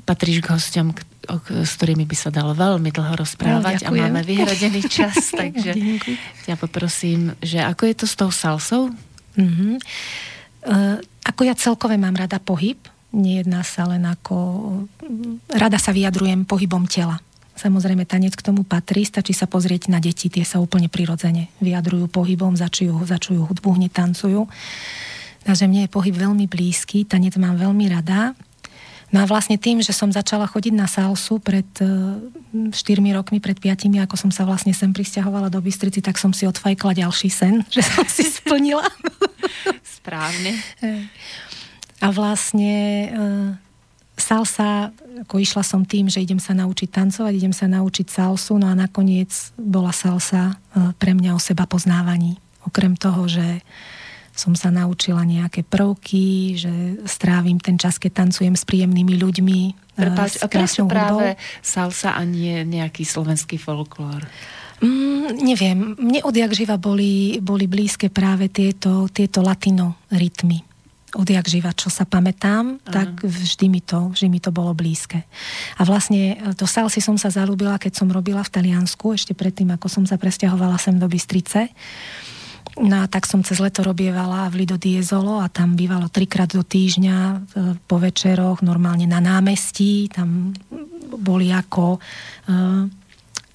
patríš 0.06 0.46
k 0.46 0.54
hostom, 0.54 0.94
s 1.50 1.72
ktorými 1.82 2.06
by 2.06 2.16
sa 2.18 2.30
dalo 2.30 2.54
veľmi 2.54 2.94
dlho 2.94 3.14
rozprávať 3.18 3.86
no, 3.86 3.88
a 3.90 4.06
máme 4.06 4.22
vyhradený 4.22 4.86
čas, 5.02 5.34
takže 5.34 5.74
ťa 6.46 6.56
poprosím, 6.62 7.34
že 7.42 7.58
ako 7.66 7.90
je 7.90 7.96
to 7.98 8.06
s 8.06 8.14
tou 8.14 8.30
salsou? 8.30 8.94
Mm-hmm. 9.34 9.74
Uh, 10.70 10.98
ako 11.26 11.42
ja 11.46 11.56
celkové 11.58 11.98
mám 11.98 12.14
rada 12.14 12.38
pohyb, 12.38 12.78
nejedná 13.16 13.66
sa 13.66 13.90
len 13.90 14.06
ako... 14.06 14.36
Rada 15.50 15.82
sa 15.82 15.90
vyjadrujem 15.90 16.46
pohybom 16.46 16.86
tela. 16.86 17.18
Samozrejme, 17.60 18.08
tanec 18.08 18.40
k 18.40 18.46
tomu 18.46 18.64
patrí, 18.64 19.04
stačí 19.04 19.36
sa 19.36 19.44
pozrieť 19.44 19.92
na 19.92 20.00
deti, 20.00 20.32
tie 20.32 20.48
sa 20.48 20.64
úplne 20.64 20.88
prirodzene 20.88 21.52
vyjadrujú 21.60 22.08
pohybom, 22.08 22.56
začujú, 22.56 23.04
začujú 23.04 23.44
hudbu, 23.52 23.70
hneď 23.76 23.92
tancujú. 23.92 24.48
Takže 25.44 25.68
mne 25.68 25.84
je 25.84 25.92
pohyb 25.92 26.16
veľmi 26.16 26.48
blízky, 26.48 27.04
tanec 27.04 27.36
mám 27.36 27.60
veľmi 27.60 27.92
rada. 27.92 28.32
No 29.10 29.22
a 29.22 29.26
vlastne 29.26 29.58
tým, 29.58 29.82
že 29.82 29.90
som 29.90 30.14
začala 30.14 30.46
chodiť 30.46 30.74
na 30.78 30.86
salsu 30.86 31.42
pred 31.42 31.66
4 31.66 32.72
e, 32.74 33.12
rokmi, 33.14 33.42
pred 33.42 33.58
5, 33.58 33.90
ako 34.06 34.16
som 34.16 34.30
sa 34.30 34.46
vlastne 34.46 34.70
sem 34.70 34.94
pristahovala 34.94 35.50
do 35.50 35.58
Bystrici, 35.58 35.98
tak 35.98 36.22
som 36.22 36.30
si 36.30 36.46
odfajkla 36.46 37.02
ďalší 37.02 37.30
sen, 37.34 37.66
že 37.74 37.82
som 37.82 38.06
si 38.06 38.30
splnila. 38.30 38.86
Správne. 39.82 40.54
A 42.00 42.08
vlastne 42.14 42.76
e, 42.78 43.08
salsa, 44.20 44.94
ako 45.26 45.42
išla 45.42 45.64
som 45.66 45.82
tým, 45.82 46.12
že 46.12 46.22
idem 46.22 46.38
sa 46.38 46.54
naučiť 46.54 46.90
tancovať, 46.92 47.34
idem 47.34 47.56
sa 47.56 47.66
naučiť 47.66 48.08
salsu, 48.08 48.62
no 48.62 48.70
a 48.70 48.78
nakoniec 48.78 49.32
bola 49.58 49.90
salsa 49.90 50.54
e, 50.54 50.94
pre 51.02 51.18
mňa 51.18 51.34
o 51.34 51.42
seba 51.42 51.66
poznávaní. 51.66 52.38
Okrem 52.68 52.94
toho, 52.94 53.26
že 53.26 53.66
som 54.40 54.56
sa 54.56 54.72
naučila 54.72 55.28
nejaké 55.28 55.68
prvky, 55.68 56.56
že 56.56 56.72
strávim 57.04 57.60
ten 57.60 57.76
čas, 57.76 58.00
keď 58.00 58.24
tancujem 58.24 58.56
s 58.56 58.64
príjemnými 58.64 59.20
ľuďmi. 59.20 59.60
Prepáč, 60.00 60.40
a 60.40 60.48
prečo 60.48 60.88
práve 60.88 61.36
salsa 61.60 62.16
a 62.16 62.24
nie 62.24 62.64
nejaký 62.64 63.04
slovenský 63.04 63.60
folklór? 63.60 64.24
Mm, 64.80 65.44
neviem, 65.44 65.78
mne 66.00 66.24
odjak 66.24 66.56
živa 66.56 66.80
boli, 66.80 67.44
boli 67.44 67.68
blízke 67.68 68.08
práve 68.08 68.48
tieto, 68.48 69.12
tieto 69.12 69.44
latino 69.44 70.00
rytmy. 70.08 70.64
Odjak 71.10 71.52
živa, 71.52 71.76
čo 71.76 71.92
sa 71.92 72.08
pamätám, 72.08 72.80
Aha. 72.86 72.94
tak 72.94 73.28
vždy 73.28 73.66
mi, 73.68 73.82
to, 73.84 74.14
vždy 74.16 74.30
mi 74.32 74.40
to 74.40 74.56
bolo 74.56 74.72
blízke. 74.72 75.26
A 75.76 75.82
vlastne 75.84 76.38
do 76.56 76.64
salsy 76.70 77.04
som 77.04 77.20
sa 77.20 77.28
zalúbila, 77.34 77.82
keď 77.82 77.98
som 77.98 78.08
robila 78.08 78.40
v 78.46 78.54
Taliansku, 78.56 79.12
ešte 79.12 79.36
predtým, 79.36 79.74
ako 79.76 79.90
som 79.92 80.04
sa 80.08 80.16
presťahovala 80.16 80.80
sem 80.80 80.96
do 80.96 81.10
Bystrice. 81.12 81.76
No 82.78 83.02
a 83.02 83.10
tak 83.10 83.26
som 83.26 83.42
cez 83.42 83.58
leto 83.58 83.82
robievala 83.82 84.46
v 84.54 84.64
Lido 84.64 84.78
Diezolo 84.78 85.42
a 85.42 85.50
tam 85.50 85.74
bývalo 85.74 86.06
trikrát 86.08 86.54
do 86.54 86.62
týždňa 86.62 87.18
e, 87.18 87.38
po 87.90 87.98
večeroch, 87.98 88.62
normálne 88.62 89.10
na 89.10 89.18
námestí, 89.18 90.06
tam 90.14 90.54
boli 91.18 91.50
ako 91.50 91.98
e, 91.98 92.00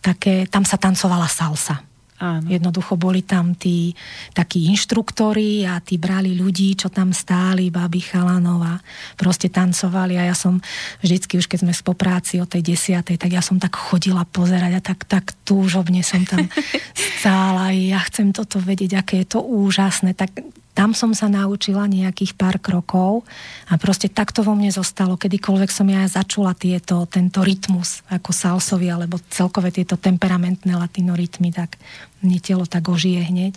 také, 0.03 0.51
tam 0.51 0.67
sa 0.67 0.77
tancovala 0.77 1.31
salsa. 1.31 1.94
Áno. 2.23 2.47
Jednoducho 2.47 2.95
boli 2.95 3.27
tam 3.27 3.59
tí 3.59 3.91
takí 4.31 4.71
inštruktori 4.71 5.67
a 5.67 5.83
tí 5.83 5.99
brali 5.99 6.39
ľudí, 6.39 6.79
čo 6.79 6.87
tam 6.87 7.11
stáli, 7.11 7.75
chalanov 7.99 8.63
a 8.63 8.75
proste 9.19 9.51
tancovali 9.51 10.15
a 10.15 10.31
ja 10.31 10.37
som 10.39 10.63
vždycky, 11.03 11.43
už 11.43 11.51
keď 11.51 11.67
sme 11.67 11.73
po 11.83 11.99
práci 11.99 12.39
o 12.39 12.47
tej 12.47 12.63
desiatej, 12.63 13.19
tak 13.19 13.35
ja 13.35 13.43
som 13.43 13.59
tak 13.59 13.75
chodila 13.75 14.23
pozerať 14.31 14.73
a 14.79 14.83
tak, 14.83 15.03
tak 15.11 15.35
túžobne 15.43 16.07
som 16.07 16.23
tam 16.23 16.47
stála 17.19 17.75
a 17.75 17.75
ja 17.75 17.99
chcem 18.07 18.31
toto 18.31 18.63
vedieť, 18.63 19.03
aké 19.03 19.27
je 19.27 19.35
to 19.35 19.41
úžasné. 19.43 20.15
Tak 20.15 20.64
tam 20.75 20.91
som 20.91 21.15
sa 21.15 21.31
naučila 21.31 21.87
nejakých 21.87 22.35
pár 22.35 22.59
krokov 22.59 23.23
a 23.71 23.79
proste 23.79 24.11
takto 24.11 24.43
vo 24.43 24.59
mne 24.59 24.75
zostalo, 24.75 25.15
kedykoľvek 25.15 25.71
som 25.71 25.87
ja 25.87 26.03
začula 26.11 26.51
tieto, 26.59 27.07
tento 27.07 27.47
rytmus 27.47 28.03
ako 28.11 28.35
salsovi 28.35 28.91
alebo 28.91 29.23
celkové 29.31 29.71
tieto 29.71 29.95
temperamentné 29.95 30.75
latinorytmy, 30.75 31.55
tak 31.55 31.79
mne 32.27 32.43
telo 32.43 32.67
tak 32.67 32.91
ožije 32.91 33.23
hneď. 33.23 33.55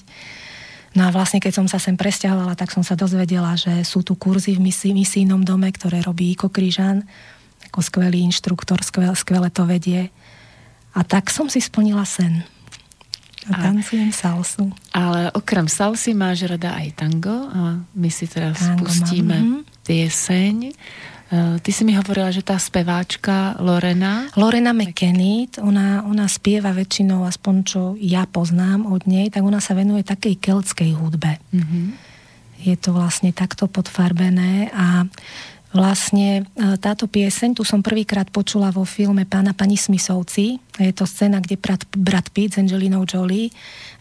No 0.93 1.09
a 1.09 1.13
vlastne 1.13 1.41
keď 1.41 1.57
som 1.57 1.65
sa 1.65 1.81
sem 1.81 1.97
presťahovala, 1.97 2.53
tak 2.53 2.69
som 2.69 2.85
sa 2.85 2.93
dozvedela, 2.93 3.57
že 3.57 3.81
sú 3.81 4.05
tu 4.05 4.13
kurzy 4.13 4.53
v 4.53 4.69
misi, 4.69 4.93
misijnom 4.93 5.41
dome, 5.41 5.73
ktoré 5.73 6.05
robí 6.05 6.37
Iko 6.37 6.53
Kryžan, 6.53 7.01
ako 7.73 7.81
skvelý 7.81 8.21
inštruktor, 8.29 8.85
skvelé, 8.85 9.13
skvelé 9.17 9.49
to 9.49 9.65
vedie. 9.65 10.13
A 10.93 11.01
tak 11.01 11.33
som 11.33 11.49
si 11.49 11.61
splnila 11.61 12.05
sen 12.05 12.45
a 13.51 13.71
tancujem 13.71 14.11
salsu. 14.11 14.71
Ale 14.91 15.31
okrem 15.31 15.67
salsy 15.67 16.11
máš 16.11 16.47
rada 16.47 16.75
aj 16.75 16.99
tango 16.99 17.47
a 17.47 17.79
my 17.81 18.09
si 18.11 18.27
teraz 18.27 18.59
tango 18.59 18.85
pustíme 18.85 19.37
mám. 19.37 19.47
Mhm. 19.47 19.59
pieseň. 19.87 20.55
Uh, 21.27 21.59
ty 21.59 21.75
si 21.75 21.83
mi 21.83 21.91
hovorila, 21.91 22.31
že 22.31 22.39
tá 22.39 22.55
speváčka 22.55 23.59
Lorena... 23.59 24.31
Lorena 24.39 24.71
McKennitt, 24.71 25.59
ona, 25.59 26.07
ona 26.07 26.23
spieva 26.31 26.71
väčšinou, 26.71 27.27
aspoň 27.27 27.55
čo 27.67 27.81
ja 27.99 28.23
poznám 28.23 28.87
od 28.87 29.03
nej, 29.03 29.27
tak 29.27 29.43
ona 29.43 29.59
sa 29.59 29.75
venuje 29.75 30.07
takej 30.07 30.39
keltskej 30.39 30.95
hudbe. 30.95 31.35
Mm-hmm. 31.51 31.85
Je 32.63 32.75
to 32.79 32.95
vlastne 32.95 33.35
takto 33.35 33.67
podfarbené 33.67 34.71
a 34.71 35.03
Vlastne 35.75 36.47
e, 36.47 36.79
táto 36.79 37.11
pieseň, 37.11 37.59
tu 37.59 37.67
som 37.67 37.83
prvýkrát 37.83 38.31
počula 38.31 38.71
vo 38.71 38.87
filme 38.87 39.27
Pána 39.27 39.51
pani 39.51 39.75
Smisovci. 39.75 40.63
Je 40.79 40.93
to 40.95 41.03
scéna, 41.03 41.43
kde 41.43 41.59
brat, 41.59 42.27
Pitt 42.31 42.55
s 42.55 42.59
Angelinou 42.59 43.03
Jolie, 43.03 43.51
e, 43.51 43.53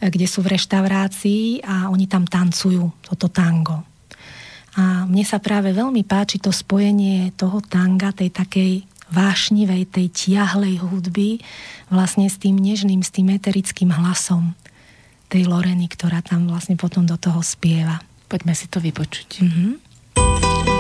kde 0.07 0.31
sú 0.31 0.47
v 0.47 0.55
reštaurácii 0.55 1.67
a 1.67 1.91
oni 1.91 2.07
tam 2.07 2.23
tancujú 2.23 3.03
toto 3.03 3.27
tango. 3.27 3.83
A 4.77 5.09
mne 5.09 5.25
sa 5.27 5.43
práve 5.43 5.73
veľmi 5.73 6.07
páči 6.07 6.39
to 6.39 6.55
spojenie 6.55 7.35
toho 7.35 7.59
tanga, 7.65 8.15
tej 8.15 8.31
takej 8.31 8.73
vášnivej, 9.11 9.89
tej 9.91 10.07
tiahlej 10.13 10.83
hudby 10.83 11.41
vlastne 11.91 12.27
s 12.27 12.37
tým 12.39 12.59
nežným, 12.59 13.01
s 13.03 13.11
tým 13.11 13.31
eterickým 13.31 13.91
hlasom 13.91 14.55
tej 15.27 15.47
Loreny, 15.51 15.91
ktorá 15.91 16.23
tam 16.23 16.47
vlastne 16.47 16.79
potom 16.79 17.07
do 17.07 17.19
toho 17.19 17.43
spieva. 17.43 17.99
Poďme 18.31 18.55
si 18.55 18.67
to 18.71 18.79
vypočuť. 18.79 19.43
Mm-hmm. 19.43 20.76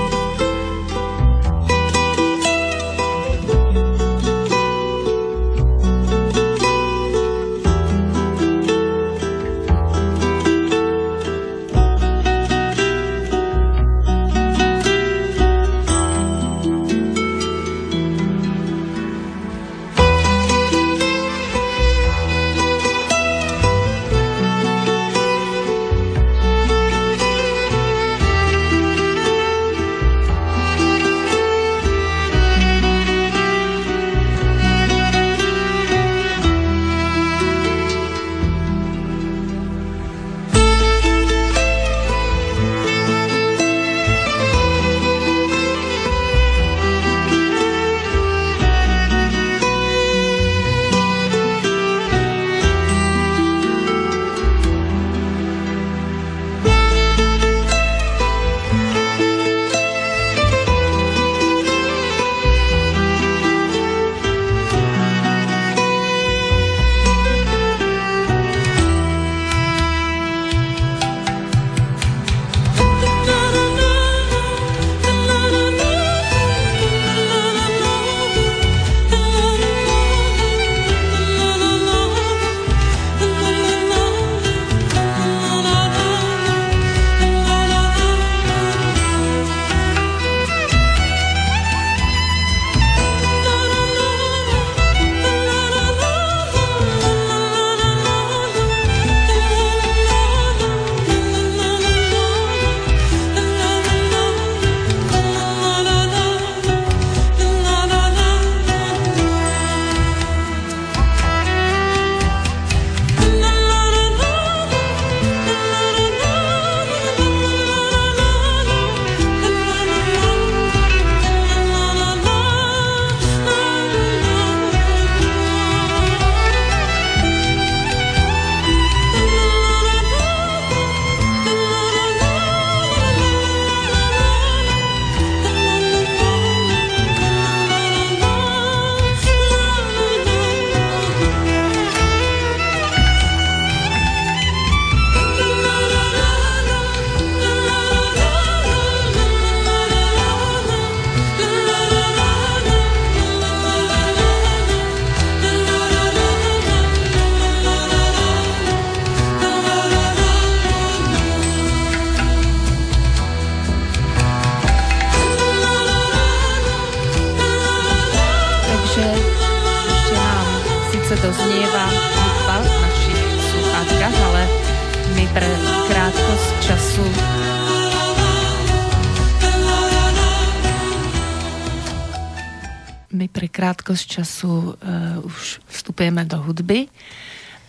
Krátkosť 183.97 184.13
času 184.13 184.77
uh, 184.77 185.25
už 185.25 185.65
vstupujeme 185.73 186.29
do 186.29 186.37
hudby 186.45 186.93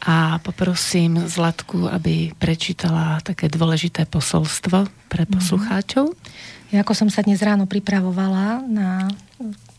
a 0.04 0.44
poprosím 0.44 1.24
Zlatku, 1.24 1.88
aby 1.88 2.36
prečítala 2.36 3.24
také 3.24 3.48
dôležité 3.48 4.04
posolstvo 4.04 4.92
pre 5.08 5.24
mhm. 5.24 5.32
poslucháčov. 5.40 6.12
Ja 6.76 6.84
ako 6.84 6.94
som 7.00 7.08
sa 7.08 7.24
dnes 7.24 7.40
ráno 7.40 7.64
pripravovala 7.64 8.60
na 8.68 9.08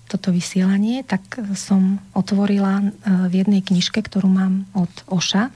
toto 0.09 0.33
vysielanie, 0.33 1.05
tak 1.05 1.21
som 1.53 2.01
otvorila 2.17 2.81
e, 2.81 2.85
v 3.29 3.45
jednej 3.45 3.61
knižke, 3.61 4.01
ktorú 4.01 4.25
mám 4.25 4.65
od 4.73 4.89
Oša 5.13 5.53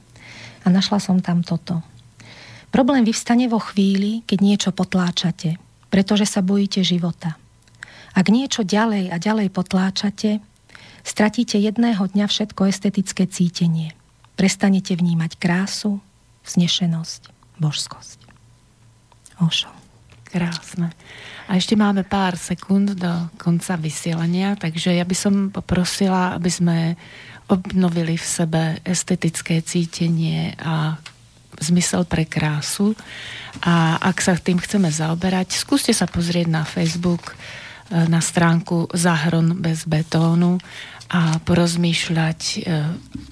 a 0.61 0.67
našla 0.69 1.01
som 1.01 1.17
tam 1.25 1.41
toto. 1.41 1.81
Problém 2.69 3.01
vyvstane 3.01 3.49
vo 3.49 3.57
chvíli, 3.57 4.21
keď 4.29 4.39
niečo 4.45 4.69
potláčate, 4.69 5.57
pretože 5.89 6.29
sa 6.29 6.45
bojíte 6.45 6.85
života. 6.85 7.33
Ak 8.13 8.29
niečo 8.29 8.61
ďalej 8.61 9.09
a 9.09 9.17
ďalej 9.17 9.49
potláčate, 9.49 10.37
stratíte 11.03 11.59
jedného 11.59 12.01
dňa 12.07 12.25
všetko 12.25 12.71
estetické 12.71 13.27
cítenie. 13.27 13.93
Prestanete 14.33 14.97
vnímať 14.97 15.37
krásu, 15.37 16.01
vznešenosť, 16.47 17.29
božskosť. 17.61 18.19
Ošo. 19.43 19.69
Krásne. 20.33 20.89
A 21.45 21.61
ešte 21.61 21.77
máme 21.77 22.01
pár 22.01 22.33
sekúnd 22.41 22.97
do 22.97 23.13
konca 23.37 23.77
vysielania, 23.77 24.57
takže 24.57 24.97
ja 24.97 25.05
by 25.05 25.13
som 25.13 25.53
poprosila, 25.53 26.33
aby 26.33 26.49
sme 26.49 26.77
obnovili 27.45 28.17
v 28.17 28.25
sebe 28.25 28.61
estetické 28.81 29.61
cítenie 29.61 30.57
a 30.57 30.97
zmysel 31.61 32.09
pre 32.09 32.25
krásu. 32.25 32.97
A 33.61 34.01
ak 34.01 34.25
sa 34.25 34.33
tým 34.33 34.57
chceme 34.57 34.89
zaoberať, 34.89 35.53
skúste 35.53 35.93
sa 35.93 36.09
pozrieť 36.09 36.49
na 36.49 36.65
Facebook 36.65 37.37
na 37.93 38.19
stránku 38.19 38.89
Zahron 38.97 39.61
bez 39.61 39.85
betónu 39.85 40.57
a 41.13 41.37
porozmýšľať, 41.45 42.39
e, 42.41 42.57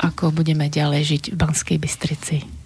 ako 0.06 0.30
budeme 0.30 0.70
ďalej 0.70 1.02
žiť 1.02 1.24
v 1.34 1.40
Banskej 1.40 1.78
Bystrici. 1.82 2.61